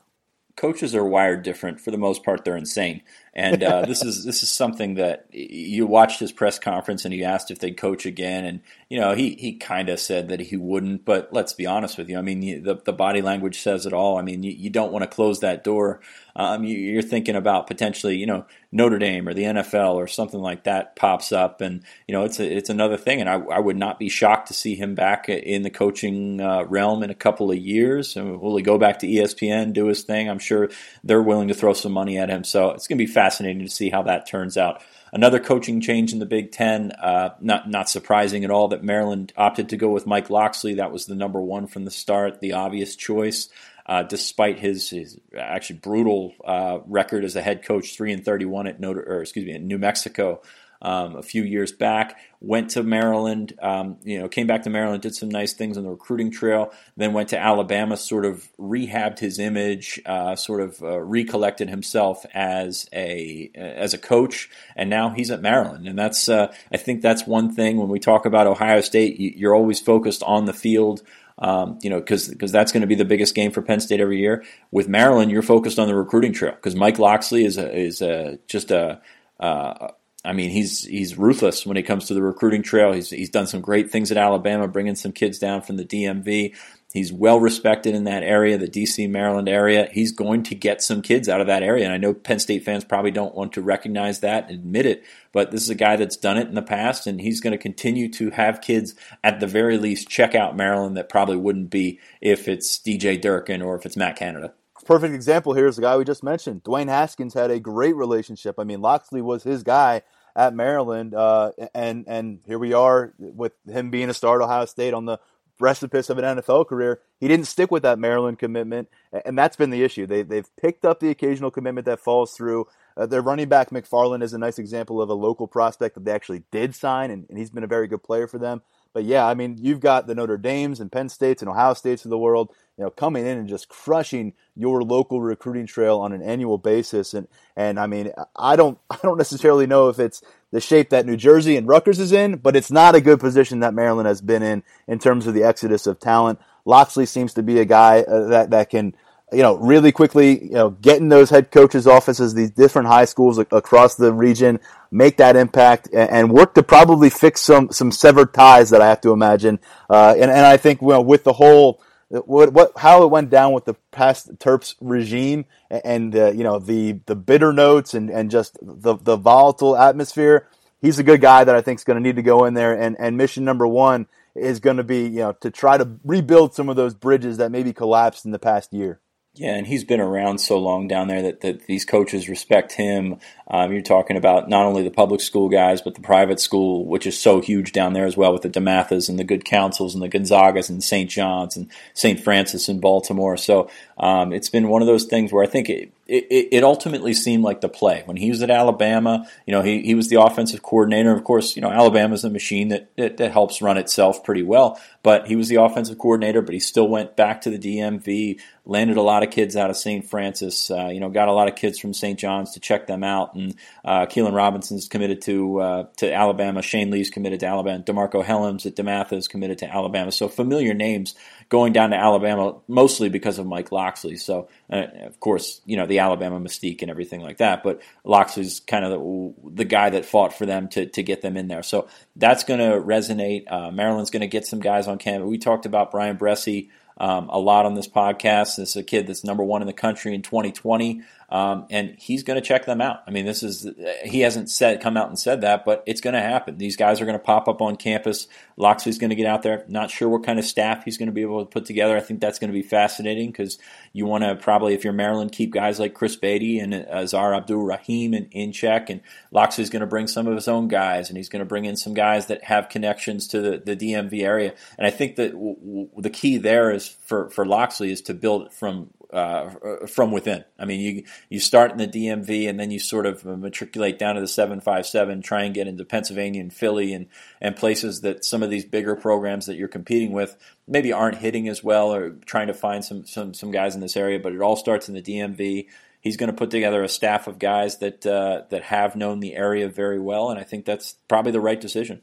coaches 0.59 0.93
are 0.93 1.05
wired 1.05 1.41
different. 1.41 1.79
For 1.79 1.89
the 1.89 1.97
most 1.97 2.23
part, 2.23 2.43
they're 2.43 2.57
insane. 2.57 3.01
And 3.33 3.63
uh, 3.63 3.83
this 3.85 4.03
is 4.03 4.23
this 4.25 4.41
is 4.41 4.49
something 4.49 4.95
that 4.95 5.27
you 5.31 5.85
watched 5.85 6.19
his 6.19 6.31
press 6.31 6.57
conference, 6.57 7.05
and 7.05 7.13
he 7.13 7.23
asked 7.23 7.51
if 7.51 7.59
they'd 7.59 7.77
coach 7.77 8.05
again, 8.05 8.43
and 8.43 8.61
you 8.89 8.99
know 8.99 9.13
he 9.13 9.35
he 9.35 9.53
kind 9.53 9.89
of 9.89 9.99
said 9.99 10.29
that 10.29 10.39
he 10.39 10.57
wouldn't. 10.57 11.05
But 11.05 11.31
let's 11.31 11.53
be 11.53 11.65
honest 11.65 11.97
with 11.97 12.09
you. 12.09 12.17
I 12.17 12.21
mean, 12.21 12.63
the 12.63 12.81
the 12.83 12.93
body 12.93 13.21
language 13.21 13.61
says 13.61 13.85
it 13.85 13.93
all. 13.93 14.17
I 14.17 14.23
mean, 14.23 14.41
you, 14.41 14.51
you 14.51 14.69
don't 14.69 14.91
want 14.91 15.03
to 15.03 15.07
close 15.07 15.41
that 15.41 15.63
door. 15.63 16.01
Um, 16.35 16.63
you, 16.63 16.97
are 16.97 17.01
thinking 17.01 17.35
about 17.35 17.67
potentially, 17.67 18.15
you 18.15 18.25
know, 18.25 18.45
Notre 18.71 18.97
Dame 18.97 19.27
or 19.27 19.33
the 19.33 19.43
NFL 19.43 19.95
or 19.95 20.07
something 20.07 20.39
like 20.39 20.63
that 20.63 20.95
pops 20.95 21.31
up, 21.31 21.59
and 21.59 21.83
you 22.07 22.13
know 22.13 22.23
it's 22.23 22.39
a, 22.39 22.45
it's 22.45 22.69
another 22.69 22.97
thing. 22.97 23.19
And 23.19 23.29
I, 23.29 23.35
I 23.35 23.59
would 23.59 23.77
not 23.77 23.99
be 23.99 24.09
shocked 24.09 24.47
to 24.47 24.53
see 24.53 24.75
him 24.75 24.95
back 24.95 25.27
in 25.27 25.63
the 25.63 25.69
coaching 25.69 26.39
uh, 26.39 26.63
realm 26.63 27.03
in 27.03 27.09
a 27.09 27.15
couple 27.15 27.51
of 27.51 27.57
years. 27.57 28.15
And 28.15 28.39
will 28.39 28.55
he 28.55 28.63
go 28.63 28.77
back 28.77 28.99
to 28.99 29.07
ESPN, 29.07 29.73
do 29.73 29.87
his 29.87 30.03
thing? 30.03 30.29
I'm 30.29 30.39
sure 30.39 30.69
they're 31.03 31.21
willing 31.21 31.49
to 31.49 31.53
throw 31.53 31.73
some 31.73 31.91
money 31.91 32.17
at 32.17 32.29
him. 32.29 32.43
So 32.43 32.71
it's 32.71 32.87
going 32.87 32.97
to 32.97 33.05
be 33.05 33.11
fascinating 33.11 33.28
to 33.37 33.69
see 33.69 33.89
how 33.89 34.03
that 34.03 34.27
turns 34.27 34.57
out. 34.57 34.81
Another 35.11 35.39
coaching 35.39 35.81
change 35.81 36.13
in 36.13 36.19
the 36.19 36.25
Big 36.25 36.51
Ten, 36.51 36.91
uh, 36.91 37.35
not 37.41 37.69
not 37.69 37.89
surprising 37.89 38.43
at 38.43 38.51
all 38.51 38.67
that 38.69 38.83
Maryland 38.83 39.33
opted 39.35 39.69
to 39.69 39.77
go 39.77 39.89
with 39.89 40.05
Mike 40.05 40.29
Locksley. 40.29 40.75
That 40.75 40.91
was 40.91 41.05
the 41.05 41.15
number 41.15 41.41
one 41.41 41.67
from 41.67 41.85
the 41.85 41.91
start, 41.91 42.41
the 42.41 42.53
obvious 42.53 42.95
choice. 42.95 43.49
Uh, 43.85 44.03
despite 44.03 44.59
his, 44.59 44.87
his 44.91 45.19
actually 45.35 45.79
brutal 45.79 46.35
uh, 46.45 46.77
record 46.85 47.23
as 47.25 47.35
a 47.35 47.41
head 47.41 47.63
coach, 47.63 47.95
three 47.95 48.13
and 48.13 48.23
thirty-one 48.23 48.67
at 48.67 48.79
Notre, 48.79 49.01
or 49.01 49.21
excuse 49.21 49.47
me, 49.47 49.53
in 49.53 49.65
New 49.65 49.79
Mexico, 49.79 50.41
um, 50.81 51.15
a 51.15 51.23
few 51.23 51.43
years 51.43 51.71
back. 51.71 52.17
Went 52.41 52.71
to 52.71 52.83
Maryland, 52.83 53.53
um, 53.61 53.97
you 54.03 54.17
know, 54.17 54.29
came 54.29 54.47
back 54.47 54.63
to 54.63 54.69
Maryland, 54.69 55.01
did 55.01 55.13
some 55.13 55.27
nice 55.27 55.53
things 55.53 55.77
on 55.77 55.83
the 55.83 55.89
recruiting 55.89 56.31
trail. 56.31 56.71
Then 56.95 57.11
went 57.11 57.29
to 57.29 57.37
Alabama, 57.37 57.97
sort 57.97 58.25
of 58.25 58.47
rehabbed 58.57 59.19
his 59.19 59.39
image, 59.39 59.99
uh, 60.05 60.37
sort 60.37 60.61
of 60.61 60.81
uh, 60.81 60.99
recollected 61.01 61.69
himself 61.69 62.25
as 62.33 62.87
a 62.93 63.51
as 63.55 63.93
a 63.93 63.97
coach, 63.97 64.49
and 64.75 64.89
now 64.89 65.09
he's 65.09 65.31
at 65.31 65.41
Maryland. 65.41 65.87
And 65.87 65.99
that's 65.99 66.29
uh, 66.29 66.53
I 66.71 66.77
think 66.77 67.01
that's 67.01 67.27
one 67.27 67.53
thing 67.53 67.77
when 67.77 67.89
we 67.89 67.99
talk 67.99 68.25
about 68.25 68.47
Ohio 68.47 68.79
State, 68.79 69.19
you're 69.19 69.55
always 69.55 69.79
focused 69.81 70.23
on 70.23 70.45
the 70.45 70.53
field. 70.53 71.01
Um, 71.41 71.79
you 71.81 71.89
know, 71.89 71.99
because 71.99 72.27
because 72.27 72.51
that's 72.51 72.73
going 72.73 72.81
to 72.81 72.87
be 72.87 72.95
the 72.95 73.05
biggest 73.05 73.33
game 73.33 73.51
for 73.51 73.61
Penn 73.61 73.79
State 73.79 74.01
every 74.01 74.19
year. 74.19 74.43
With 74.71 74.89
Maryland, 74.89 75.31
you're 75.31 75.41
focused 75.41 75.79
on 75.79 75.87
the 75.87 75.95
recruiting 75.95 76.33
trail 76.33 76.51
because 76.51 76.75
Mike 76.75 76.99
Locksley 76.99 77.45
is 77.45 77.57
a, 77.57 77.73
is 77.73 78.01
a, 78.01 78.39
just 78.47 78.71
a, 78.71 79.01
uh, 79.39 79.89
I 80.25 80.33
mean, 80.33 80.49
he's 80.49 80.83
he's 80.83 81.17
ruthless 81.17 81.65
when 81.65 81.77
it 81.77 81.83
comes 81.83 82.05
to 82.07 82.13
the 82.13 82.21
recruiting 82.21 82.61
trail. 82.61 82.91
He's 82.91 83.09
he's 83.09 83.29
done 83.29 83.47
some 83.47 83.61
great 83.61 83.89
things 83.89 84.11
at 84.11 84.17
Alabama, 84.17 84.67
bringing 84.67 84.95
some 84.95 85.13
kids 85.13 85.39
down 85.39 85.61
from 85.61 85.77
the 85.77 85.85
DMV. 85.85 86.55
He's 86.91 87.13
well 87.13 87.39
respected 87.39 87.93
in 87.93 88.05
that 88.05 88.23
area, 88.23 88.57
the 88.57 88.67
DC 88.67 89.09
Maryland 89.09 89.47
area. 89.47 89.87
He's 89.91 90.11
going 90.11 90.43
to 90.43 90.55
get 90.55 90.81
some 90.81 91.03
kids 91.03 91.29
out 91.29 91.39
of 91.39 91.47
that 91.47 91.63
area, 91.63 91.85
and 91.85 91.93
I 91.93 91.97
know 91.97 92.13
Penn 92.13 92.39
State 92.39 92.65
fans 92.65 92.83
probably 92.83 93.11
don't 93.11 93.35
want 93.35 93.53
to 93.53 93.61
recognize 93.61 94.19
that, 94.21 94.49
admit 94.49 94.87
it, 94.87 95.03
but 95.31 95.51
this 95.51 95.61
is 95.61 95.69
a 95.69 95.75
guy 95.75 95.95
that's 95.95 96.17
done 96.17 96.37
it 96.37 96.47
in 96.47 96.55
the 96.55 96.63
past, 96.63 97.05
and 97.05 97.21
he's 97.21 97.41
going 97.41 97.51
to 97.51 97.59
continue 97.59 98.11
to 98.13 98.31
have 98.31 98.61
kids 98.61 98.95
at 99.23 99.39
the 99.39 99.47
very 99.47 99.77
least 99.77 100.09
check 100.09 100.33
out 100.33 100.57
Maryland 100.57 100.97
that 100.97 101.09
probably 101.09 101.37
wouldn't 101.37 101.69
be 101.69 101.99
if 102.21 102.47
it's 102.47 102.79
DJ 102.79 103.21
Durkin 103.21 103.61
or 103.61 103.75
if 103.75 103.85
it's 103.85 103.95
Matt 103.95 104.15
Canada 104.15 104.53
perfect 104.89 105.13
example 105.13 105.53
here 105.53 105.67
is 105.67 105.75
the 105.75 105.83
guy 105.83 105.95
we 105.95 106.03
just 106.03 106.23
mentioned. 106.23 106.63
Dwayne 106.63 106.87
Haskins 106.87 107.35
had 107.35 107.51
a 107.51 107.59
great 107.59 107.95
relationship. 107.95 108.55
I 108.57 108.63
mean, 108.63 108.81
Locksley 108.81 109.21
was 109.21 109.43
his 109.43 109.61
guy 109.61 110.01
at 110.35 110.55
Maryland, 110.55 111.13
uh, 111.13 111.51
and 111.75 112.05
and 112.07 112.39
here 112.47 112.57
we 112.57 112.73
are 112.73 113.13
with 113.19 113.53
him 113.67 113.91
being 113.91 114.09
a 114.09 114.15
star 114.15 114.41
at 114.41 114.43
Ohio 114.43 114.65
State 114.65 114.95
on 114.95 115.05
the 115.05 115.19
precipice 115.59 116.09
of 116.09 116.17
an 116.17 116.23
NFL 116.23 116.67
career. 116.67 117.01
He 117.19 117.27
didn't 117.27 117.45
stick 117.45 117.69
with 117.69 117.83
that 117.83 117.99
Maryland 117.99 118.39
commitment, 118.39 118.89
and 119.25 119.37
that's 119.37 119.55
been 119.55 119.69
the 119.69 119.83
issue. 119.83 120.07
They 120.07 120.23
they've 120.23 120.49
picked 120.59 120.83
up 120.85 120.99
the 120.99 121.11
occasional 121.11 121.51
commitment 121.51 121.85
that 121.85 121.99
falls 121.99 122.33
through. 122.33 122.65
Uh, 122.97 123.05
their 123.05 123.21
running 123.21 123.47
back 123.47 123.69
McFarland 123.69 124.23
is 124.23 124.33
a 124.33 124.39
nice 124.39 124.57
example 124.57 125.03
of 125.03 125.09
a 125.09 125.13
local 125.13 125.45
prospect 125.45 125.95
that 125.95 126.05
they 126.05 126.11
actually 126.11 126.45
did 126.51 126.73
sign, 126.73 127.11
and, 127.11 127.27
and 127.29 127.37
he's 127.37 127.51
been 127.51 127.63
a 127.63 127.67
very 127.67 127.87
good 127.87 128.01
player 128.01 128.27
for 128.27 128.39
them. 128.39 128.63
But 128.93 129.05
yeah, 129.05 129.25
I 129.25 129.33
mean, 129.33 129.57
you've 129.59 129.79
got 129.79 130.07
the 130.07 130.15
Notre 130.15 130.37
Dames 130.37 130.79
and 130.79 130.91
Penn 130.91 131.09
States 131.09 131.41
and 131.41 131.49
Ohio 131.49 131.73
States 131.73 132.05
of 132.05 132.09
the 132.09 132.17
world, 132.17 132.49
you 132.77 132.83
know, 132.83 132.89
coming 132.89 133.25
in 133.25 133.37
and 133.37 133.47
just 133.47 133.69
crushing 133.69 134.33
your 134.55 134.81
local 134.81 135.21
recruiting 135.21 135.67
trail 135.67 135.99
on 135.99 136.11
an 136.11 136.21
annual 136.21 136.57
basis. 136.57 137.13
And 137.13 137.27
and 137.55 137.79
I 137.79 137.87
mean, 137.87 138.11
I 138.35 138.55
don't 138.55 138.79
I 138.89 138.97
don't 139.03 139.17
necessarily 139.17 139.67
know 139.67 139.89
if 139.89 139.99
it's 139.99 140.21
the 140.51 140.59
shape 140.59 140.89
that 140.89 141.05
New 141.05 141.17
Jersey 141.17 141.55
and 141.55 141.67
Rutgers 141.67 141.99
is 141.99 142.11
in, 142.11 142.37
but 142.37 142.55
it's 142.55 142.71
not 142.71 142.95
a 142.95 143.01
good 143.01 143.19
position 143.19 143.59
that 143.59 143.75
Maryland 143.75 144.07
has 144.07 144.21
been 144.21 144.41
in 144.41 144.63
in 144.87 144.97
terms 144.97 145.27
of 145.27 145.33
the 145.33 145.43
exodus 145.43 145.85
of 145.85 145.99
talent. 145.99 146.39
Locksley 146.65 147.05
seems 147.05 147.33
to 147.35 147.43
be 147.43 147.59
a 147.59 147.65
guy 147.65 148.01
uh, 148.01 148.27
that 148.27 148.49
that 148.49 148.69
can 148.69 148.95
you 149.31 149.43
know, 149.43 149.55
really 149.55 149.91
quickly, 149.91 150.43
you 150.43 150.51
know, 150.51 150.71
get 150.71 150.97
in 150.97 151.09
those 151.09 151.29
head 151.29 151.51
coaches' 151.51 151.85
offices, 151.85 152.33
these 152.33 152.51
different 152.51 152.87
high 152.87 153.05
schools 153.05 153.37
across 153.37 153.95
the 153.95 154.11
region, 154.11 154.59
make 154.91 155.17
that 155.17 155.35
impact, 155.35 155.89
and 155.93 156.31
work 156.31 156.55
to 156.55 156.63
probably 156.63 157.09
fix 157.09 157.41
some 157.41 157.71
some 157.71 157.91
severed 157.91 158.33
ties 158.33 158.71
that 158.71 158.81
I 158.81 158.87
have 158.87 159.01
to 159.01 159.11
imagine. 159.11 159.59
Uh, 159.89 160.15
and 160.17 160.31
and 160.31 160.45
I 160.45 160.57
think 160.57 160.81
well, 160.81 161.03
with 161.03 161.23
the 161.23 161.33
whole 161.33 161.81
what 162.09 162.53
what 162.53 162.71
how 162.77 163.03
it 163.03 163.11
went 163.11 163.29
down 163.29 163.53
with 163.53 163.65
the 163.65 163.75
past 163.91 164.35
Terps 164.39 164.75
regime, 164.81 165.45
and 165.69 166.15
uh, 166.15 166.31
you 166.31 166.43
know 166.43 166.57
the 166.57 166.93
the 167.05 167.15
bitter 167.15 167.53
notes 167.53 167.93
and 167.93 168.09
and 168.09 168.31
just 168.31 168.57
the 168.61 168.95
the 168.95 169.15
volatile 169.15 169.77
atmosphere. 169.77 170.47
He's 170.81 170.97
a 170.97 171.03
good 171.03 171.19
guy 171.19 171.43
that 171.43 171.55
I 171.55 171.61
think 171.61 171.79
is 171.79 171.83
going 171.83 172.01
to 172.01 172.03
need 172.03 172.15
to 172.15 172.21
go 172.21 172.45
in 172.45 172.55
there, 172.55 172.73
and 172.73 172.95
and 172.99 173.15
mission 173.15 173.45
number 173.45 173.67
one 173.67 174.07
is 174.33 174.59
going 174.59 174.77
to 174.77 174.83
be 174.83 175.03
you 175.03 175.19
know 175.19 175.33
to 175.33 175.51
try 175.51 175.77
to 175.77 175.87
rebuild 176.03 176.55
some 176.55 176.67
of 176.67 176.75
those 176.75 176.95
bridges 176.95 177.37
that 177.37 177.51
maybe 177.51 177.73
collapsed 177.73 178.25
in 178.25 178.31
the 178.31 178.39
past 178.39 178.73
year. 178.73 178.99
Yeah, 179.35 179.55
and 179.55 179.67
he's 179.67 179.83
been 179.83 180.01
around 180.01 180.39
so 180.39 180.57
long 180.57 180.87
down 180.87 181.07
there 181.07 181.21
that, 181.21 181.41
that 181.41 181.65
these 181.67 181.85
coaches 181.85 182.27
respect 182.27 182.73
him. 182.73 183.19
Um, 183.47 183.71
you're 183.71 183.81
talking 183.81 184.17
about 184.17 184.49
not 184.49 184.65
only 184.65 184.83
the 184.83 184.91
public 184.91 185.21
school 185.21 185.49
guys, 185.49 185.81
but 185.81 185.93
the 185.95 186.01
private 186.01 186.39
school, 186.39 186.85
which 186.85 187.05
is 187.05 187.17
so 187.17 187.39
huge 187.39 187.71
down 187.71 187.93
there 187.93 188.05
as 188.05 188.17
well, 188.17 188.33
with 188.33 188.41
the 188.41 188.49
DeMathas 188.49 189.07
and 189.07 189.19
the 189.19 189.23
Good 189.23 189.45
Counsels 189.45 189.93
and 189.93 190.03
the 190.03 190.09
Gonzagas 190.09 190.69
and 190.69 190.83
St. 190.83 191.09
John's 191.09 191.55
and 191.55 191.69
St. 191.93 192.19
Francis 192.19 192.67
in 192.67 192.79
Baltimore. 192.79 193.37
So 193.37 193.69
um, 193.97 194.33
it's 194.33 194.49
been 194.49 194.67
one 194.67 194.81
of 194.81 194.87
those 194.87 195.05
things 195.05 195.31
where 195.31 195.43
I 195.43 195.47
think 195.47 195.69
it, 195.69 195.93
it, 196.09 196.47
it, 196.51 196.63
ultimately 196.63 197.13
seemed 197.13 197.43
like 197.43 197.61
the 197.61 197.69
play 197.69 198.01
when 198.05 198.17
he 198.17 198.29
was 198.29 198.41
at 198.41 198.49
Alabama. 198.49 199.27
You 199.45 199.51
know, 199.51 199.61
he, 199.61 199.81
he 199.81 199.95
was 199.95 200.09
the 200.09 200.21
offensive 200.21 200.61
coordinator. 200.61 201.11
Of 201.11 201.23
course, 201.23 201.55
you 201.55 201.61
know 201.61 201.69
Alabama's 201.71 202.23
a 202.23 202.29
machine 202.29 202.69
that, 202.69 202.95
that, 202.97 203.17
that 203.17 203.31
helps 203.31 203.61
run 203.61 203.77
itself 203.77 204.23
pretty 204.23 204.43
well. 204.43 204.79
But 205.03 205.27
he 205.27 205.35
was 205.35 205.47
the 205.47 205.55
offensive 205.55 205.97
coordinator. 205.97 206.41
But 206.41 206.53
he 206.53 206.59
still 206.59 206.87
went 206.87 207.15
back 207.15 207.41
to 207.41 207.49
the 207.49 207.59
DMV, 207.59 208.39
landed 208.65 208.97
a 208.97 209.01
lot 209.01 209.23
of 209.23 209.29
kids 209.29 209.55
out 209.55 209.69
of 209.69 209.77
St. 209.77 210.05
Francis. 210.09 210.71
Uh, 210.71 210.87
you 210.87 210.99
know, 210.99 211.09
got 211.09 211.27
a 211.27 211.33
lot 211.33 211.47
of 211.47 211.55
kids 211.55 211.79
from 211.79 211.93
St. 211.93 212.17
John's 212.17 212.53
to 212.53 212.59
check 212.59 212.87
them 212.87 213.03
out. 213.03 213.35
And 213.35 213.55
uh, 213.85 214.05
Keilan 214.07 214.33
Robinson's 214.33 214.87
committed 214.87 215.21
to 215.23 215.59
uh, 215.59 215.83
to 215.97 216.11
Alabama. 216.11 216.61
Shane 216.61 216.89
Lee's 216.89 217.09
committed 217.09 217.39
to 217.41 217.45
Alabama. 217.45 217.83
Demarcco 217.83 218.23
Hellams 218.23 218.65
at 218.65 218.75
DeMatha 218.75 219.13
is 219.13 219.27
committed 219.27 219.59
to 219.59 219.73
Alabama. 219.73 220.11
So 220.11 220.27
familiar 220.27 220.73
names 220.73 221.15
going 221.49 221.73
down 221.73 221.89
to 221.89 221.97
Alabama, 221.97 222.55
mostly 222.67 223.09
because 223.09 223.39
of 223.39 223.47
Mike 223.47 223.71
Locksley. 223.71 224.15
So, 224.15 224.49
uh, 224.71 224.85
of 225.01 225.19
course, 225.19 225.61
you 225.65 225.77
know, 225.77 225.87
the 225.87 225.99
Alabama 225.99 226.39
mystique 226.39 226.83
and 226.83 226.91
everything 226.91 227.21
like 227.21 227.37
that. 227.37 227.63
But 227.63 227.81
Locksley's 228.03 228.59
kind 228.59 228.85
of 228.85 228.91
the, 228.91 229.49
the 229.55 229.65
guy 229.65 229.89
that 229.89 230.05
fought 230.05 230.37
for 230.37 230.45
them 230.45 230.67
to, 230.69 230.85
to 230.85 231.03
get 231.03 231.21
them 231.21 231.35
in 231.35 231.47
there. 231.47 231.63
So 231.63 231.87
that's 232.15 232.43
going 232.43 232.59
to 232.59 232.79
resonate. 232.79 233.51
Uh, 233.51 233.71
Maryland's 233.71 234.11
going 234.11 234.21
to 234.21 234.27
get 234.27 234.45
some 234.45 234.59
guys 234.59 234.87
on 234.87 234.99
campus. 234.99 235.27
We 235.27 235.39
talked 235.39 235.65
about 235.65 235.91
Bryan 235.91 236.17
Bresee 236.17 236.69
um, 236.99 237.29
a 237.29 237.39
lot 237.39 237.65
on 237.65 237.75
this 237.75 237.87
podcast. 237.87 238.57
This 238.57 238.69
is 238.69 238.75
a 238.75 238.83
kid 238.83 239.07
that's 239.07 239.23
number 239.23 239.43
one 239.43 239.61
in 239.61 239.67
the 239.67 239.73
country 239.73 240.13
in 240.13 240.21
2020. 240.21 241.01
Um, 241.31 241.67
and 241.69 241.95
he's 241.99 242.23
going 242.23 242.41
to 242.41 242.45
check 242.45 242.65
them 242.65 242.81
out. 242.81 243.03
I 243.05 243.11
mean, 243.11 243.25
this 243.25 243.43
is 243.43 243.67
he 244.03 244.21
hasn't 244.21 244.49
said 244.49 244.81
come 244.81 244.97
out 244.97 245.09
and 245.09 245.19
said 245.19 245.41
that, 245.41 245.63
but 245.63 245.83
it's 245.85 246.01
going 246.01 246.15
to 246.15 246.21
happen. 246.21 246.57
These 246.57 246.75
guys 246.75 246.99
are 246.99 247.05
going 247.05 247.17
to 247.17 247.23
pop 247.23 247.47
up 247.47 247.61
on 247.61 247.75
campus. 247.75 248.27
Locksley's 248.57 248.97
going 248.97 249.11
to 249.11 249.15
get 249.15 249.27
out 249.27 249.43
there. 249.43 249.63
Not 249.67 249.91
sure 249.91 250.09
what 250.09 250.23
kind 250.23 250.39
of 250.39 250.45
staff 250.45 250.83
he's 250.83 250.97
going 250.97 251.07
to 251.07 251.13
be 251.13 251.21
able 251.21 251.45
to 251.45 251.49
put 251.49 251.65
together. 251.65 251.95
I 251.95 252.01
think 252.01 252.19
that's 252.19 252.39
going 252.39 252.49
to 252.49 252.53
be 252.53 252.63
fascinating 252.63 253.31
because 253.31 253.59
you 253.93 254.05
want 254.05 254.23
to 254.23 254.35
probably, 254.35 254.73
if 254.73 254.83
you're 254.83 254.91
Maryland, 254.91 255.31
keep 255.31 255.51
guys 255.51 255.79
like 255.79 255.93
Chris 255.93 256.15
Beatty 256.15 256.59
and 256.59 256.73
Azar 256.73 257.35
Abdul 257.35 257.61
Rahim 257.61 258.13
in, 258.13 258.25
in 258.31 258.51
check. 258.51 258.89
And 258.89 259.01
Locksley's 259.31 259.69
going 259.69 259.81
to 259.81 259.87
bring 259.87 260.07
some 260.07 260.27
of 260.27 260.35
his 260.35 260.47
own 260.47 260.67
guys, 260.67 261.09
and 261.09 261.17
he's 261.17 261.29
going 261.29 261.41
to 261.41 261.45
bring 261.45 261.65
in 261.65 261.77
some 261.77 261.93
guys 261.93 262.25
that 262.25 262.43
have 262.45 262.69
connections 262.69 263.27
to 263.27 263.41
the, 263.41 263.57
the 263.57 263.75
DMV 263.75 264.23
area. 264.23 264.53
And 264.77 264.87
I 264.87 264.89
think 264.89 265.15
that 265.17 265.31
w- 265.31 265.55
w- 265.55 265.89
the 265.97 266.09
key 266.09 266.37
there 266.37 266.71
is 266.71 266.87
for 266.87 267.29
for 267.29 267.45
Locksley 267.45 267.91
is 267.91 268.01
to 268.03 268.13
build 268.13 268.51
from 268.51 268.89
uh, 269.11 269.87
from 269.87 270.11
within. 270.11 270.43
I 270.57 270.65
mean, 270.65 270.79
you 270.79 271.03
you 271.29 271.39
start 271.39 271.71
in 271.71 271.77
the 271.77 271.87
DMV 271.87 272.47
and 272.47 272.59
then 272.59 272.71
you 272.71 272.79
sort 272.79 273.05
of 273.05 273.25
matriculate 273.25 273.97
down 273.97 274.15
to 274.15 274.21
the 274.21 274.27
757, 274.27 275.21
try 275.21 275.43
and 275.43 275.53
get 275.53 275.67
into 275.67 275.83
Pennsylvania 275.83 276.41
and 276.41 276.53
Philly 276.53 276.93
and 276.93 277.07
and 277.41 277.55
places 277.55 278.01
that 278.01 278.23
some 278.23 278.43
of 278.43 278.49
these 278.49 278.65
bigger 278.65 278.95
programs 278.95 279.47
that 279.47 279.55
you're 279.55 279.67
competing 279.67 280.11
with 280.11 280.37
maybe 280.67 280.93
aren't 280.93 281.17
hitting 281.17 281.47
as 281.47 281.63
well 281.63 281.93
or 281.93 282.11
trying 282.25 282.47
to 282.47 282.53
find 282.53 282.85
some 282.85 283.05
some 283.05 283.33
some 283.33 283.51
guys 283.51 283.75
in 283.75 283.81
this 283.81 283.97
area. 283.97 284.19
But 284.19 284.33
it 284.33 284.41
all 284.41 284.55
starts 284.55 284.87
in 284.87 284.95
the 284.95 285.01
DMV. 285.01 285.67
He's 286.01 286.15
going 286.15 286.31
to 286.31 286.37
put 286.37 286.51
together 286.51 286.83
a 286.83 286.87
staff 286.87 287.27
of 287.27 287.39
guys 287.39 287.79
that 287.79 288.05
uh, 288.05 288.43
that 288.49 288.63
have 288.63 288.95
known 288.95 289.19
the 289.19 289.35
area 289.35 289.67
very 289.69 289.99
well, 289.99 290.29
and 290.29 290.39
I 290.39 290.43
think 290.43 290.65
that's 290.65 290.95
probably 291.07 291.31
the 291.31 291.41
right 291.41 291.59
decision. 291.59 292.01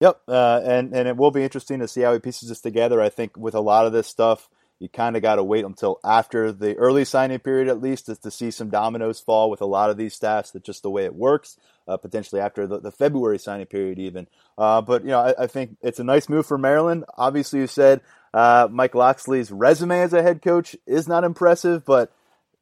Yep, 0.00 0.22
uh, 0.28 0.60
and 0.64 0.94
and 0.94 1.08
it 1.08 1.16
will 1.16 1.30
be 1.30 1.42
interesting 1.42 1.80
to 1.80 1.88
see 1.88 2.00
how 2.00 2.14
he 2.14 2.20
pieces 2.20 2.48
this 2.48 2.60
together. 2.60 3.00
I 3.00 3.10
think 3.10 3.36
with 3.36 3.54
a 3.54 3.60
lot 3.60 3.84
of 3.84 3.92
this 3.92 4.06
stuff, 4.06 4.48
you 4.80 4.88
kind 4.88 5.14
of 5.14 5.22
got 5.22 5.36
to 5.36 5.44
wait 5.44 5.64
until 5.64 6.00
after 6.02 6.50
the 6.52 6.74
early 6.76 7.04
signing 7.04 7.38
period, 7.38 7.68
at 7.68 7.82
least, 7.82 8.06
to, 8.06 8.30
see 8.30 8.50
some 8.50 8.70
dominoes 8.70 9.20
fall 9.20 9.50
with 9.50 9.60
a 9.60 9.66
lot 9.66 9.90
of 9.90 9.98
these 9.98 10.14
staffs. 10.14 10.50
That's 10.50 10.64
just 10.64 10.82
the 10.82 10.90
way 10.90 11.04
it 11.04 11.14
works. 11.14 11.56
Uh, 11.86 11.96
potentially 11.98 12.40
after 12.40 12.66
the, 12.66 12.78
the, 12.78 12.92
February 12.92 13.38
signing 13.38 13.66
period, 13.66 13.98
even. 13.98 14.26
Uh, 14.56 14.80
but 14.80 15.02
you 15.02 15.08
know, 15.08 15.18
I, 15.18 15.34
I, 15.42 15.46
think 15.48 15.76
it's 15.82 15.98
a 15.98 16.04
nice 16.04 16.28
move 16.28 16.46
for 16.46 16.56
Maryland. 16.56 17.04
Obviously, 17.16 17.60
you 17.60 17.66
said 17.66 18.00
uh, 18.32 18.68
Mike 18.70 18.94
Locksley's 18.94 19.50
resume 19.50 20.00
as 20.00 20.12
a 20.12 20.22
head 20.22 20.40
coach 20.40 20.76
is 20.86 21.08
not 21.08 21.24
impressive, 21.24 21.84
but 21.84 22.12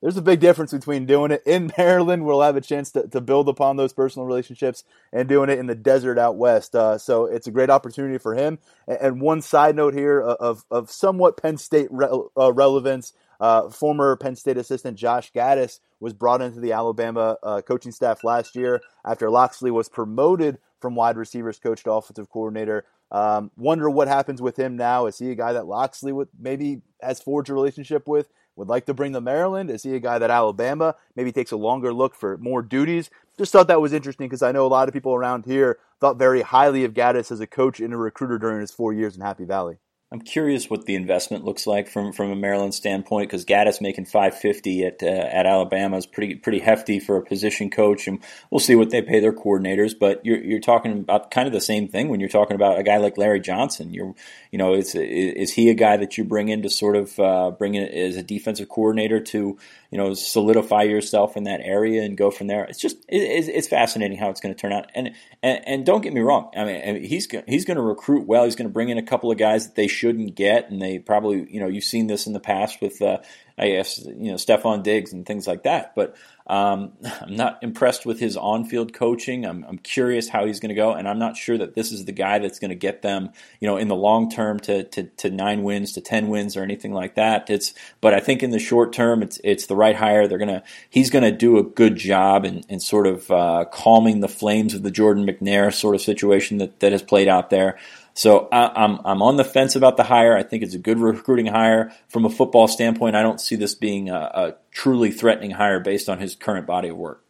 there's 0.00 0.16
a 0.16 0.22
big 0.22 0.40
difference 0.40 0.72
between 0.72 1.06
doing 1.06 1.30
it 1.30 1.42
in 1.44 1.72
Maryland, 1.78 2.24
where 2.24 2.36
we'll 2.36 2.44
have 2.44 2.56
a 2.56 2.60
chance 2.60 2.92
to, 2.92 3.06
to 3.08 3.20
build 3.20 3.48
upon 3.48 3.76
those 3.76 3.92
personal 3.92 4.26
relationships, 4.26 4.84
and 5.12 5.28
doing 5.28 5.50
it 5.50 5.58
in 5.58 5.66
the 5.66 5.74
desert 5.74 6.18
out 6.18 6.36
west. 6.36 6.74
Uh, 6.74 6.98
so 6.98 7.26
it's 7.26 7.46
a 7.46 7.52
great 7.52 7.70
opportunity 7.70 8.18
for 8.18 8.34
him. 8.34 8.58
And, 8.86 8.98
and 9.00 9.20
one 9.20 9.42
side 9.42 9.76
note 9.76 9.94
here 9.94 10.20
of, 10.20 10.64
of 10.70 10.90
somewhat 10.90 11.36
Penn 11.40 11.56
State 11.56 11.88
re- 11.90 12.08
uh, 12.36 12.52
relevance 12.52 13.12
uh, 13.40 13.70
former 13.70 14.16
Penn 14.16 14.36
State 14.36 14.56
assistant 14.56 14.98
Josh 14.98 15.32
Gattis 15.32 15.80
was 16.00 16.12
brought 16.12 16.42
into 16.42 16.60
the 16.60 16.72
Alabama 16.72 17.36
uh, 17.42 17.60
coaching 17.62 17.92
staff 17.92 18.24
last 18.24 18.56
year 18.56 18.80
after 19.04 19.30
Locksley 19.30 19.70
was 19.70 19.88
promoted 19.88 20.58
from 20.80 20.94
wide 20.94 21.16
receivers 21.16 21.58
coach 21.58 21.82
to 21.84 21.92
offensive 21.92 22.30
coordinator. 22.30 22.84
Um, 23.10 23.50
wonder 23.56 23.88
what 23.88 24.08
happens 24.08 24.42
with 24.42 24.58
him 24.58 24.76
now. 24.76 25.06
Is 25.06 25.18
he 25.18 25.30
a 25.30 25.34
guy 25.34 25.54
that 25.54 25.66
Locksley 25.66 26.12
would 26.12 26.28
maybe 26.38 26.82
has 27.00 27.20
forged 27.20 27.50
a 27.50 27.54
relationship 27.54 28.06
with? 28.06 28.28
Would 28.58 28.68
like 28.68 28.86
to 28.86 28.94
bring 28.94 29.12
to 29.12 29.20
Maryland? 29.20 29.70
Is 29.70 29.84
he 29.84 29.94
a 29.94 30.00
guy 30.00 30.18
that 30.18 30.32
Alabama 30.32 30.96
maybe 31.14 31.30
takes 31.30 31.52
a 31.52 31.56
longer 31.56 31.94
look 31.94 32.16
for 32.16 32.36
more 32.38 32.60
duties? 32.60 33.08
Just 33.38 33.52
thought 33.52 33.68
that 33.68 33.80
was 33.80 33.92
interesting 33.92 34.26
because 34.26 34.42
I 34.42 34.50
know 34.50 34.66
a 34.66 34.68
lot 34.68 34.88
of 34.88 34.92
people 34.92 35.14
around 35.14 35.44
here 35.44 35.78
thought 36.00 36.18
very 36.18 36.42
highly 36.42 36.82
of 36.82 36.92
Gattis 36.92 37.30
as 37.30 37.38
a 37.38 37.46
coach 37.46 37.78
and 37.78 37.94
a 37.94 37.96
recruiter 37.96 38.36
during 38.36 38.60
his 38.60 38.72
four 38.72 38.92
years 38.92 39.14
in 39.14 39.22
Happy 39.22 39.44
Valley. 39.44 39.78
I'm 40.10 40.22
curious 40.22 40.70
what 40.70 40.86
the 40.86 40.94
investment 40.94 41.44
looks 41.44 41.66
like 41.66 41.86
from 41.86 42.14
from 42.14 42.30
a 42.30 42.36
Maryland 42.36 42.72
standpoint 42.72 43.28
because 43.28 43.44
Gattis 43.44 43.82
making 43.82 44.06
550 44.06 44.84
at 44.86 45.02
uh, 45.02 45.06
at 45.06 45.44
Alabama 45.44 45.98
is 45.98 46.06
pretty 46.06 46.34
pretty 46.34 46.60
hefty 46.60 46.98
for 46.98 47.18
a 47.18 47.22
position 47.22 47.68
coach, 47.68 48.08
and 48.08 48.18
we'll 48.50 48.58
see 48.58 48.74
what 48.74 48.88
they 48.88 49.02
pay 49.02 49.20
their 49.20 49.34
coordinators. 49.34 49.92
But 49.98 50.24
you're 50.24 50.42
you're 50.42 50.60
talking 50.60 50.92
about 50.92 51.30
kind 51.30 51.46
of 51.46 51.52
the 51.52 51.60
same 51.60 51.88
thing 51.88 52.08
when 52.08 52.20
you're 52.20 52.30
talking 52.30 52.54
about 52.54 52.78
a 52.78 52.82
guy 52.82 52.96
like 52.96 53.18
Larry 53.18 53.40
Johnson. 53.40 53.92
You're 53.92 54.14
you 54.50 54.56
know 54.56 54.72
is 54.72 54.94
is 54.94 55.52
he 55.52 55.68
a 55.68 55.74
guy 55.74 55.98
that 55.98 56.16
you 56.16 56.24
bring 56.24 56.48
in 56.48 56.62
to 56.62 56.70
sort 56.70 56.96
of 56.96 57.20
uh, 57.20 57.50
bring 57.50 57.74
in 57.74 57.86
as 57.86 58.16
a 58.16 58.22
defensive 58.22 58.70
coordinator 58.70 59.20
to 59.20 59.58
you 59.90 59.98
know 59.98 60.14
solidify 60.14 60.84
yourself 60.84 61.36
in 61.36 61.44
that 61.44 61.60
area 61.62 62.02
and 62.02 62.16
go 62.16 62.30
from 62.30 62.46
there? 62.46 62.64
It's 62.64 62.80
just 62.80 62.96
it, 63.08 63.46
it's 63.46 63.68
fascinating 63.68 64.16
how 64.16 64.30
it's 64.30 64.40
going 64.40 64.54
to 64.54 64.58
turn 64.58 64.72
out. 64.72 64.90
And, 64.94 65.10
and 65.42 65.60
and 65.66 65.84
don't 65.84 66.00
get 66.00 66.14
me 66.14 66.22
wrong, 66.22 66.50
I 66.56 66.64
mean 66.64 67.04
he's 67.04 67.28
he's 67.46 67.66
going 67.66 67.76
to 67.76 67.82
recruit 67.82 68.26
well. 68.26 68.46
He's 68.46 68.56
going 68.56 68.70
to 68.70 68.72
bring 68.72 68.88
in 68.88 68.96
a 68.96 69.02
couple 69.02 69.30
of 69.30 69.36
guys 69.36 69.66
that 69.66 69.74
they 69.74 69.97
shouldn't 69.98 70.34
get, 70.34 70.70
and 70.70 70.80
they 70.80 70.98
probably, 70.98 71.46
you 71.50 71.60
know, 71.60 71.66
you've 71.66 71.84
seen 71.84 72.06
this 72.06 72.26
in 72.26 72.32
the 72.32 72.40
past 72.40 72.80
with, 72.80 73.02
uh, 73.02 73.18
I 73.58 73.70
guess, 73.70 73.98
you 73.98 74.30
know, 74.30 74.34
Stefon 74.34 74.84
Diggs 74.84 75.12
and 75.12 75.26
things 75.26 75.46
like 75.46 75.64
that. 75.64 75.94
But 75.96 76.16
um, 76.46 76.92
I'm 77.20 77.34
not 77.34 77.58
impressed 77.62 78.06
with 78.06 78.20
his 78.20 78.36
on-field 78.36 78.92
coaching. 78.92 79.44
I'm, 79.44 79.64
I'm 79.68 79.78
curious 79.78 80.28
how 80.28 80.46
he's 80.46 80.60
going 80.60 80.70
to 80.70 80.74
go, 80.74 80.92
and 80.92 81.08
I'm 81.08 81.18
not 81.18 81.36
sure 81.36 81.58
that 81.58 81.74
this 81.74 81.90
is 81.90 82.04
the 82.04 82.12
guy 82.12 82.38
that's 82.38 82.58
going 82.58 82.70
to 82.70 82.76
get 82.76 83.02
them, 83.02 83.30
you 83.60 83.66
know, 83.66 83.76
in 83.76 83.88
the 83.88 83.96
long 83.96 84.30
term 84.30 84.60
to, 84.60 84.84
to, 84.84 85.04
to 85.04 85.30
nine 85.30 85.62
wins, 85.64 85.92
to 85.94 86.00
ten 86.00 86.28
wins, 86.28 86.56
or 86.56 86.62
anything 86.62 86.92
like 86.92 87.16
that. 87.16 87.50
It's, 87.50 87.74
but 88.00 88.14
I 88.14 88.20
think 88.20 88.42
in 88.42 88.50
the 88.50 88.58
short 88.58 88.92
term, 88.92 89.22
it's 89.22 89.40
it's 89.42 89.66
the 89.66 89.76
right 89.76 89.96
hire. 89.96 90.26
They're 90.26 90.38
gonna, 90.38 90.62
he's 90.88 91.10
going 91.10 91.24
to 91.24 91.32
do 91.32 91.58
a 91.58 91.64
good 91.64 91.96
job 91.96 92.44
in, 92.44 92.62
in 92.68 92.80
sort 92.80 93.06
of 93.06 93.30
uh, 93.30 93.64
calming 93.72 94.20
the 94.20 94.28
flames 94.28 94.74
of 94.74 94.82
the 94.82 94.90
Jordan 94.90 95.26
McNair 95.26 95.74
sort 95.74 95.94
of 95.94 96.00
situation 96.00 96.58
that 96.58 96.80
that 96.80 96.92
has 96.92 97.02
played 97.02 97.28
out 97.28 97.50
there. 97.50 97.78
So 98.18 98.48
I, 98.50 98.84
am 98.84 98.98
I'm 99.04 99.22
on 99.22 99.36
the 99.36 99.44
fence 99.44 99.76
about 99.76 99.96
the 99.96 100.02
hire. 100.02 100.36
I 100.36 100.42
think 100.42 100.64
it's 100.64 100.74
a 100.74 100.78
good 100.78 100.98
recruiting 100.98 101.46
hire 101.46 101.92
from 102.08 102.24
a 102.24 102.28
football 102.28 102.66
standpoint. 102.66 103.14
I 103.14 103.22
don't 103.22 103.40
see 103.40 103.54
this 103.54 103.76
being 103.76 104.10
a, 104.10 104.16
a 104.16 104.54
truly 104.72 105.12
threatening 105.12 105.52
hire 105.52 105.78
based 105.78 106.08
on 106.08 106.18
his 106.18 106.34
current 106.34 106.66
body 106.66 106.88
of 106.88 106.96
work. 106.96 107.24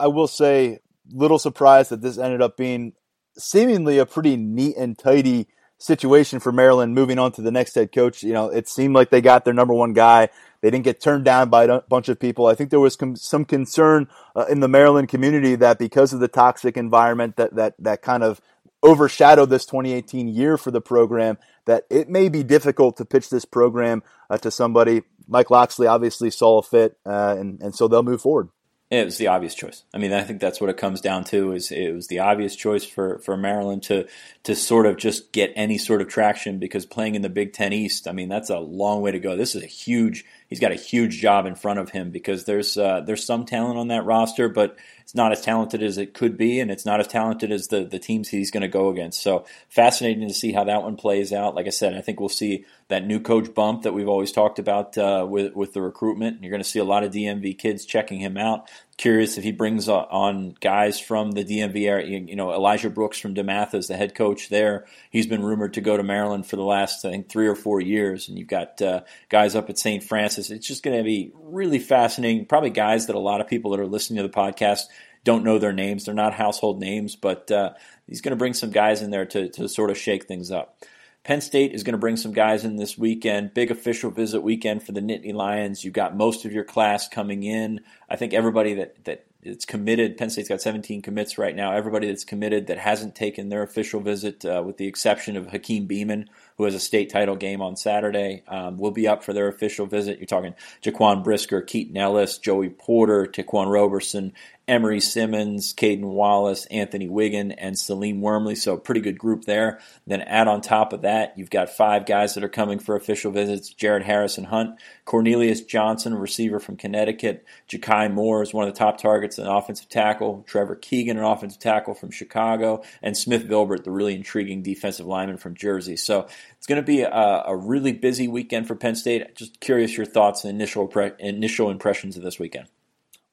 I 0.00 0.08
will 0.08 0.26
say, 0.26 0.80
little 1.12 1.38
surprised 1.38 1.92
that 1.92 2.02
this 2.02 2.18
ended 2.18 2.42
up 2.42 2.56
being 2.56 2.94
seemingly 3.38 3.98
a 3.98 4.04
pretty 4.04 4.36
neat 4.36 4.76
and 4.76 4.98
tidy 4.98 5.46
situation 5.78 6.40
for 6.40 6.50
Maryland 6.50 6.92
moving 6.92 7.20
on 7.20 7.30
to 7.30 7.40
the 7.40 7.52
next 7.52 7.76
head 7.76 7.92
coach. 7.92 8.24
You 8.24 8.32
know, 8.32 8.48
it 8.48 8.68
seemed 8.68 8.96
like 8.96 9.10
they 9.10 9.20
got 9.20 9.44
their 9.44 9.54
number 9.54 9.74
one 9.74 9.92
guy. 9.92 10.28
They 10.60 10.70
didn't 10.72 10.84
get 10.86 11.00
turned 11.00 11.24
down 11.24 11.50
by 11.50 11.66
a 11.66 11.82
bunch 11.82 12.08
of 12.08 12.18
people. 12.18 12.46
I 12.46 12.56
think 12.56 12.70
there 12.70 12.80
was 12.80 12.96
com- 12.96 13.14
some 13.14 13.44
concern 13.44 14.08
uh, 14.34 14.46
in 14.48 14.58
the 14.58 14.66
Maryland 14.66 15.08
community 15.08 15.54
that 15.54 15.78
because 15.78 16.12
of 16.12 16.18
the 16.18 16.26
toxic 16.26 16.76
environment 16.76 17.36
that 17.36 17.54
that 17.54 17.74
that 17.78 18.02
kind 18.02 18.24
of 18.24 18.40
overshadowed 18.86 19.50
this 19.50 19.66
2018 19.66 20.28
year 20.28 20.56
for 20.56 20.70
the 20.70 20.80
program 20.80 21.38
that 21.64 21.84
it 21.90 22.08
may 22.08 22.28
be 22.28 22.42
difficult 22.42 22.96
to 22.96 23.04
pitch 23.04 23.28
this 23.28 23.44
program 23.44 24.02
uh, 24.30 24.38
to 24.38 24.50
somebody. 24.50 25.02
Mike 25.26 25.50
Locksley 25.50 25.88
obviously 25.88 26.30
saw 26.30 26.58
a 26.58 26.62
fit, 26.62 26.96
uh, 27.04 27.34
and, 27.38 27.60
and 27.60 27.74
so 27.74 27.88
they'll 27.88 28.04
move 28.04 28.20
forward. 28.20 28.48
It 28.88 29.04
was 29.04 29.18
the 29.18 29.26
obvious 29.26 29.56
choice. 29.56 29.82
I 29.92 29.98
mean, 29.98 30.12
I 30.12 30.22
think 30.22 30.40
that's 30.40 30.60
what 30.60 30.70
it 30.70 30.76
comes 30.76 31.00
down 31.00 31.24
to. 31.24 31.50
Is 31.50 31.72
it 31.72 31.92
was 31.92 32.06
the 32.06 32.20
obvious 32.20 32.54
choice 32.54 32.84
for, 32.84 33.18
for 33.18 33.36
Maryland 33.36 33.82
to 33.84 34.06
to 34.44 34.54
sort 34.54 34.86
of 34.86 34.96
just 34.96 35.32
get 35.32 35.52
any 35.56 35.76
sort 35.76 36.00
of 36.00 36.06
traction 36.06 36.60
because 36.60 36.86
playing 36.86 37.16
in 37.16 37.22
the 37.22 37.28
Big 37.28 37.52
Ten 37.52 37.72
East, 37.72 38.06
I 38.06 38.12
mean, 38.12 38.28
that's 38.28 38.48
a 38.48 38.60
long 38.60 39.02
way 39.02 39.10
to 39.10 39.18
go. 39.18 39.36
This 39.36 39.56
is 39.56 39.64
a 39.64 39.66
huge. 39.66 40.24
He's 40.46 40.60
got 40.60 40.70
a 40.70 40.76
huge 40.76 41.20
job 41.20 41.46
in 41.46 41.56
front 41.56 41.80
of 41.80 41.90
him 41.90 42.12
because 42.12 42.44
there's 42.44 42.78
uh, 42.78 43.00
there's 43.00 43.26
some 43.26 43.44
talent 43.44 43.76
on 43.76 43.88
that 43.88 44.04
roster, 44.04 44.48
but 44.48 44.76
it's 45.06 45.14
not 45.14 45.30
as 45.30 45.40
talented 45.40 45.84
as 45.84 45.98
it 45.98 46.14
could 46.14 46.36
be, 46.36 46.58
and 46.58 46.68
it's 46.68 46.84
not 46.84 46.98
as 46.98 47.06
talented 47.06 47.52
as 47.52 47.68
the, 47.68 47.84
the 47.84 48.00
teams 48.00 48.28
he's 48.28 48.50
going 48.50 48.62
to 48.62 48.68
go 48.68 48.88
against. 48.88 49.22
So 49.22 49.46
fascinating 49.68 50.26
to 50.26 50.34
see 50.34 50.50
how 50.50 50.64
that 50.64 50.82
one 50.82 50.96
plays 50.96 51.32
out. 51.32 51.54
Like 51.54 51.68
I 51.68 51.70
said, 51.70 51.94
I 51.94 52.00
think 52.00 52.18
we'll 52.18 52.28
see 52.28 52.64
that 52.88 53.04
new 53.04 53.18
coach 53.18 53.52
bump 53.52 53.82
that 53.82 53.94
we've 53.94 54.08
always 54.08 54.30
talked 54.30 54.58
about 54.58 54.96
uh, 54.96 55.26
with 55.28 55.54
with 55.54 55.72
the 55.72 55.82
recruitment. 55.82 56.42
You're 56.42 56.50
going 56.50 56.62
to 56.62 56.68
see 56.68 56.78
a 56.78 56.84
lot 56.84 57.02
of 57.02 57.12
DMV 57.12 57.58
kids 57.58 57.84
checking 57.84 58.20
him 58.20 58.36
out. 58.36 58.70
Curious 58.96 59.36
if 59.36 59.44
he 59.44 59.52
brings 59.52 59.88
on 59.88 60.56
guys 60.60 61.00
from 61.00 61.32
the 61.32 61.44
DMV 61.44 61.88
area. 61.88 62.18
You 62.20 62.36
know, 62.36 62.52
Elijah 62.52 62.88
Brooks 62.88 63.18
from 63.18 63.34
DeMatha 63.34 63.74
is 63.74 63.88
the 63.88 63.96
head 63.96 64.14
coach 64.14 64.48
there. 64.48 64.86
He's 65.10 65.26
been 65.26 65.44
rumored 65.44 65.74
to 65.74 65.80
go 65.80 65.96
to 65.96 66.02
Maryland 66.02 66.46
for 66.46 66.56
the 66.56 66.62
last 66.62 67.04
I 67.04 67.10
think 67.10 67.28
three 67.28 67.48
or 67.48 67.56
four 67.56 67.80
years, 67.80 68.28
and 68.28 68.38
you've 68.38 68.48
got 68.48 68.80
uh, 68.80 69.02
guys 69.28 69.56
up 69.56 69.68
at 69.68 69.78
St. 69.78 70.02
Francis. 70.02 70.50
It's 70.50 70.66
just 70.66 70.84
going 70.84 70.96
to 70.96 71.04
be 71.04 71.32
really 71.34 71.80
fascinating. 71.80 72.46
Probably 72.46 72.70
guys 72.70 73.06
that 73.06 73.16
a 73.16 73.20
lot 73.20 73.40
of 73.40 73.48
people 73.48 73.72
that 73.72 73.80
are 73.80 73.86
listening 73.86 74.22
to 74.22 74.28
the 74.28 74.34
podcast 74.34 74.84
don't 75.24 75.42
know 75.42 75.58
their 75.58 75.72
names. 75.72 76.04
They're 76.04 76.14
not 76.14 76.34
household 76.34 76.80
names, 76.80 77.16
but 77.16 77.50
uh, 77.50 77.72
he's 78.06 78.20
going 78.20 78.30
to 78.30 78.36
bring 78.36 78.54
some 78.54 78.70
guys 78.70 79.02
in 79.02 79.10
there 79.10 79.26
to, 79.26 79.48
to 79.50 79.68
sort 79.68 79.90
of 79.90 79.98
shake 79.98 80.26
things 80.26 80.52
up. 80.52 80.78
Penn 81.26 81.40
State 81.40 81.72
is 81.72 81.82
going 81.82 81.94
to 81.94 81.98
bring 81.98 82.16
some 82.16 82.30
guys 82.30 82.64
in 82.64 82.76
this 82.76 82.96
weekend. 82.96 83.52
Big 83.52 83.72
official 83.72 84.12
visit 84.12 84.42
weekend 84.42 84.84
for 84.84 84.92
the 84.92 85.00
Nittany 85.00 85.34
Lions. 85.34 85.84
You've 85.84 85.92
got 85.92 86.16
most 86.16 86.44
of 86.44 86.52
your 86.52 86.62
class 86.62 87.08
coming 87.08 87.42
in. 87.42 87.80
I 88.08 88.14
think 88.14 88.32
everybody 88.32 88.74
that, 88.74 89.04
that 89.06 89.26
it's 89.42 89.64
committed. 89.64 90.16
Penn 90.16 90.30
State's 90.30 90.48
got 90.48 90.60
17 90.60 91.02
commits 91.02 91.36
right 91.36 91.56
now. 91.56 91.72
Everybody 91.72 92.06
that's 92.06 92.24
committed 92.24 92.68
that 92.68 92.78
hasn't 92.78 93.16
taken 93.16 93.48
their 93.48 93.64
official 93.64 94.00
visit, 94.00 94.44
uh, 94.44 94.62
with 94.64 94.76
the 94.76 94.86
exception 94.86 95.36
of 95.36 95.48
Hakeem 95.48 95.88
Beamon, 95.88 96.26
who 96.58 96.64
has 96.64 96.76
a 96.76 96.80
state 96.80 97.10
title 97.10 97.34
game 97.34 97.60
on 97.60 97.74
Saturday, 97.74 98.44
um, 98.46 98.76
will 98.78 98.92
be 98.92 99.08
up 99.08 99.24
for 99.24 99.32
their 99.32 99.48
official 99.48 99.86
visit. 99.86 100.18
You're 100.18 100.26
talking 100.26 100.54
Jaquan 100.80 101.24
Brisker, 101.24 101.60
Keaton 101.60 101.96
Ellis, 101.96 102.38
Joey 102.38 102.68
Porter, 102.68 103.26
Taquan 103.26 103.68
Roberson, 103.68 104.32
Emery 104.68 105.00
Simmons, 105.00 105.72
Caden 105.72 106.00
Wallace, 106.00 106.66
Anthony 106.66 107.08
Wiggin, 107.08 107.52
and 107.52 107.78
Salim 107.78 108.20
Wormley. 108.20 108.56
So 108.56 108.76
pretty 108.76 109.00
good 109.00 109.18
group 109.18 109.44
there. 109.44 109.78
Then 110.06 110.22
add 110.22 110.48
on 110.48 110.60
top 110.60 110.92
of 110.92 111.02
that, 111.02 111.34
you've 111.36 111.50
got 111.50 111.70
five 111.70 112.04
guys 112.04 112.34
that 112.34 112.42
are 112.42 112.48
coming 112.48 112.78
for 112.78 112.96
official 112.96 113.30
visits: 113.30 113.70
Jared 113.70 114.02
Harrison 114.02 114.44
Hunt, 114.44 114.78
Cornelius 115.04 115.60
Johnson, 115.60 116.14
receiver 116.14 116.58
from 116.58 116.76
Connecticut, 116.76 117.44
Ja'Kai 117.68 118.12
Moore 118.12 118.42
is 118.42 118.52
one 118.52 118.66
of 118.66 118.74
the 118.74 118.78
top 118.78 118.98
targets, 118.98 119.38
an 119.38 119.46
offensive 119.46 119.88
tackle, 119.88 120.44
Trevor 120.46 120.76
Keegan, 120.76 121.16
an 121.16 121.24
offensive 121.24 121.60
tackle 121.60 121.94
from 121.94 122.10
Chicago, 122.10 122.82
and 123.02 123.16
Smith 123.16 123.44
Vilbert, 123.44 123.84
the 123.84 123.90
really 123.90 124.14
intriguing 124.14 124.62
defensive 124.62 125.06
lineman 125.06 125.36
from 125.38 125.54
Jersey. 125.54 125.96
So 125.96 126.26
it's 126.58 126.66
going 126.66 126.80
to 126.80 126.86
be 126.86 127.02
a, 127.02 127.10
a 127.46 127.56
really 127.56 127.92
busy 127.92 128.28
weekend 128.28 128.66
for 128.66 128.74
Penn 128.74 128.96
State. 128.96 129.36
Just 129.36 129.60
curious 129.60 129.96
your 129.96 130.06
thoughts 130.06 130.44
and 130.44 130.52
initial 130.52 130.90
initial 131.18 131.70
impressions 131.70 132.16
of 132.16 132.22
this 132.22 132.38
weekend. 132.38 132.66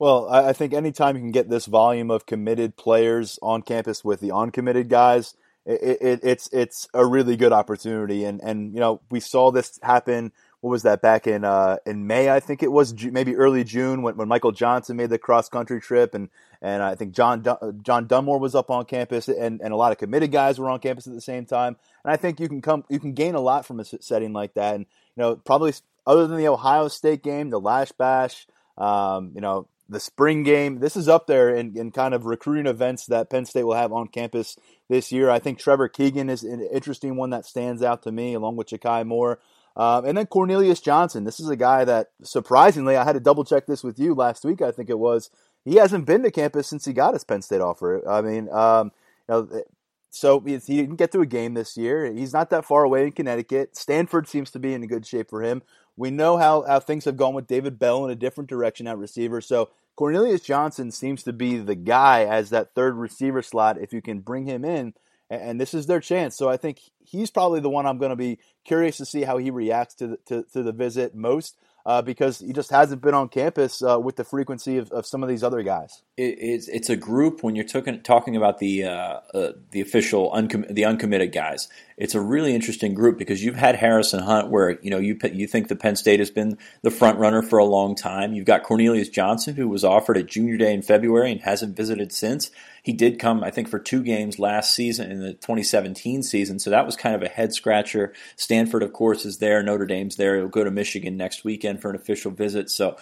Well, 0.04 0.28
I 0.30 0.52
think 0.52 0.74
anytime 0.74 1.16
you 1.16 1.22
can 1.22 1.32
get 1.32 1.50
this 1.50 1.66
volume 1.66 2.12
of 2.12 2.26
committed 2.26 2.76
players 2.76 3.40
on 3.42 3.62
campus 3.62 4.04
with 4.04 4.20
the 4.20 4.34
uncommitted 4.34 4.90
guys, 4.90 5.34
it, 5.66 6.02
it, 6.02 6.20
it's 6.24 6.50
it's 6.52 6.90
a 6.94 7.06
really 7.06 7.38
good 7.38 7.54
opportunity. 7.54 8.26
And 8.26 8.42
and 8.42 8.74
you 8.74 8.82
know 8.82 9.00
we 9.10 9.22
saw 9.22 9.50
this 9.50 9.80
happen 9.82 10.34
what 10.60 10.72
was 10.72 10.84
that 10.84 11.02
back 11.02 11.26
in 11.26 11.46
uh, 11.46 11.78
in 11.86 12.06
May? 12.06 12.30
I 12.30 12.42
think 12.42 12.64
it 12.64 12.72
was 12.72 12.94
maybe 13.02 13.36
early 13.38 13.64
June 13.64 14.02
when, 14.02 14.18
when 14.18 14.28
Michael 14.30 14.54
Johnson 14.54 14.98
made 14.98 15.10
the 15.10 15.18
cross 15.18 15.48
country 15.48 15.80
trip, 15.80 16.14
and 16.14 16.30
and 16.62 16.84
I 16.84 16.96
think 16.96 17.14
John 17.14 17.44
John 17.82 18.08
Dunmore 18.08 18.40
was 18.40 18.56
up 18.56 18.70
on 18.70 18.84
campus, 18.84 19.30
and, 19.30 19.62
and 19.62 19.74
a 19.74 19.78
lot 19.78 19.94
of 19.94 20.00
committed 20.00 20.34
guys 20.34 20.60
were 20.60 20.70
on 20.70 20.80
campus 20.80 21.08
at 21.08 21.14
the 21.14 21.22
same 21.22 21.46
time. 21.46 21.78
And 22.04 22.12
I 22.12 22.16
think 22.18 22.42
you 22.42 22.50
can 22.50 22.62
come 22.62 22.84
you 22.90 23.00
can 23.00 23.14
gain 23.14 23.36
a 23.36 23.42
lot 23.42 23.66
from 23.66 23.80
a 23.80 23.86
setting 23.86 24.34
like 24.34 24.54
that, 24.56 24.76
and 24.76 24.86
you 25.16 25.24
know 25.24 25.38
probably 25.38 25.74
other 26.06 26.28
than 26.28 26.38
the 26.38 26.50
Ohio 26.50 26.90
State 26.90 27.24
game, 27.24 27.50
the 27.50 27.60
Lasch 27.60 27.94
Bash, 27.94 28.48
um, 28.78 29.32
you 29.36 29.42
know 29.42 29.68
the 29.90 30.00
spring 30.00 30.44
game. 30.44 30.80
This 30.80 30.96
is 30.96 31.08
up 31.08 31.28
there 31.28 31.54
in, 31.54 31.78
in 31.78 31.92
kind 31.92 32.14
of 32.14 32.26
recruiting 32.26 32.68
events 32.68 33.06
that 33.08 33.30
Penn 33.30 33.46
State 33.46 33.64
will 33.64 33.76
have 33.76 33.92
on 33.92 34.08
campus 34.08 34.58
this 34.90 35.12
year. 35.12 35.30
I 35.30 35.40
think 35.40 35.60
Trevor 35.60 35.88
Keegan 35.88 36.30
is 36.30 36.44
an 36.44 36.68
interesting 36.72 37.16
one 37.16 37.30
that 37.32 37.46
stands 37.46 37.84
out 37.84 38.04
to 38.04 38.12
me, 38.12 38.34
along 38.34 38.56
with 38.56 38.70
Ja'Kai 38.70 39.06
Moore. 39.06 39.40
Um, 39.76 40.06
and 40.06 40.18
then 40.18 40.28
Cornelius 40.28 40.80
Johnson. 40.80 41.24
This 41.24 41.40
is 41.40 41.50
a 41.50 41.56
guy 41.56 41.84
that 41.86 42.12
surprisingly, 42.22 42.96
I 42.96 43.04
had 43.04 43.14
to 43.14 43.20
double 43.20 43.44
check 43.44 43.66
this 43.66 43.84
with 43.84 44.00
you 44.00 44.14
last 44.14 44.46
week. 44.46 44.62
I 44.62 44.72
think 44.72 44.90
it 44.90 45.00
was. 45.00 45.30
He 45.66 45.76
hasn't 45.76 46.06
been 46.06 46.24
to 46.24 46.32
campus 46.32 46.68
since 46.68 46.86
he 46.86 46.94
got 46.94 47.14
his 47.14 47.24
Penn 47.24 47.42
State 47.42 47.62
offer. 47.62 48.08
I 48.08 48.22
mean, 48.22 48.50
um, 48.52 48.92
you 49.30 49.36
know, 49.36 49.64
so 50.10 50.40
he 50.42 50.58
didn't 50.58 50.98
get 50.98 51.12
to 51.14 51.22
a 51.22 51.26
game 51.26 51.56
this 51.56 51.76
year. 51.76 52.06
He's 52.06 52.34
not 52.34 52.52
that 52.52 52.66
far 52.66 52.84
away 52.84 53.06
in 53.06 53.14
Connecticut. 53.14 53.76
Stanford 53.76 54.28
seems 54.28 54.52
to 54.52 54.60
be 54.60 54.74
in 54.74 54.86
good 54.86 55.08
shape 55.08 55.28
for 55.28 55.42
him. 55.42 55.64
We 55.96 56.12
know 56.12 56.38
how, 56.38 56.64
how 56.64 56.80
things 56.80 57.06
have 57.06 57.18
gone 57.18 57.34
with 57.34 57.48
David 57.48 57.78
Bell 57.80 58.06
in 58.06 58.12
a 58.12 58.16
different 58.16 58.50
direction 58.50 58.88
at 58.88 58.98
receiver. 58.98 59.42
So 59.42 59.70
Cornelius 59.96 60.42
Johnson 60.42 60.92
seems 60.92 61.24
to 61.24 61.34
be 61.34 61.58
the 61.58 61.76
guy 61.76 62.26
as 62.26 62.50
that 62.50 62.74
third 62.74 62.96
receiver 62.96 63.42
slot 63.42 63.78
if 63.80 63.94
you 63.94 64.02
can 64.02 64.20
bring 64.20 64.46
him 64.46 64.66
in 64.66 64.94
and 65.30 65.60
this 65.60 65.74
is 65.74 65.88
their 65.88 66.00
chance. 66.00 66.36
So 66.38 66.50
I 66.50 66.58
think 66.58 66.80
he's 67.00 67.32
probably 67.32 67.60
the 67.60 67.70
one 67.70 67.86
I'm 67.86 67.98
going 67.98 68.12
to 68.12 68.16
be 68.16 68.40
curious 68.64 68.98
to 68.98 69.06
see 69.06 69.24
how 69.24 69.38
he 69.38 69.52
reacts 69.52 69.96
to 69.96 70.08
the, 70.08 70.18
to, 70.28 70.44
to 70.54 70.64
the 70.64 70.72
visit 70.72 71.16
most 71.16 71.58
uh, 71.86 72.02
because 72.02 72.40
he 72.40 72.54
just 72.54 72.72
hasn't 72.72 73.02
been 73.02 73.14
on 73.14 73.28
campus 73.28 73.84
uh, 73.84 74.00
with 74.00 74.16
the 74.16 74.24
frequency 74.24 74.78
of, 74.78 74.92
of, 74.92 75.06
some 75.06 75.22
of 75.22 75.28
these 75.28 75.44
other 75.44 75.64
guys. 75.64 76.02
It, 76.16 76.38
it's, 76.40 76.68
it's 76.70 76.90
a 76.90 76.96
group 76.96 77.44
when 77.44 77.56
you're 77.56 77.66
talking 77.66 78.02
talking 78.02 78.36
about 78.36 78.60
the 78.60 78.86
uh, 78.86 79.20
uh, 79.34 79.52
the 79.72 79.82
official 79.82 80.32
uncom- 80.32 80.74
the 80.74 80.86
uncommitted 80.86 81.34
guys. 81.34 81.68
It's 81.98 82.16
a 82.16 82.22
really 82.22 82.56
interesting 82.56 82.94
group 82.94 83.18
because 83.18 83.44
you've 83.44 83.56
had 83.56 83.76
Harrison 83.76 84.20
Hunt, 84.20 84.50
where 84.50 84.80
you 84.82 84.90
know 84.90 84.98
you 84.98 85.18
you 85.32 85.48
think 85.48 85.68
the 85.68 85.76
Penn 85.76 85.96
State 85.96 86.20
has 86.20 86.32
been 86.32 86.58
the 86.82 86.92
front 86.92 87.20
runner 87.20 87.42
for 87.42 87.60
a 87.60 87.66
long 87.66 87.96
time. 87.96 88.34
You've 88.34 88.46
got 88.46 88.64
Cornelius 88.64 89.10
Johnson, 89.10 89.56
who 89.56 89.68
was 89.68 89.84
offered 89.84 90.18
at 90.18 90.28
Junior 90.28 90.58
Day 90.58 90.74
in 90.74 90.82
February 90.82 91.32
and 91.32 91.42
hasn't 91.42 91.76
visited 91.76 92.12
since. 92.12 92.52
He 92.82 92.92
did 92.92 93.18
come, 93.18 93.46
I 93.46 93.50
think, 93.50 93.70
for 93.70 93.80
two 93.80 94.04
games 94.04 94.40
last 94.40 94.76
season 94.76 95.10
in 95.10 95.22
the 95.22 95.34
2017 95.34 96.22
season, 96.22 96.60
so 96.60 96.70
that 96.70 96.86
was 96.86 96.98
kind 96.98 97.16
of 97.16 97.22
a 97.22 97.30
head 97.30 97.54
scratcher. 97.54 98.14
Stanford, 98.36 98.84
of 98.84 98.92
course, 98.92 99.24
is 99.24 99.38
there. 99.38 99.64
Notre 99.64 99.86
Dame's 99.86 100.18
there. 100.18 100.36
He'll 100.36 100.50
go 100.50 100.66
to 100.66 100.72
Michigan 100.72 101.16
next 101.16 101.46
weekend 101.46 101.82
for 101.82 101.90
an 101.90 101.96
official 101.96 102.32
visit. 102.32 102.70
So 102.70 102.98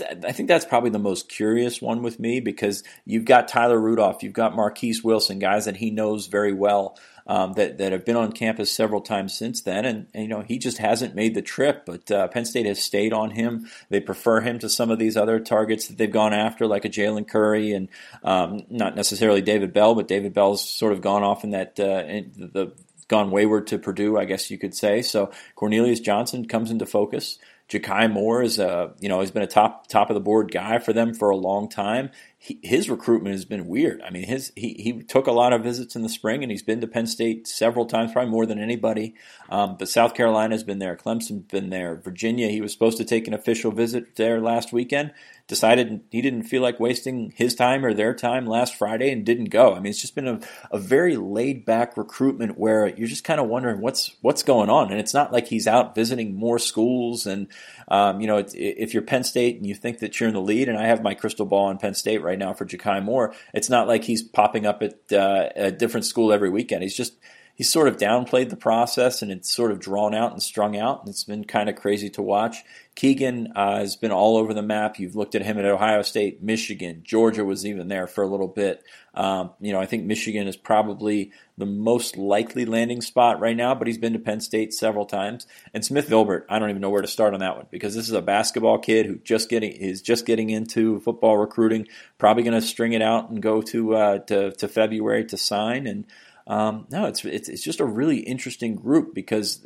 uh, 0.00 0.14
I 0.26 0.32
think 0.32 0.48
that's 0.48 0.64
probably 0.64 0.90
the 0.90 0.98
most 0.98 1.28
curious 1.28 1.82
one 1.82 2.02
with 2.02 2.18
me 2.18 2.40
because 2.40 2.82
you've 3.04 3.26
got 3.26 3.48
Tyler 3.48 3.78
Rudolph, 3.78 4.22
you've 4.22 4.32
got 4.32 4.56
Marquise 4.56 5.04
Wilson, 5.04 5.38
guys 5.38 5.66
that 5.66 5.76
he 5.76 5.90
knows 5.90 6.26
very 6.26 6.54
well 6.54 6.96
um, 7.26 7.54
that 7.54 7.78
that 7.78 7.92
have 7.92 8.04
been 8.04 8.16
on 8.16 8.32
campus 8.32 8.70
several 8.70 9.00
times 9.00 9.32
since 9.32 9.62
then, 9.62 9.84
and, 9.84 10.06
and 10.14 10.22
you 10.22 10.28
know 10.28 10.40
he 10.40 10.58
just 10.58 10.78
hasn't 10.78 11.14
made 11.14 11.34
the 11.34 11.42
trip. 11.42 11.84
But 11.86 12.10
uh, 12.10 12.28
Penn 12.28 12.44
State 12.44 12.66
has 12.66 12.82
stayed 12.82 13.12
on 13.12 13.30
him. 13.30 13.68
They 13.88 14.00
prefer 14.00 14.40
him 14.40 14.58
to 14.60 14.68
some 14.68 14.90
of 14.90 14.98
these 14.98 15.16
other 15.16 15.40
targets 15.40 15.88
that 15.88 15.98
they've 15.98 16.10
gone 16.10 16.32
after, 16.32 16.66
like 16.66 16.84
a 16.84 16.90
Jalen 16.90 17.28
Curry 17.28 17.72
and 17.72 17.88
um, 18.24 18.62
not 18.68 18.96
necessarily 18.96 19.42
David 19.42 19.72
Bell, 19.72 19.94
but 19.94 20.08
David 20.08 20.34
Bell's 20.34 20.68
sort 20.68 20.92
of 20.92 21.00
gone 21.00 21.22
off 21.22 21.44
in 21.44 21.50
that 21.50 21.78
uh, 21.78 22.04
in 22.06 22.50
the 22.52 22.72
gone 23.08 23.30
wayward 23.30 23.66
to 23.66 23.78
Purdue, 23.78 24.16
I 24.16 24.24
guess 24.24 24.50
you 24.50 24.58
could 24.58 24.74
say. 24.74 25.02
So 25.02 25.30
Cornelius 25.54 26.00
Johnson 26.00 26.48
comes 26.48 26.70
into 26.70 26.86
focus. 26.86 27.38
Ja'Kai 27.68 28.10
Moore 28.10 28.42
is 28.42 28.58
a 28.58 28.92
you 29.00 29.08
know 29.08 29.20
he's 29.20 29.30
been 29.30 29.42
a 29.42 29.46
top 29.46 29.86
top 29.86 30.10
of 30.10 30.14
the 30.14 30.20
board 30.20 30.50
guy 30.50 30.78
for 30.78 30.92
them 30.92 31.14
for 31.14 31.30
a 31.30 31.36
long 31.36 31.68
time. 31.68 32.10
He, 32.44 32.58
his 32.60 32.90
recruitment 32.90 33.36
has 33.36 33.44
been 33.44 33.68
weird. 33.68 34.02
I 34.02 34.10
mean, 34.10 34.24
his 34.24 34.52
he 34.56 34.74
he 34.74 35.00
took 35.04 35.28
a 35.28 35.32
lot 35.32 35.52
of 35.52 35.62
visits 35.62 35.94
in 35.94 36.02
the 36.02 36.08
spring, 36.08 36.42
and 36.42 36.50
he's 36.50 36.64
been 36.64 36.80
to 36.80 36.88
Penn 36.88 37.06
State 37.06 37.46
several 37.46 37.86
times, 37.86 38.10
probably 38.10 38.32
more 38.32 38.46
than 38.46 38.58
anybody. 38.58 39.14
Um, 39.48 39.76
but 39.78 39.88
South 39.88 40.14
Carolina's 40.14 40.64
been 40.64 40.80
there, 40.80 40.96
Clemson's 40.96 41.44
been 41.44 41.70
there, 41.70 41.94
Virginia. 41.94 42.48
He 42.48 42.60
was 42.60 42.72
supposed 42.72 42.98
to 42.98 43.04
take 43.04 43.28
an 43.28 43.34
official 43.34 43.70
visit 43.70 44.16
there 44.16 44.40
last 44.40 44.72
weekend 44.72 45.12
decided 45.52 46.00
he 46.10 46.22
didn't 46.22 46.44
feel 46.44 46.62
like 46.62 46.78
wasting 46.78 47.32
his 47.36 47.54
time 47.54 47.84
or 47.84 47.92
their 47.92 48.14
time 48.14 48.46
last 48.46 48.74
Friday 48.74 49.10
and 49.10 49.26
didn't 49.26 49.50
go. 49.50 49.74
I 49.74 49.80
mean, 49.80 49.90
it's 49.90 50.00
just 50.00 50.14
been 50.14 50.28
a, 50.28 50.40
a 50.70 50.78
very 50.78 51.16
laid 51.16 51.64
back 51.64 51.96
recruitment 51.96 52.58
where 52.58 52.88
you're 52.88 53.08
just 53.08 53.24
kind 53.24 53.40
of 53.40 53.48
wondering 53.48 53.80
what's 53.80 54.16
what's 54.22 54.42
going 54.42 54.70
on. 54.70 54.90
And 54.90 55.00
it's 55.00 55.14
not 55.14 55.32
like 55.32 55.48
he's 55.48 55.66
out 55.66 55.94
visiting 55.94 56.34
more 56.34 56.58
schools. 56.58 57.26
And 57.26 57.48
um, 57.92 58.22
you 58.22 58.26
know, 58.26 58.42
if 58.54 58.94
you're 58.94 59.02
Penn 59.02 59.22
State 59.22 59.58
and 59.58 59.66
you 59.66 59.74
think 59.74 59.98
that 59.98 60.18
you're 60.18 60.28
in 60.28 60.34
the 60.34 60.40
lead, 60.40 60.70
and 60.70 60.78
I 60.78 60.86
have 60.86 61.02
my 61.02 61.12
crystal 61.12 61.44
ball 61.44 61.66
on 61.66 61.76
Penn 61.76 61.92
State 61.92 62.22
right 62.22 62.38
now 62.38 62.54
for 62.54 62.64
Ja'Kai 62.64 63.04
Moore, 63.04 63.34
it's 63.52 63.68
not 63.68 63.86
like 63.86 64.04
he's 64.04 64.22
popping 64.22 64.64
up 64.64 64.82
at 64.82 65.12
uh, 65.12 65.50
a 65.54 65.70
different 65.70 66.06
school 66.06 66.32
every 66.32 66.48
weekend. 66.48 66.82
He's 66.82 66.96
just 66.96 67.12
he's 67.54 67.70
sort 67.70 67.88
of 67.88 67.96
downplayed 67.96 68.48
the 68.48 68.56
process 68.56 69.22
and 69.22 69.30
it's 69.30 69.50
sort 69.50 69.70
of 69.70 69.78
drawn 69.78 70.14
out 70.14 70.32
and 70.32 70.42
strung 70.42 70.76
out. 70.76 71.00
And 71.00 71.08
it's 71.08 71.24
been 71.24 71.44
kind 71.44 71.68
of 71.68 71.76
crazy 71.76 72.10
to 72.10 72.22
watch. 72.22 72.64
Keegan 72.94 73.52
uh, 73.56 73.78
has 73.78 73.96
been 73.96 74.10
all 74.12 74.36
over 74.36 74.52
the 74.52 74.62
map. 74.62 74.98
You've 74.98 75.16
looked 75.16 75.34
at 75.34 75.42
him 75.42 75.58
at 75.58 75.64
Ohio 75.64 76.02
State, 76.02 76.42
Michigan, 76.42 77.02
Georgia 77.04 77.44
was 77.44 77.64
even 77.64 77.88
there 77.88 78.06
for 78.06 78.22
a 78.22 78.26
little 78.26 78.48
bit. 78.48 78.82
Um, 79.14 79.50
you 79.60 79.72
know, 79.72 79.80
I 79.80 79.86
think 79.86 80.04
Michigan 80.04 80.46
is 80.46 80.56
probably 80.56 81.32
the 81.56 81.66
most 81.66 82.16
likely 82.16 82.64
landing 82.64 83.00
spot 83.00 83.40
right 83.40 83.56
now, 83.56 83.74
but 83.74 83.86
he's 83.86 83.98
been 83.98 84.14
to 84.14 84.18
Penn 84.18 84.40
State 84.40 84.74
several 84.74 85.06
times. 85.06 85.46
And 85.72 85.84
Smith 85.84 86.08
Vilbert, 86.08 86.44
I 86.48 86.58
don't 86.58 86.70
even 86.70 86.82
know 86.82 86.90
where 86.90 87.02
to 87.02 87.08
start 87.08 87.34
on 87.34 87.40
that 87.40 87.56
one 87.56 87.66
because 87.70 87.94
this 87.94 88.08
is 88.08 88.14
a 88.14 88.22
basketball 88.22 88.78
kid 88.78 89.06
who 89.06 89.16
just 89.16 89.48
getting 89.48 89.72
is 89.72 90.02
just 90.02 90.26
getting 90.26 90.50
into 90.50 91.00
football 91.00 91.36
recruiting. 91.36 91.88
Probably 92.18 92.42
going 92.42 92.60
to 92.60 92.66
string 92.66 92.92
it 92.92 93.02
out 93.02 93.30
and 93.30 93.42
go 93.42 93.62
to, 93.62 93.94
uh, 93.94 94.18
to 94.20 94.52
to 94.52 94.68
February 94.68 95.24
to 95.26 95.36
sign 95.36 95.86
and. 95.86 96.06
Um, 96.46 96.86
no, 96.90 97.06
it's, 97.06 97.24
it's 97.24 97.48
it's 97.48 97.62
just 97.62 97.80
a 97.80 97.84
really 97.84 98.18
interesting 98.18 98.74
group 98.74 99.14
because 99.14 99.64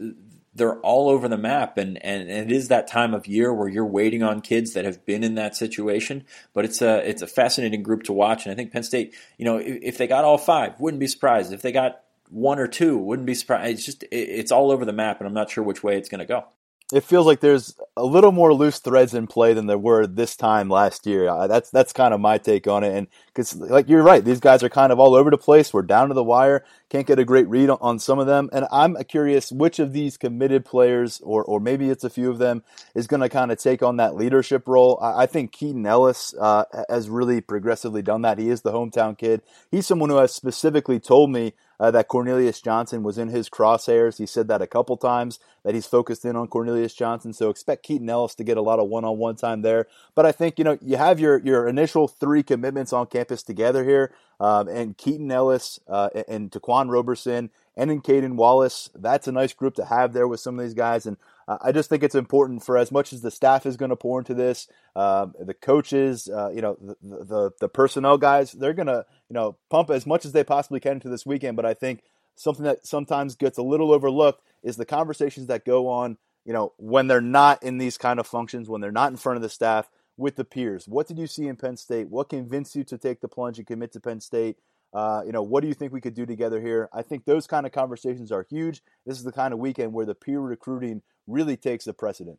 they're 0.54 0.80
all 0.80 1.08
over 1.08 1.28
the 1.28 1.36
map, 1.36 1.76
and, 1.78 2.02
and, 2.04 2.30
and, 2.30 2.50
it 2.50 2.54
is 2.54 2.68
that 2.68 2.88
time 2.88 3.12
of 3.12 3.26
year 3.26 3.52
where 3.52 3.68
you're 3.68 3.86
waiting 3.86 4.22
on 4.22 4.40
kids 4.40 4.72
that 4.72 4.84
have 4.84 5.04
been 5.04 5.22
in 5.22 5.34
that 5.34 5.54
situation. 5.54 6.24
But 6.54 6.64
it's 6.64 6.80
a 6.82 7.08
it's 7.08 7.22
a 7.22 7.26
fascinating 7.26 7.82
group 7.82 8.04
to 8.04 8.12
watch, 8.12 8.44
and 8.44 8.52
I 8.52 8.56
think 8.56 8.72
Penn 8.72 8.82
State, 8.82 9.14
you 9.38 9.44
know, 9.44 9.58
if, 9.58 9.78
if 9.82 9.98
they 9.98 10.06
got 10.06 10.24
all 10.24 10.38
five, 10.38 10.80
wouldn't 10.80 11.00
be 11.00 11.06
surprised. 11.06 11.52
If 11.52 11.62
they 11.62 11.72
got 11.72 12.00
one 12.30 12.58
or 12.58 12.66
two, 12.66 12.98
wouldn't 12.98 13.26
be 13.26 13.34
surprised. 13.34 13.78
It's 13.78 13.84
just 13.84 14.02
it, 14.04 14.08
it's 14.10 14.52
all 14.52 14.70
over 14.70 14.84
the 14.84 14.92
map, 14.92 15.20
and 15.20 15.28
I'm 15.28 15.34
not 15.34 15.50
sure 15.50 15.62
which 15.62 15.82
way 15.82 15.96
it's 15.96 16.08
going 16.08 16.20
to 16.20 16.26
go 16.26 16.46
it 16.92 17.02
feels 17.02 17.26
like 17.26 17.40
there's 17.40 17.74
a 17.96 18.04
little 18.04 18.30
more 18.30 18.54
loose 18.54 18.78
threads 18.78 19.12
in 19.12 19.26
play 19.26 19.54
than 19.54 19.66
there 19.66 19.78
were 19.78 20.06
this 20.06 20.36
time 20.36 20.68
last 20.68 21.06
year. 21.06 21.28
Uh, 21.28 21.46
that's 21.46 21.70
that's 21.70 21.92
kind 21.92 22.14
of 22.14 22.20
my 22.20 22.38
take 22.38 22.68
on 22.68 22.84
it, 22.84 22.94
and 22.94 23.08
because 23.36 23.54
like 23.56 23.88
you're 23.88 24.02
right, 24.02 24.24
these 24.24 24.40
guys 24.40 24.62
are 24.62 24.70
kind 24.70 24.90
of 24.90 24.98
all 24.98 25.14
over 25.14 25.30
the 25.30 25.36
place. 25.36 25.72
We're 25.72 25.82
down 25.82 26.08
to 26.08 26.14
the 26.14 26.24
wire, 26.24 26.64
can't 26.88 27.06
get 27.06 27.18
a 27.18 27.24
great 27.24 27.46
read 27.48 27.68
on 27.68 27.98
some 27.98 28.18
of 28.18 28.26
them, 28.26 28.48
and 28.50 28.66
I'm 28.72 28.96
curious 29.04 29.52
which 29.52 29.78
of 29.78 29.92
these 29.92 30.16
committed 30.16 30.64
players, 30.64 31.20
or 31.20 31.44
or 31.44 31.60
maybe 31.60 31.90
it's 31.90 32.04
a 32.04 32.10
few 32.10 32.30
of 32.30 32.38
them, 32.38 32.64
is 32.94 33.06
going 33.06 33.20
to 33.20 33.28
kind 33.28 33.52
of 33.52 33.58
take 33.58 33.82
on 33.82 33.98
that 33.98 34.16
leadership 34.16 34.66
role. 34.66 34.98
I, 35.02 35.24
I 35.24 35.26
think 35.26 35.52
Keaton 35.52 35.84
Ellis 35.84 36.34
uh, 36.40 36.64
has 36.88 37.10
really 37.10 37.42
progressively 37.42 38.02
done 38.02 38.22
that. 38.22 38.38
He 38.38 38.48
is 38.48 38.62
the 38.62 38.72
hometown 38.72 39.18
kid. 39.18 39.42
He's 39.70 39.86
someone 39.86 40.08
who 40.08 40.16
has 40.16 40.34
specifically 40.34 40.98
told 40.98 41.30
me 41.30 41.52
uh, 41.78 41.90
that 41.90 42.08
Cornelius 42.08 42.60
Johnson 42.60 43.02
was 43.02 43.18
in 43.18 43.28
his 43.28 43.48
crosshairs. 43.48 44.18
He 44.18 44.26
said 44.26 44.48
that 44.48 44.62
a 44.62 44.66
couple 44.66 44.96
times 44.96 45.38
that 45.64 45.74
he's 45.74 45.86
focused 45.86 46.24
in 46.24 46.36
on 46.36 46.48
Cornelius 46.48 46.94
Johnson. 46.94 47.32
So 47.32 47.50
expect 47.50 47.82
Keaton 47.82 48.08
Ellis 48.08 48.34
to 48.36 48.44
get 48.44 48.56
a 48.56 48.62
lot 48.62 48.78
of 48.78 48.88
one-on-one 48.88 49.36
time 49.36 49.62
there. 49.62 49.86
But 50.14 50.26
I 50.26 50.32
think 50.32 50.58
you 50.58 50.64
know 50.64 50.78
you 50.80 50.96
have 50.96 51.20
your 51.20 51.38
your 51.38 51.68
initial 51.68 52.08
three 52.08 52.42
commitments 52.42 52.92
on 52.92 53.06
campus 53.06 53.25
together 53.28 53.84
here, 53.84 54.12
um, 54.40 54.68
and 54.68 54.96
Keaton 54.96 55.30
Ellis 55.30 55.80
uh, 55.88 56.10
and 56.28 56.50
Ta'Quan 56.52 56.90
Roberson 56.90 57.50
and 57.76 57.90
in 57.90 58.00
Caden 58.00 58.36
Wallace. 58.36 58.90
That's 58.94 59.28
a 59.28 59.32
nice 59.32 59.52
group 59.52 59.74
to 59.74 59.84
have 59.84 60.12
there 60.12 60.28
with 60.28 60.40
some 60.40 60.58
of 60.58 60.64
these 60.64 60.74
guys. 60.74 61.06
And 61.06 61.16
I 61.48 61.70
just 61.72 61.88
think 61.88 62.02
it's 62.02 62.14
important 62.14 62.64
for 62.64 62.76
as 62.76 62.90
much 62.90 63.12
as 63.12 63.20
the 63.20 63.30
staff 63.30 63.66
is 63.66 63.76
going 63.76 63.90
to 63.90 63.96
pour 63.96 64.18
into 64.18 64.34
this, 64.34 64.68
uh, 64.96 65.26
the 65.38 65.54
coaches, 65.54 66.28
uh, 66.28 66.50
you 66.50 66.60
know, 66.60 66.76
the, 66.80 66.96
the, 67.02 67.50
the 67.60 67.68
personnel 67.68 68.18
guys, 68.18 68.52
they're 68.52 68.72
going 68.72 68.86
to 68.86 69.04
you 69.28 69.34
know 69.34 69.56
pump 69.70 69.90
as 69.90 70.06
much 70.06 70.24
as 70.24 70.32
they 70.32 70.44
possibly 70.44 70.80
can 70.80 70.92
into 70.92 71.08
this 71.08 71.26
weekend. 71.26 71.56
But 71.56 71.66
I 71.66 71.74
think 71.74 72.02
something 72.34 72.64
that 72.64 72.86
sometimes 72.86 73.36
gets 73.36 73.58
a 73.58 73.62
little 73.62 73.92
overlooked 73.92 74.42
is 74.62 74.76
the 74.76 74.84
conversations 74.84 75.46
that 75.46 75.64
go 75.64 75.88
on, 75.88 76.18
you 76.44 76.52
know, 76.52 76.72
when 76.78 77.06
they're 77.06 77.20
not 77.20 77.62
in 77.62 77.78
these 77.78 77.96
kind 77.96 78.18
of 78.18 78.26
functions, 78.26 78.68
when 78.68 78.80
they're 78.80 78.90
not 78.90 79.10
in 79.10 79.16
front 79.16 79.36
of 79.36 79.42
the 79.42 79.48
staff 79.48 79.88
with 80.16 80.36
the 80.36 80.44
peers. 80.44 80.86
What 80.88 81.06
did 81.06 81.18
you 81.18 81.26
see 81.26 81.46
in 81.46 81.56
Penn 81.56 81.76
State? 81.76 82.08
What 82.08 82.28
convinced 82.28 82.74
you 82.74 82.84
to 82.84 82.98
take 82.98 83.20
the 83.20 83.28
plunge 83.28 83.58
and 83.58 83.66
commit 83.66 83.92
to 83.92 84.00
Penn 84.00 84.20
State? 84.20 84.56
Uh, 84.94 85.22
you 85.26 85.32
know, 85.32 85.42
what 85.42 85.60
do 85.60 85.68
you 85.68 85.74
think 85.74 85.92
we 85.92 86.00
could 86.00 86.14
do 86.14 86.24
together 86.24 86.60
here? 86.60 86.88
I 86.92 87.02
think 87.02 87.24
those 87.24 87.46
kind 87.46 87.66
of 87.66 87.72
conversations 87.72 88.32
are 88.32 88.46
huge. 88.48 88.82
This 89.04 89.18
is 89.18 89.24
the 89.24 89.32
kind 89.32 89.52
of 89.52 89.58
weekend 89.58 89.92
where 89.92 90.06
the 90.06 90.14
peer 90.14 90.40
recruiting 90.40 91.02
really 91.26 91.56
takes 91.56 91.84
the 91.84 91.92
precedent. 91.92 92.38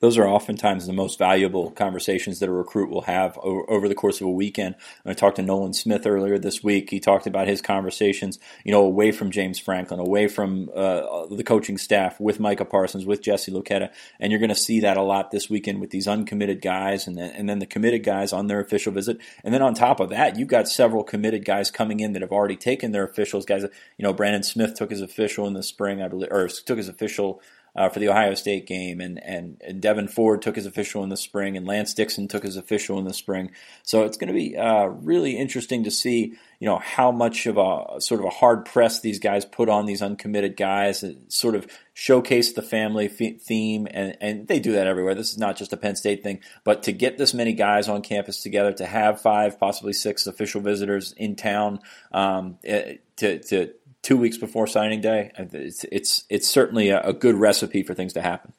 Those 0.00 0.16
are 0.16 0.26
oftentimes 0.26 0.86
the 0.86 0.92
most 0.92 1.18
valuable 1.18 1.70
conversations 1.70 2.38
that 2.38 2.48
a 2.48 2.52
recruit 2.52 2.90
will 2.90 3.02
have 3.02 3.36
over, 3.38 3.88
the 3.88 3.94
course 3.94 4.20
of 4.20 4.26
a 4.26 4.30
weekend. 4.30 4.74
I 5.04 5.12
talked 5.12 5.36
to 5.36 5.42
Nolan 5.42 5.72
Smith 5.72 6.06
earlier 6.06 6.38
this 6.38 6.62
week. 6.62 6.90
He 6.90 7.00
talked 7.00 7.26
about 7.26 7.48
his 7.48 7.60
conversations, 7.60 8.38
you 8.64 8.72
know, 8.72 8.82
away 8.84 9.12
from 9.12 9.30
James 9.30 9.58
Franklin, 9.58 9.98
away 9.98 10.28
from 10.28 10.68
uh, 10.74 11.26
the 11.26 11.44
coaching 11.44 11.78
staff, 11.78 12.20
with 12.20 12.38
Micah 12.38 12.64
Parsons, 12.64 13.06
with 13.06 13.22
Jesse 13.22 13.50
Luketa, 13.50 13.90
and 14.20 14.30
you're 14.30 14.40
going 14.40 14.48
to 14.50 14.54
see 14.54 14.80
that 14.80 14.96
a 14.96 15.02
lot 15.02 15.30
this 15.30 15.50
weekend 15.50 15.80
with 15.80 15.90
these 15.90 16.06
uncommitted 16.06 16.60
guys, 16.60 17.06
and 17.06 17.16
then, 17.16 17.30
and 17.34 17.48
then 17.48 17.58
the 17.58 17.66
committed 17.66 18.04
guys 18.04 18.32
on 18.32 18.46
their 18.46 18.60
official 18.60 18.92
visit, 18.92 19.18
and 19.42 19.52
then 19.52 19.62
on 19.62 19.74
top 19.74 20.00
of 20.00 20.10
that, 20.10 20.38
you've 20.38 20.48
got 20.48 20.68
several 20.68 21.02
committed 21.02 21.44
guys 21.44 21.70
coming 21.70 22.00
in 22.00 22.12
that 22.12 22.22
have 22.22 22.32
already 22.32 22.56
taken 22.56 22.92
their 22.92 23.04
officials. 23.04 23.44
Guys, 23.44 23.62
you 23.62 24.02
know, 24.02 24.12
Brandon 24.12 24.42
Smith 24.42 24.74
took 24.74 24.90
his 24.90 25.00
official 25.00 25.46
in 25.46 25.54
the 25.54 25.62
spring, 25.62 26.02
I 26.02 26.08
believe, 26.08 26.30
or 26.30 26.48
took 26.48 26.78
his 26.78 26.88
official 26.88 27.40
uh, 27.78 27.88
for 27.88 28.00
the 28.00 28.08
Ohio 28.08 28.34
State 28.34 28.66
game, 28.66 29.00
and, 29.00 29.22
and, 29.22 29.62
and 29.64 29.80
Devyn 29.80 30.10
Ford 30.10 30.42
took 30.42 30.56
his 30.56 30.66
official 30.66 31.04
in 31.04 31.10
the 31.10 31.16
spring, 31.16 31.56
and 31.56 31.64
Lance 31.64 31.94
Dixon 31.94 32.26
took 32.26 32.42
his 32.42 32.56
official 32.56 32.98
in 32.98 33.04
the 33.04 33.14
spring. 33.14 33.52
So 33.84 34.02
it's 34.02 34.16
going 34.16 34.26
to 34.26 34.34
be 34.34 34.56
uh, 34.56 34.86
really 34.86 35.36
interesting 35.36 35.84
to 35.84 35.90
see, 35.92 36.34
you 36.58 36.66
know, 36.66 36.78
how 36.78 37.12
much 37.12 37.46
of 37.46 37.56
a 37.56 38.00
sort 38.00 38.18
of 38.18 38.26
a 38.26 38.30
hard 38.30 38.64
press 38.64 38.98
these 39.00 39.20
guys 39.20 39.44
put 39.44 39.68
on 39.68 39.86
these 39.86 40.02
uncommitted 40.02 40.56
guys, 40.56 41.04
and 41.04 41.32
sort 41.32 41.54
of 41.54 41.68
showcase 41.94 42.52
the 42.52 42.62
family 42.62 43.06
f- 43.06 43.40
theme, 43.40 43.86
and 43.92 44.16
and 44.20 44.48
they 44.48 44.58
do 44.58 44.72
that 44.72 44.88
everywhere. 44.88 45.14
This 45.14 45.30
is 45.30 45.38
not 45.38 45.56
just 45.56 45.72
a 45.72 45.76
Penn 45.76 45.94
State 45.94 46.24
thing, 46.24 46.40
but 46.64 46.82
to 46.82 46.92
get 46.92 47.16
this 47.16 47.32
many 47.32 47.52
guys 47.52 47.88
on 47.88 48.02
campus 48.02 48.42
together, 48.42 48.72
to 48.72 48.86
have 48.86 49.20
five, 49.20 49.60
possibly 49.60 49.92
six 49.92 50.26
official 50.26 50.60
visitors 50.60 51.12
in 51.16 51.36
town, 51.36 51.78
um, 52.10 52.58
eh, 52.64 52.96
to 53.18 53.38
to 53.38 53.72
two 54.02 54.16
weeks 54.16 54.36
before 54.36 54.66
signing 54.66 55.00
day. 55.00 55.32
It's 55.36 55.84
it's, 55.90 56.24
it's 56.30 56.48
certainly 56.48 56.90
a, 56.90 57.00
a, 57.02 57.12
good 57.12 57.34
recipe 57.34 57.82
for 57.82 57.94
things 57.94 58.12
to 58.14 58.22
happen. 58.22 58.52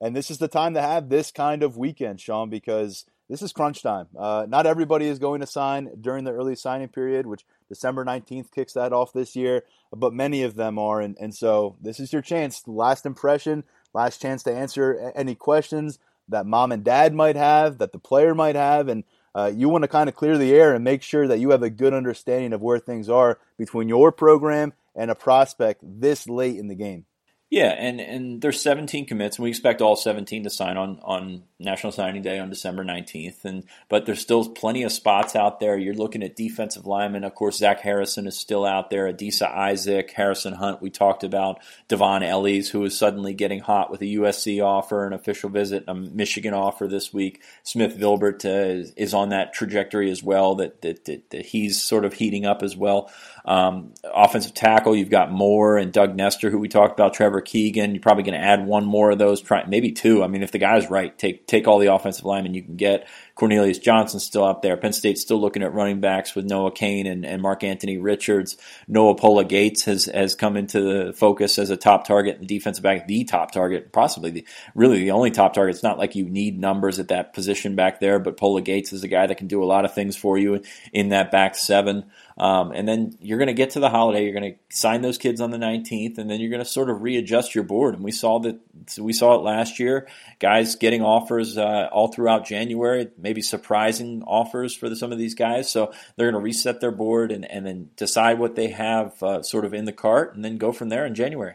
And 0.00 0.14
this 0.14 0.30
is 0.30 0.38
the 0.38 0.48
time 0.48 0.74
to 0.74 0.82
have 0.82 1.08
this 1.08 1.30
kind 1.30 1.62
of 1.62 1.76
weekend, 1.76 2.20
Sean, 2.20 2.50
because 2.50 3.06
this 3.28 3.42
is 3.42 3.52
crunch 3.52 3.82
time. 3.82 4.06
Uh, 4.16 4.46
not 4.48 4.66
everybody 4.66 5.06
is 5.06 5.18
going 5.18 5.40
to 5.40 5.46
sign 5.46 5.90
during 6.00 6.24
the 6.24 6.32
early 6.32 6.54
signing 6.54 6.88
period, 6.88 7.26
which 7.26 7.44
December 7.68 8.04
19th 8.04 8.52
kicks 8.52 8.74
that 8.74 8.92
off 8.92 9.12
this 9.12 9.34
year, 9.34 9.64
but 9.92 10.12
many 10.12 10.42
of 10.42 10.54
them 10.54 10.78
are. 10.78 11.00
And, 11.00 11.16
and 11.18 11.34
so 11.34 11.76
this 11.80 11.98
is 11.98 12.12
your 12.12 12.22
chance, 12.22 12.62
last 12.66 13.06
impression, 13.06 13.64
last 13.94 14.20
chance 14.20 14.42
to 14.44 14.54
answer 14.54 15.12
any 15.16 15.34
questions 15.34 15.98
that 16.28 16.46
mom 16.46 16.72
and 16.72 16.84
dad 16.84 17.14
might 17.14 17.36
have, 17.36 17.78
that 17.78 17.92
the 17.92 17.98
player 17.98 18.34
might 18.34 18.56
have. 18.56 18.88
And 18.88 19.04
uh, 19.36 19.52
you 19.54 19.68
want 19.68 19.82
to 19.82 19.88
kind 19.88 20.08
of 20.08 20.14
clear 20.14 20.38
the 20.38 20.54
air 20.54 20.74
and 20.74 20.82
make 20.82 21.02
sure 21.02 21.28
that 21.28 21.38
you 21.38 21.50
have 21.50 21.62
a 21.62 21.68
good 21.68 21.92
understanding 21.92 22.54
of 22.54 22.62
where 22.62 22.78
things 22.78 23.10
are 23.10 23.38
between 23.58 23.86
your 23.86 24.10
program 24.10 24.72
and 24.94 25.10
a 25.10 25.14
prospect 25.14 25.82
this 25.84 26.26
late 26.26 26.56
in 26.56 26.68
the 26.68 26.74
game. 26.74 27.04
Yeah, 27.48 27.68
and, 27.68 28.00
and 28.00 28.42
there's 28.42 28.60
17 28.60 29.06
commits, 29.06 29.36
and 29.36 29.44
we 29.44 29.50
expect 29.50 29.80
all 29.80 29.94
17 29.94 30.42
to 30.44 30.50
sign 30.50 30.76
on, 30.76 30.98
on 31.04 31.44
National 31.60 31.92
Signing 31.92 32.20
Day 32.20 32.40
on 32.40 32.50
December 32.50 32.84
19th. 32.84 33.44
And 33.44 33.64
but 33.88 34.04
there's 34.04 34.20
still 34.20 34.48
plenty 34.48 34.82
of 34.82 34.90
spots 34.90 35.36
out 35.36 35.60
there. 35.60 35.78
You're 35.78 35.94
looking 35.94 36.24
at 36.24 36.34
defensive 36.34 36.86
linemen. 36.86 37.22
Of 37.22 37.36
course, 37.36 37.58
Zach 37.58 37.80
Harrison 37.80 38.26
is 38.26 38.36
still 38.36 38.64
out 38.64 38.90
there. 38.90 39.10
Adisa 39.10 39.48
Isaac, 39.48 40.10
Harrison 40.10 40.54
Hunt. 40.54 40.82
We 40.82 40.90
talked 40.90 41.22
about 41.22 41.60
Devon 41.88 42.24
Ellies, 42.24 42.70
who 42.70 42.84
is 42.84 42.98
suddenly 42.98 43.32
getting 43.32 43.60
hot 43.60 43.92
with 43.92 44.02
a 44.02 44.06
USC 44.06 44.62
offer, 44.62 45.06
an 45.06 45.12
official 45.12 45.48
visit, 45.48 45.84
a 45.86 45.94
Michigan 45.94 46.52
offer 46.52 46.88
this 46.88 47.14
week. 47.14 47.42
Smith 47.62 47.96
Vilbert 47.96 48.44
uh, 48.44 48.90
is 48.96 49.14
on 49.14 49.28
that 49.28 49.54
trajectory 49.54 50.10
as 50.10 50.22
well. 50.22 50.56
That, 50.56 50.82
that 50.82 51.04
that, 51.06 51.30
that 51.30 51.46
he's 51.46 51.80
sort 51.80 52.04
of 52.04 52.14
heating 52.14 52.44
up 52.44 52.62
as 52.64 52.76
well. 52.76 53.10
Um, 53.44 53.94
offensive 54.12 54.52
tackle, 54.52 54.96
you've 54.96 55.10
got 55.10 55.30
Moore 55.30 55.78
and 55.78 55.92
Doug 55.92 56.16
Nester, 56.16 56.50
who 56.50 56.58
we 56.58 56.68
talked 56.68 56.92
about. 56.98 57.14
Trevor 57.14 57.35
Keegan. 57.40 57.94
You're 57.94 58.02
probably 58.02 58.22
going 58.22 58.40
to 58.40 58.46
add 58.46 58.66
one 58.66 58.84
more 58.84 59.10
of 59.10 59.18
those, 59.18 59.40
try, 59.40 59.64
maybe 59.66 59.92
two. 59.92 60.22
I 60.22 60.26
mean, 60.26 60.42
if 60.42 60.52
the 60.52 60.58
guy's 60.58 60.90
right, 60.90 61.16
take 61.16 61.46
take 61.46 61.66
all 61.66 61.78
the 61.78 61.92
offensive 61.92 62.24
linemen 62.24 62.54
you 62.54 62.62
can 62.62 62.76
get. 62.76 63.08
Cornelius 63.34 63.78
Johnson's 63.78 64.24
still 64.24 64.46
out 64.46 64.62
there. 64.62 64.78
Penn 64.78 64.94
State's 64.94 65.20
still 65.20 65.38
looking 65.38 65.62
at 65.62 65.74
running 65.74 66.00
backs 66.00 66.34
with 66.34 66.46
Noah 66.46 66.72
Cain 66.72 67.06
and, 67.06 67.26
and 67.26 67.42
Mark 67.42 67.62
Anthony 67.64 67.98
Richards. 67.98 68.56
Noah 68.88 69.14
Pola 69.14 69.44
Gates 69.44 69.84
has 69.84 70.06
has 70.06 70.34
come 70.34 70.56
into 70.56 70.80
the 70.80 71.12
focus 71.12 71.58
as 71.58 71.70
a 71.70 71.76
top 71.76 72.06
target 72.06 72.38
and 72.38 72.48
defensive 72.48 72.82
back, 72.82 73.06
the 73.06 73.24
top 73.24 73.52
target, 73.52 73.92
possibly 73.92 74.30
the 74.30 74.46
really 74.74 74.98
the 75.00 75.10
only 75.10 75.30
top 75.30 75.52
target. 75.52 75.74
It's 75.74 75.82
not 75.82 75.98
like 75.98 76.14
you 76.14 76.24
need 76.24 76.58
numbers 76.58 76.98
at 76.98 77.08
that 77.08 77.34
position 77.34 77.76
back 77.76 78.00
there, 78.00 78.18
but 78.18 78.36
Pola 78.36 78.62
Gates 78.62 78.92
is 78.92 79.04
a 79.04 79.08
guy 79.08 79.26
that 79.26 79.36
can 79.36 79.48
do 79.48 79.62
a 79.62 79.66
lot 79.66 79.84
of 79.84 79.94
things 79.94 80.16
for 80.16 80.38
you 80.38 80.62
in 80.92 81.10
that 81.10 81.30
back 81.30 81.56
seven. 81.56 82.04
Um, 82.38 82.72
and 82.72 82.86
then 82.86 83.16
you're 83.20 83.38
going 83.38 83.46
to 83.48 83.54
get 83.54 83.70
to 83.70 83.80
the 83.80 83.88
holiday. 83.88 84.24
You're 84.24 84.38
going 84.38 84.52
to 84.52 84.58
sign 84.68 85.00
those 85.00 85.16
kids 85.16 85.40
on 85.40 85.50
the 85.50 85.56
19th, 85.56 86.18
and 86.18 86.28
then 86.28 86.38
you're 86.38 86.50
going 86.50 86.62
to 86.62 86.68
sort 86.68 86.90
of 86.90 87.00
readjust 87.00 87.54
your 87.54 87.64
board. 87.64 87.94
And 87.94 88.04
we 88.04 88.12
saw 88.12 88.38
that 88.40 88.58
we 88.98 89.14
saw 89.14 89.36
it 89.36 89.42
last 89.42 89.80
year. 89.80 90.06
Guys 90.38 90.76
getting 90.76 91.02
offers 91.02 91.56
uh, 91.56 91.88
all 91.90 92.08
throughout 92.08 92.44
January, 92.44 93.08
maybe 93.16 93.40
surprising 93.40 94.22
offers 94.26 94.74
for 94.74 94.90
the, 94.90 94.96
some 94.96 95.12
of 95.12 95.18
these 95.18 95.34
guys. 95.34 95.70
So 95.70 95.92
they're 96.16 96.30
going 96.30 96.40
to 96.40 96.44
reset 96.44 96.80
their 96.80 96.92
board 96.92 97.32
and, 97.32 97.50
and 97.50 97.66
then 97.66 97.90
decide 97.96 98.38
what 98.38 98.54
they 98.54 98.68
have 98.68 99.22
uh, 99.22 99.42
sort 99.42 99.64
of 99.64 99.72
in 99.72 99.86
the 99.86 99.92
cart, 99.92 100.34
and 100.34 100.44
then 100.44 100.58
go 100.58 100.72
from 100.72 100.90
there 100.90 101.06
in 101.06 101.14
January. 101.14 101.54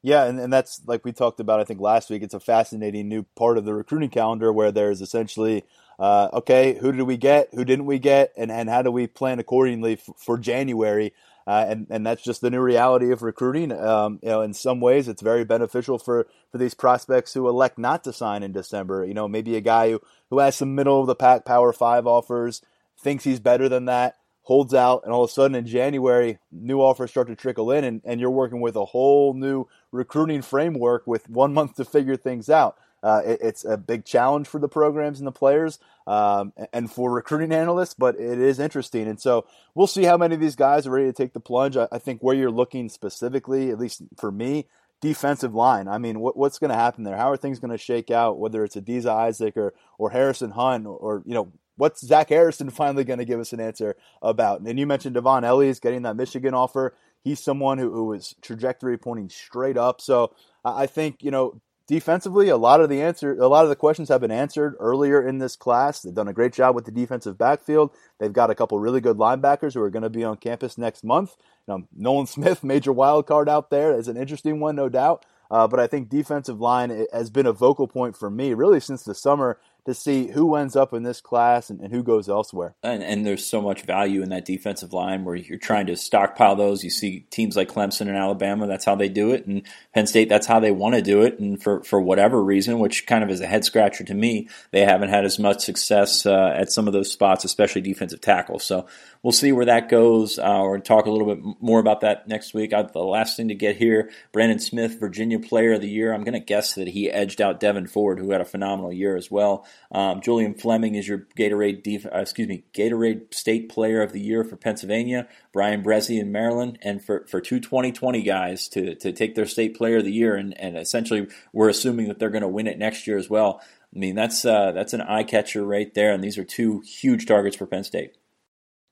Yeah, 0.00 0.24
and, 0.24 0.38
and 0.38 0.52
that's 0.52 0.82
like 0.86 1.04
we 1.04 1.12
talked 1.12 1.40
about, 1.40 1.60
I 1.60 1.64
think, 1.64 1.80
last 1.80 2.08
week. 2.08 2.22
It's 2.22 2.34
a 2.34 2.40
fascinating 2.40 3.08
new 3.08 3.24
part 3.36 3.58
of 3.58 3.64
the 3.64 3.74
recruiting 3.74 4.10
calendar 4.10 4.52
where 4.52 4.72
there's 4.72 5.00
essentially 5.00 5.64
uh, 5.98 6.28
okay, 6.32 6.74
who 6.80 6.92
did 6.92 7.02
we 7.02 7.16
get? 7.16 7.48
Who 7.54 7.64
didn't 7.64 7.86
we 7.86 7.98
get? 7.98 8.32
And, 8.36 8.50
and 8.50 8.68
how 8.68 8.82
do 8.82 8.90
we 8.90 9.06
plan 9.06 9.38
accordingly 9.38 9.94
f- 9.94 10.10
for 10.16 10.38
January? 10.38 11.12
Uh, 11.46 11.66
and 11.68 11.86
and 11.90 12.06
that's 12.06 12.22
just 12.22 12.40
the 12.40 12.50
new 12.50 12.60
reality 12.60 13.12
of 13.12 13.22
recruiting. 13.22 13.70
Um, 13.70 14.18
you 14.22 14.30
know, 14.30 14.40
in 14.40 14.54
some 14.54 14.80
ways, 14.80 15.08
it's 15.08 15.20
very 15.20 15.44
beneficial 15.44 15.98
for, 15.98 16.26
for 16.50 16.58
these 16.58 16.74
prospects 16.74 17.34
who 17.34 17.48
elect 17.48 17.78
not 17.78 18.02
to 18.04 18.14
sign 18.14 18.42
in 18.42 18.52
December. 18.52 19.04
You 19.04 19.12
know, 19.12 19.28
maybe 19.28 19.54
a 19.56 19.60
guy 19.60 19.90
who, 19.90 20.00
who 20.30 20.38
has 20.38 20.56
some 20.56 20.74
middle 20.74 21.00
of 21.00 21.06
the 21.06 21.14
pack 21.14 21.44
Power 21.44 21.72
Five 21.74 22.06
offers, 22.06 22.62
thinks 22.98 23.24
he's 23.24 23.40
better 23.40 23.68
than 23.68 23.84
that, 23.84 24.16
holds 24.44 24.72
out, 24.72 25.02
and 25.04 25.12
all 25.12 25.24
of 25.24 25.30
a 25.30 25.32
sudden 25.32 25.54
in 25.54 25.66
January, 25.66 26.38
new 26.50 26.80
offers 26.80 27.10
start 27.10 27.28
to 27.28 27.36
trickle 27.36 27.70
in, 27.70 27.84
and, 27.84 28.00
and 28.04 28.20
you're 28.20 28.30
working 28.30 28.62
with 28.62 28.76
a 28.76 28.84
whole 28.86 29.34
new 29.34 29.66
recruiting 29.92 30.40
framework 30.40 31.06
with 31.06 31.28
one 31.28 31.52
month 31.54 31.74
to 31.76 31.84
figure 31.84 32.16
things 32.16 32.48
out. 32.48 32.78
Uh, 33.04 33.20
it, 33.24 33.38
it's 33.42 33.64
a 33.66 33.76
big 33.76 34.06
challenge 34.06 34.48
for 34.48 34.58
the 34.58 34.68
programs 34.68 35.18
and 35.18 35.26
the 35.26 35.32
players 35.32 35.78
um, 36.06 36.54
and 36.72 36.90
for 36.90 37.12
recruiting 37.12 37.52
analysts, 37.52 37.92
but 37.92 38.14
it 38.16 38.38
is 38.38 38.58
interesting. 38.58 39.06
And 39.06 39.20
so 39.20 39.46
we'll 39.74 39.86
see 39.86 40.04
how 40.04 40.16
many 40.16 40.34
of 40.34 40.40
these 40.40 40.56
guys 40.56 40.86
are 40.86 40.90
ready 40.90 41.06
to 41.06 41.12
take 41.12 41.34
the 41.34 41.40
plunge. 41.40 41.76
I, 41.76 41.86
I 41.92 41.98
think 41.98 42.22
where 42.22 42.34
you're 42.34 42.50
looking 42.50 42.88
specifically, 42.88 43.70
at 43.70 43.78
least 43.78 44.02
for 44.18 44.32
me, 44.32 44.66
defensive 45.02 45.54
line. 45.54 45.86
I 45.86 45.98
mean, 45.98 46.18
what, 46.18 46.34
what's 46.34 46.58
going 46.58 46.70
to 46.70 46.76
happen 46.76 47.04
there? 47.04 47.16
How 47.16 47.30
are 47.30 47.36
things 47.36 47.58
going 47.58 47.72
to 47.72 47.78
shake 47.78 48.10
out? 48.10 48.38
Whether 48.38 48.64
it's 48.64 48.76
Adisa 48.76 49.14
Isaac 49.14 49.56
or 49.56 49.74
or 49.98 50.10
Harrison 50.10 50.50
Hunt 50.50 50.86
or, 50.86 50.96
or 50.96 51.22
you 51.26 51.34
know 51.34 51.52
what's 51.76 52.06
Zach 52.06 52.30
Harrison 52.30 52.70
finally 52.70 53.04
going 53.04 53.18
to 53.18 53.26
give 53.26 53.38
us 53.38 53.52
an 53.52 53.60
answer 53.60 53.96
about? 54.22 54.60
And 54.60 54.78
you 54.78 54.86
mentioned 54.86 55.14
Devon 55.14 55.44
Ellies 55.44 55.78
getting 55.78 56.02
that 56.02 56.16
Michigan 56.16 56.54
offer. 56.54 56.96
He's 57.22 57.40
someone 57.40 57.78
who, 57.78 57.90
who 57.90 58.12
is 58.12 58.34
trajectory 58.42 58.98
pointing 58.98 59.28
straight 59.28 59.76
up. 59.76 60.00
So 60.00 60.34
I 60.64 60.86
think 60.86 61.22
you 61.22 61.30
know 61.30 61.60
defensively, 61.86 62.48
a 62.48 62.56
lot 62.56 62.80
of 62.80 62.88
the 62.88 63.02
answer, 63.02 63.38
a 63.38 63.48
lot 63.48 63.64
of 63.64 63.68
the 63.68 63.76
questions 63.76 64.08
have 64.08 64.20
been 64.20 64.30
answered 64.30 64.74
earlier 64.78 65.26
in 65.26 65.38
this 65.38 65.56
class. 65.56 66.00
They've 66.00 66.14
done 66.14 66.28
a 66.28 66.32
great 66.32 66.52
job 66.52 66.74
with 66.74 66.84
the 66.84 66.90
defensive 66.90 67.38
backfield. 67.38 67.90
They've 68.18 68.32
got 68.32 68.50
a 68.50 68.54
couple 68.54 68.78
really 68.78 69.00
good 69.00 69.16
linebackers 69.16 69.74
who 69.74 69.82
are 69.82 69.90
going 69.90 70.02
to 70.02 70.10
be 70.10 70.24
on 70.24 70.36
campus 70.36 70.78
next 70.78 71.04
month. 71.04 71.36
You 71.66 71.74
know, 71.74 71.88
Nolan 71.94 72.26
Smith, 72.28 72.64
major 72.64 72.92
wild 72.92 73.26
card 73.26 73.48
out 73.48 73.70
there, 73.70 73.96
is 73.96 74.08
an 74.08 74.16
interesting 74.16 74.60
one, 74.60 74.76
no 74.76 74.88
doubt. 74.88 75.24
Uh, 75.50 75.68
but 75.68 75.78
I 75.78 75.86
think 75.86 76.08
defensive 76.08 76.60
line 76.60 77.06
has 77.12 77.30
been 77.30 77.46
a 77.46 77.52
vocal 77.52 77.86
point 77.86 78.16
for 78.16 78.30
me 78.30 78.54
really 78.54 78.80
since 78.80 79.04
the 79.04 79.14
summer 79.14 79.58
to 79.86 79.94
see 79.94 80.28
who 80.28 80.54
ends 80.54 80.76
up 80.76 80.92
in 80.94 81.02
this 81.02 81.20
class 81.20 81.68
and, 81.68 81.80
and 81.80 81.92
who 81.92 82.02
goes 82.02 82.28
elsewhere. 82.28 82.74
And, 82.82 83.02
and, 83.02 83.24
there's 83.24 83.44
so 83.44 83.60
much 83.60 83.82
value 83.82 84.22
in 84.22 84.30
that 84.30 84.44
defensive 84.44 84.92
line 84.92 85.24
where 85.24 85.34
you're 85.34 85.58
trying 85.58 85.86
to 85.86 85.96
stockpile 85.96 86.56
those. 86.56 86.84
You 86.84 86.90
see 86.90 87.26
teams 87.30 87.56
like 87.56 87.68
Clemson 87.68 88.02
and 88.02 88.16
Alabama, 88.16 88.66
that's 88.66 88.84
how 88.84 88.94
they 88.94 89.08
do 89.08 89.32
it, 89.32 89.46
and 89.46 89.62
Penn 89.94 90.06
State, 90.06 90.28
that's 90.28 90.46
how 90.46 90.60
they 90.60 90.70
want 90.70 90.94
to 90.94 91.02
do 91.02 91.22
it. 91.22 91.38
And 91.38 91.62
for, 91.62 91.82
for 91.84 92.00
whatever 92.00 92.42
reason, 92.42 92.78
which 92.78 93.06
kind 93.06 93.24
of 93.24 93.30
is 93.30 93.40
a 93.40 93.46
head 93.46 93.64
scratcher 93.64 94.04
to 94.04 94.14
me, 94.14 94.48
they 94.70 94.84
haven't 94.84 95.10
had 95.10 95.24
as 95.24 95.38
much 95.38 95.64
success 95.64 96.26
uh, 96.26 96.54
at 96.54 96.70
some 96.70 96.86
of 96.86 96.92
those 96.92 97.10
spots, 97.10 97.44
especially 97.44 97.80
defensive 97.80 98.20
tackle. 98.20 98.58
So 98.58 98.86
we'll 99.24 99.32
see 99.32 99.50
where 99.50 99.64
that 99.64 99.88
goes. 99.88 100.38
Uh, 100.38 100.60
we're 100.62 100.78
talk 100.78 101.06
a 101.06 101.10
little 101.10 101.34
bit 101.34 101.42
more 101.60 101.80
about 101.80 102.02
that 102.02 102.28
next 102.28 102.54
week. 102.54 102.72
Uh, 102.72 102.82
the 102.82 103.00
last 103.00 103.36
thing 103.36 103.48
to 103.48 103.54
get 103.54 103.76
here 103.76 104.10
Brandon 104.30 104.60
Smith, 104.60 105.00
Virginia 105.00 105.40
Player 105.40 105.72
of 105.72 105.80
the 105.80 105.88
Year. 105.88 106.12
I'm 106.12 106.22
going 106.22 106.34
to 106.34 106.40
guess 106.40 106.74
that 106.74 106.88
he 106.88 107.10
edged 107.10 107.40
out 107.40 107.58
Devyn 107.58 107.90
Ford, 107.90 108.20
who 108.20 108.30
had 108.30 108.40
a 108.40 108.44
phenomenal 108.44 108.92
year 108.92 109.16
as 109.16 109.30
well. 109.30 109.66
Um, 109.90 110.20
Julian 110.20 110.54
Fleming 110.54 110.94
is 110.94 111.08
your 111.08 111.26
Gatorade, 111.36 111.82
def- 111.82 112.06
uh, 112.06 112.18
excuse 112.18 112.46
me, 112.46 112.64
Gatorade 112.74 113.34
State 113.34 113.68
Player 113.68 114.02
of 114.02 114.12
the 114.12 114.20
Year 114.20 114.44
for 114.44 114.56
Pennsylvania. 114.56 115.26
Bryan 115.52 115.82
Bresee 115.82 116.20
in 116.20 116.30
Maryland, 116.30 116.78
and 116.82 117.02
for, 117.02 117.24
for 117.26 117.40
two 117.40 117.60
2020 117.60 118.22
guys 118.22 118.68
to, 118.68 118.94
to 118.96 119.12
take 119.12 119.34
their 119.34 119.46
State 119.46 119.76
Player 119.76 119.98
of 119.98 120.04
the 120.04 120.12
Year, 120.12 120.34
and, 120.36 120.58
and 120.60 120.76
essentially 120.76 121.28
we're 121.52 121.68
assuming 121.68 122.08
that 122.08 122.18
they're 122.18 122.30
going 122.30 122.42
to 122.42 122.48
win 122.48 122.66
it 122.66 122.78
next 122.78 123.06
year 123.06 123.16
as 123.16 123.30
well. 123.30 123.60
I 123.94 123.98
mean, 123.98 124.16
that's 124.16 124.44
uh, 124.44 124.72
that's 124.72 124.92
an 124.92 125.00
eye 125.00 125.22
catcher 125.22 125.64
right 125.64 125.92
there, 125.94 126.12
and 126.12 126.22
these 126.22 126.36
are 126.36 126.44
two 126.44 126.80
huge 126.80 127.26
targets 127.26 127.56
for 127.56 127.66
Penn 127.66 127.84
State. 127.84 128.16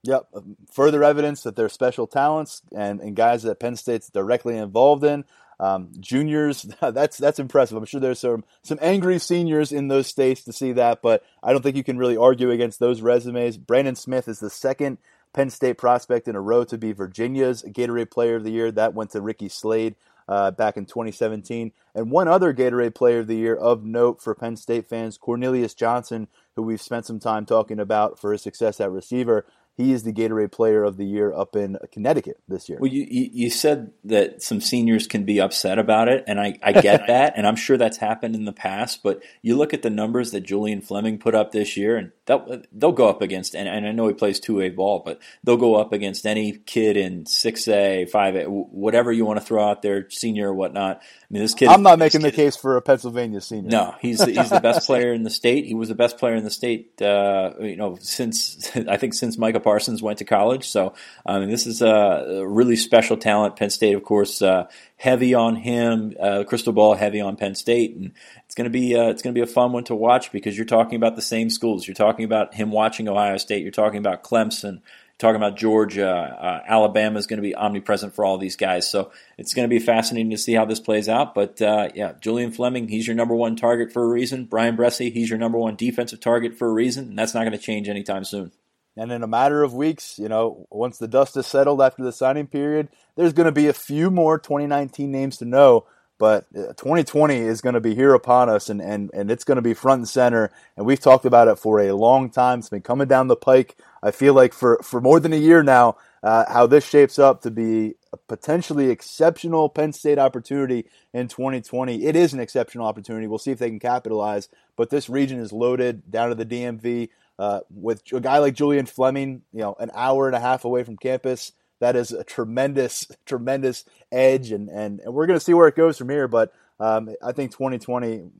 Yep. 0.04 0.26
Further 0.72 1.04
evidence 1.04 1.42
that 1.42 1.54
they're 1.54 1.68
special 1.68 2.06
talents 2.06 2.62
and, 2.76 3.00
and 3.00 3.14
guys 3.14 3.44
that 3.44 3.60
Penn 3.60 3.76
State's 3.76 4.10
directly 4.10 4.56
involved 4.56 5.04
in. 5.04 5.24
Um, 5.60 5.90
juniors, 6.00 6.62
that's 6.80 7.18
that's 7.18 7.38
impressive. 7.38 7.76
I'm 7.76 7.84
sure 7.84 8.00
there's 8.00 8.18
some 8.18 8.44
some 8.62 8.78
angry 8.82 9.18
seniors 9.20 9.70
in 9.70 9.88
those 9.88 10.08
states 10.08 10.42
to 10.44 10.52
see 10.52 10.72
that, 10.72 11.02
but 11.02 11.22
I 11.42 11.52
don't 11.52 11.62
think 11.62 11.76
you 11.76 11.84
can 11.84 11.98
really 11.98 12.16
argue 12.16 12.50
against 12.50 12.80
those 12.80 13.00
resumes. 13.00 13.56
Brandon 13.58 13.94
Smith 13.94 14.26
is 14.26 14.40
the 14.40 14.50
second 14.50 14.98
Penn 15.32 15.50
State 15.50 15.78
prospect 15.78 16.26
in 16.26 16.34
a 16.34 16.40
row 16.40 16.64
to 16.64 16.76
be 16.76 16.92
Virginia's 16.92 17.62
Gatorade 17.62 18.10
Player 18.10 18.36
of 18.36 18.44
the 18.44 18.50
Year. 18.50 18.72
That 18.72 18.94
went 18.94 19.10
to 19.10 19.20
Ricky 19.20 19.48
Slade 19.48 19.94
uh, 20.28 20.50
back 20.50 20.76
in 20.76 20.86
2017. 20.86 21.72
And 21.94 22.10
one 22.10 22.28
other 22.28 22.52
Gatorade 22.52 22.94
Player 22.94 23.20
of 23.20 23.26
the 23.26 23.36
Year 23.36 23.54
of 23.54 23.84
note 23.84 24.20
for 24.20 24.34
Penn 24.34 24.56
State 24.56 24.88
fans, 24.88 25.18
Cornelius 25.18 25.74
Johnson, 25.74 26.28
who 26.56 26.62
we've 26.62 26.82
spent 26.82 27.06
some 27.06 27.20
time 27.20 27.46
talking 27.46 27.78
about 27.78 28.18
for 28.18 28.32
his 28.32 28.42
success 28.42 28.80
at 28.80 28.90
receiver 28.90 29.46
he 29.74 29.92
is 29.92 30.02
the 30.02 30.12
Gatorade 30.12 30.52
Player 30.52 30.84
of 30.84 30.98
the 30.98 31.06
Year 31.06 31.32
up 31.34 31.56
in 31.56 31.78
Connecticut 31.92 32.38
this 32.46 32.68
year. 32.68 32.78
Well, 32.78 32.90
you, 32.90 33.06
you 33.08 33.48
said 33.48 33.92
that 34.04 34.42
some 34.42 34.60
seniors 34.60 35.06
can 35.06 35.24
be 35.24 35.40
upset 35.40 35.78
about 35.78 36.08
it, 36.08 36.24
and 36.26 36.38
I, 36.38 36.58
I 36.62 36.72
get 36.72 37.06
that, 37.08 37.34
and 37.36 37.46
I'm 37.46 37.56
sure 37.56 37.78
that's 37.78 37.96
happened 37.96 38.34
in 38.34 38.44
the 38.44 38.52
past. 38.52 39.02
But 39.02 39.22
you 39.40 39.56
look 39.56 39.72
at 39.72 39.80
the 39.80 39.88
numbers 39.88 40.32
that 40.32 40.42
Julian 40.42 40.82
Fleming 40.82 41.18
put 41.18 41.34
up 41.34 41.52
this 41.52 41.76
year, 41.76 41.96
and 41.96 42.12
they'll, 42.26 42.62
they'll 42.70 42.92
go 42.92 43.08
up 43.08 43.22
against, 43.22 43.54
and, 43.54 43.66
and 43.66 43.86
I 43.86 43.92
know 43.92 44.08
he 44.08 44.14
plays 44.14 44.40
two 44.40 44.60
A 44.60 44.68
ball, 44.68 45.02
but 45.04 45.20
they'll 45.42 45.56
go 45.56 45.76
up 45.76 45.92
against 45.92 46.26
any 46.26 46.52
kid 46.52 46.98
in 46.98 47.24
six 47.24 47.66
A, 47.66 48.04
five 48.04 48.36
A, 48.36 48.44
whatever 48.44 49.10
you 49.10 49.24
want 49.24 49.40
to 49.40 49.46
throw 49.46 49.66
out 49.66 49.80
there, 49.80 50.08
senior 50.10 50.50
or 50.50 50.54
whatnot. 50.54 51.00
Mean, 51.32 51.40
this 51.40 51.54
kid. 51.54 51.68
I'm 51.68 51.82
not 51.82 51.98
making 51.98 52.20
the 52.20 52.30
case 52.30 52.56
for 52.56 52.76
a 52.76 52.82
Pennsylvania 52.82 53.40
senior. 53.40 53.70
No, 53.70 53.94
he's 54.02 54.22
he's 54.22 54.50
the 54.50 54.60
best 54.60 54.86
player 54.86 55.14
in 55.14 55.22
the 55.22 55.30
state. 55.30 55.64
He 55.64 55.72
was 55.72 55.88
the 55.88 55.94
best 55.94 56.18
player 56.18 56.34
in 56.34 56.44
the 56.44 56.50
state, 56.50 57.00
uh, 57.00 57.54
you 57.58 57.74
know, 57.74 57.96
since 58.00 58.70
I 58.76 58.98
think 58.98 59.14
since 59.14 59.38
Micah 59.38 59.58
Parsons 59.58 60.02
went 60.02 60.18
to 60.18 60.26
college. 60.26 60.68
So 60.68 60.92
I 61.24 61.38
mean, 61.38 61.48
this 61.48 61.66
is 61.66 61.80
a 61.80 62.44
really 62.46 62.76
special 62.76 63.16
talent. 63.16 63.56
Penn 63.56 63.70
State, 63.70 63.94
of 63.94 64.02
course, 64.02 64.42
uh, 64.42 64.68
heavy 64.96 65.32
on 65.32 65.56
him. 65.56 66.14
Uh, 66.20 66.44
Crystal 66.46 66.74
Ball 66.74 66.96
heavy 66.96 67.22
on 67.22 67.36
Penn 67.36 67.54
State, 67.54 67.96
and 67.96 68.12
it's 68.44 68.54
to 68.54 68.68
be 68.68 68.94
uh, 68.94 69.08
it's 69.08 69.22
going 69.22 69.34
to 69.34 69.38
be 69.38 69.42
a 69.42 69.50
fun 69.50 69.72
one 69.72 69.84
to 69.84 69.94
watch 69.94 70.32
because 70.32 70.54
you're 70.54 70.66
talking 70.66 70.96
about 70.96 71.16
the 71.16 71.22
same 71.22 71.48
schools. 71.48 71.88
You're 71.88 71.94
talking 71.94 72.26
about 72.26 72.52
him 72.52 72.70
watching 72.70 73.08
Ohio 73.08 73.38
State. 73.38 73.62
You're 73.62 73.70
talking 73.70 74.00
about 74.00 74.22
Clemson 74.22 74.82
talking 75.22 75.36
about 75.36 75.56
Georgia, 75.56 76.10
uh, 76.10 76.60
Alabama 76.66 77.18
is 77.18 77.26
going 77.26 77.38
to 77.38 77.42
be 77.42 77.54
omnipresent 77.54 78.14
for 78.14 78.24
all 78.24 78.36
these 78.36 78.56
guys. 78.56 78.90
So 78.90 79.12
it's 79.38 79.54
going 79.54 79.68
to 79.68 79.74
be 79.74 79.78
fascinating 79.78 80.32
to 80.32 80.36
see 80.36 80.52
how 80.52 80.64
this 80.64 80.80
plays 80.80 81.08
out. 81.08 81.34
But 81.34 81.62
uh, 81.62 81.88
yeah, 81.94 82.12
Julian 82.20 82.52
Fleming, 82.52 82.88
he's 82.88 83.06
your 83.06 83.16
number 83.16 83.34
one 83.34 83.56
target 83.56 83.92
for 83.92 84.04
a 84.04 84.08
reason. 84.08 84.44
Bryan 84.44 84.76
Bresee, 84.76 85.12
he's 85.12 85.30
your 85.30 85.38
number 85.38 85.58
one 85.58 85.76
defensive 85.76 86.20
target 86.20 86.58
for 86.58 86.68
a 86.68 86.72
reason, 86.72 87.10
and 87.10 87.18
that's 87.18 87.34
not 87.34 87.44
going 87.44 87.52
to 87.52 87.58
change 87.58 87.88
anytime 87.88 88.24
soon. 88.24 88.52
And 88.96 89.10
in 89.10 89.22
a 89.22 89.28
matter 89.28 89.62
of 89.62 89.72
weeks, 89.72 90.18
you 90.18 90.28
know, 90.28 90.66
once 90.70 90.98
the 90.98 91.08
dust 91.08 91.36
is 91.36 91.46
settled 91.46 91.80
after 91.80 92.02
the 92.02 92.12
signing 92.12 92.48
period, 92.48 92.88
there's 93.16 93.32
going 93.32 93.46
to 93.46 93.52
be 93.52 93.68
a 93.68 93.72
few 93.72 94.10
more 94.10 94.38
2019 94.38 95.10
names 95.10 95.38
to 95.38 95.46
know. 95.46 95.86
But 96.22 96.46
2020 96.54 97.34
uh, 97.34 97.50
is 97.50 97.60
going 97.60 97.74
to 97.74 97.80
be 97.80 97.96
here 97.96 98.14
upon 98.14 98.48
us, 98.48 98.70
and, 98.70 98.80
and, 98.80 99.10
and 99.12 99.28
it's 99.28 99.42
going 99.42 99.56
to 99.56 99.60
be 99.60 99.74
front 99.74 99.98
and 99.98 100.08
center. 100.08 100.52
And 100.76 100.86
we've 100.86 101.00
talked 101.00 101.24
about 101.24 101.48
it 101.48 101.58
for 101.58 101.80
a 101.80 101.90
long 101.96 102.30
time. 102.30 102.60
It's 102.60 102.68
been 102.68 102.80
coming 102.80 103.08
down 103.08 103.26
the 103.26 103.34
pike. 103.34 103.76
I 104.04 104.12
feel 104.12 104.32
like 104.32 104.52
for, 104.52 104.78
for 104.84 105.00
more 105.00 105.18
than 105.18 105.32
a 105.32 105.36
year 105.36 105.64
now, 105.64 105.96
uh, 106.22 106.44
how 106.48 106.68
this 106.68 106.88
shapes 106.88 107.18
up 107.18 107.42
to 107.42 107.50
be 107.50 107.96
a 108.12 108.16
potentially 108.16 108.88
exceptional 108.88 109.68
Penn 109.68 109.92
State 109.92 110.20
opportunity 110.20 110.86
in 111.12 111.26
2020. 111.26 112.04
It 112.04 112.14
is 112.14 112.32
an 112.32 112.38
exceptional 112.38 112.86
opportunity. 112.86 113.26
We'll 113.26 113.40
see 113.40 113.50
if 113.50 113.58
they 113.58 113.70
can 113.70 113.80
capitalize. 113.80 114.48
But 114.76 114.90
this 114.90 115.08
region 115.08 115.40
is 115.40 115.52
loaded 115.52 116.08
down 116.08 116.28
to 116.28 116.36
the 116.36 116.46
DMV. 116.46 117.08
Uh, 117.36 117.60
with 117.68 118.00
a 118.12 118.20
guy 118.20 118.38
like 118.38 118.54
Julian 118.54 118.86
Fleming, 118.86 119.42
you 119.52 119.62
know, 119.62 119.74
an 119.80 119.90
hour 119.92 120.28
and 120.28 120.36
a 120.36 120.40
half 120.40 120.64
away 120.64 120.84
from 120.84 120.96
campus, 120.96 121.50
that 121.82 121.96
is 121.96 122.12
a 122.12 122.22
tremendous, 122.22 123.08
tremendous 123.26 123.84
edge, 124.12 124.52
and 124.52 124.68
and, 124.68 125.00
and 125.00 125.12
we're 125.12 125.26
going 125.26 125.38
to 125.38 125.44
see 125.44 125.52
where 125.52 125.66
it 125.66 125.74
goes 125.74 125.98
from 125.98 126.08
here. 126.08 126.28
But 126.28 126.52
um, 126.78 127.10
I 127.20 127.32
think 127.32 127.50
2020, 127.50 128.30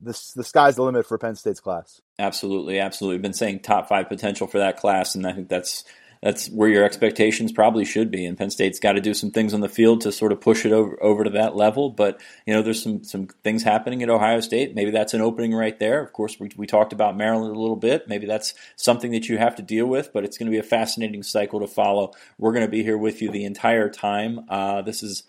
this 0.00 0.32
the 0.34 0.44
sky's 0.44 0.76
the 0.76 0.84
limit 0.84 1.04
for 1.04 1.18
Penn 1.18 1.34
State's 1.34 1.58
class. 1.58 2.00
Absolutely, 2.20 2.78
absolutely. 2.78 3.16
We've 3.16 3.22
been 3.22 3.32
saying 3.32 3.60
top 3.60 3.88
five 3.88 4.08
potential 4.08 4.46
for 4.46 4.58
that 4.58 4.78
class, 4.78 5.16
and 5.16 5.26
I 5.26 5.32
think 5.32 5.48
that's 5.48 5.82
that's 6.22 6.48
where 6.48 6.68
your 6.68 6.84
expectations 6.84 7.50
probably 7.50 7.84
should 7.84 8.10
be. 8.10 8.24
And 8.24 8.38
Penn 8.38 8.50
State's 8.50 8.78
got 8.78 8.92
to 8.92 9.00
do 9.00 9.12
some 9.12 9.32
things 9.32 9.52
on 9.52 9.60
the 9.60 9.68
field 9.68 10.02
to 10.02 10.12
sort 10.12 10.30
of 10.30 10.40
push 10.40 10.64
it 10.64 10.72
over, 10.72 10.96
over 11.02 11.24
to 11.24 11.30
that 11.30 11.56
level. 11.56 11.90
But 11.90 12.20
you 12.46 12.54
know, 12.54 12.62
there's 12.62 12.82
some 12.82 13.02
some 13.02 13.26
things 13.26 13.64
happening 13.64 14.02
at 14.02 14.08
Ohio 14.08 14.40
State. 14.40 14.74
Maybe 14.74 14.92
that's 14.92 15.14
an 15.14 15.20
opening 15.20 15.52
right 15.52 15.78
there. 15.78 16.00
Of 16.00 16.12
course, 16.12 16.38
we, 16.38 16.50
we 16.56 16.66
talked 16.66 16.92
about 16.92 17.16
Maryland 17.16 17.54
a 17.54 17.58
little 17.58 17.76
bit. 17.76 18.08
Maybe 18.08 18.26
that's 18.26 18.54
something 18.76 19.10
that 19.10 19.28
you 19.28 19.36
have 19.38 19.56
to 19.56 19.62
deal 19.62 19.86
with. 19.86 20.12
But 20.12 20.24
it's 20.24 20.38
going 20.38 20.46
to 20.46 20.54
be 20.54 20.60
a 20.60 20.62
fascinating 20.62 21.24
cycle 21.24 21.58
to 21.60 21.66
follow. 21.66 22.12
We're 22.38 22.52
going 22.52 22.66
to 22.66 22.70
be 22.70 22.84
here 22.84 22.98
with 22.98 23.20
you 23.20 23.30
the 23.30 23.44
entire 23.44 23.90
time. 23.90 24.46
Uh, 24.48 24.82
this 24.82 25.02
is. 25.02 25.24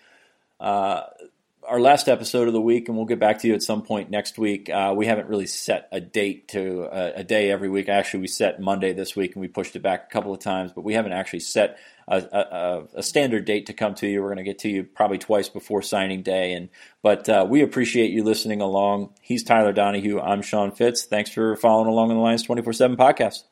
Uh, 0.59 1.01
our 1.67 1.79
last 1.79 2.07
episode 2.07 2.47
of 2.47 2.53
the 2.53 2.61
week, 2.61 2.87
and 2.87 2.97
we'll 2.97 3.05
get 3.05 3.19
back 3.19 3.39
to 3.39 3.47
you 3.47 3.53
at 3.53 3.63
some 3.63 3.81
point 3.81 4.09
next 4.09 4.37
week. 4.37 4.69
Uh, 4.69 4.93
we 4.95 5.05
haven't 5.05 5.27
really 5.27 5.47
set 5.47 5.87
a 5.91 5.99
date 5.99 6.47
to 6.49 6.83
uh, 6.83 7.11
a 7.15 7.23
day 7.23 7.51
every 7.51 7.69
week. 7.69 7.89
Actually, 7.89 8.21
we 8.21 8.27
set 8.27 8.59
Monday 8.59 8.93
this 8.93 9.15
week, 9.15 9.33
and 9.35 9.41
we 9.41 9.47
pushed 9.47 9.75
it 9.75 9.81
back 9.81 10.05
a 10.05 10.13
couple 10.13 10.33
of 10.33 10.39
times, 10.39 10.71
but 10.73 10.83
we 10.83 10.93
haven't 10.93 11.13
actually 11.13 11.39
set 11.41 11.77
a, 12.07 12.17
a, 12.17 12.83
a 12.95 13.03
standard 13.03 13.45
date 13.45 13.67
to 13.67 13.73
come 13.73 13.95
to 13.95 14.07
you. 14.07 14.21
We're 14.21 14.29
going 14.33 14.37
to 14.37 14.43
get 14.43 14.59
to 14.59 14.69
you 14.69 14.83
probably 14.83 15.17
twice 15.17 15.49
before 15.49 15.81
signing 15.81 16.21
day, 16.21 16.53
and 16.53 16.69
but 17.01 17.29
uh, 17.29 17.45
we 17.47 17.61
appreciate 17.61 18.11
you 18.11 18.23
listening 18.23 18.61
along. 18.61 19.13
He's 19.21 19.43
Tyler 19.43 19.73
Donohue. 19.73 20.19
I'm 20.19 20.41
Sean 20.41 20.71
Fitz. 20.71 21.05
Thanks 21.05 21.29
for 21.29 21.55
following 21.55 21.87
along 21.87 22.11
on 22.11 22.17
the 22.17 22.23
Lions 22.23 22.45
24/7 22.45 22.97
podcast. 22.97 23.43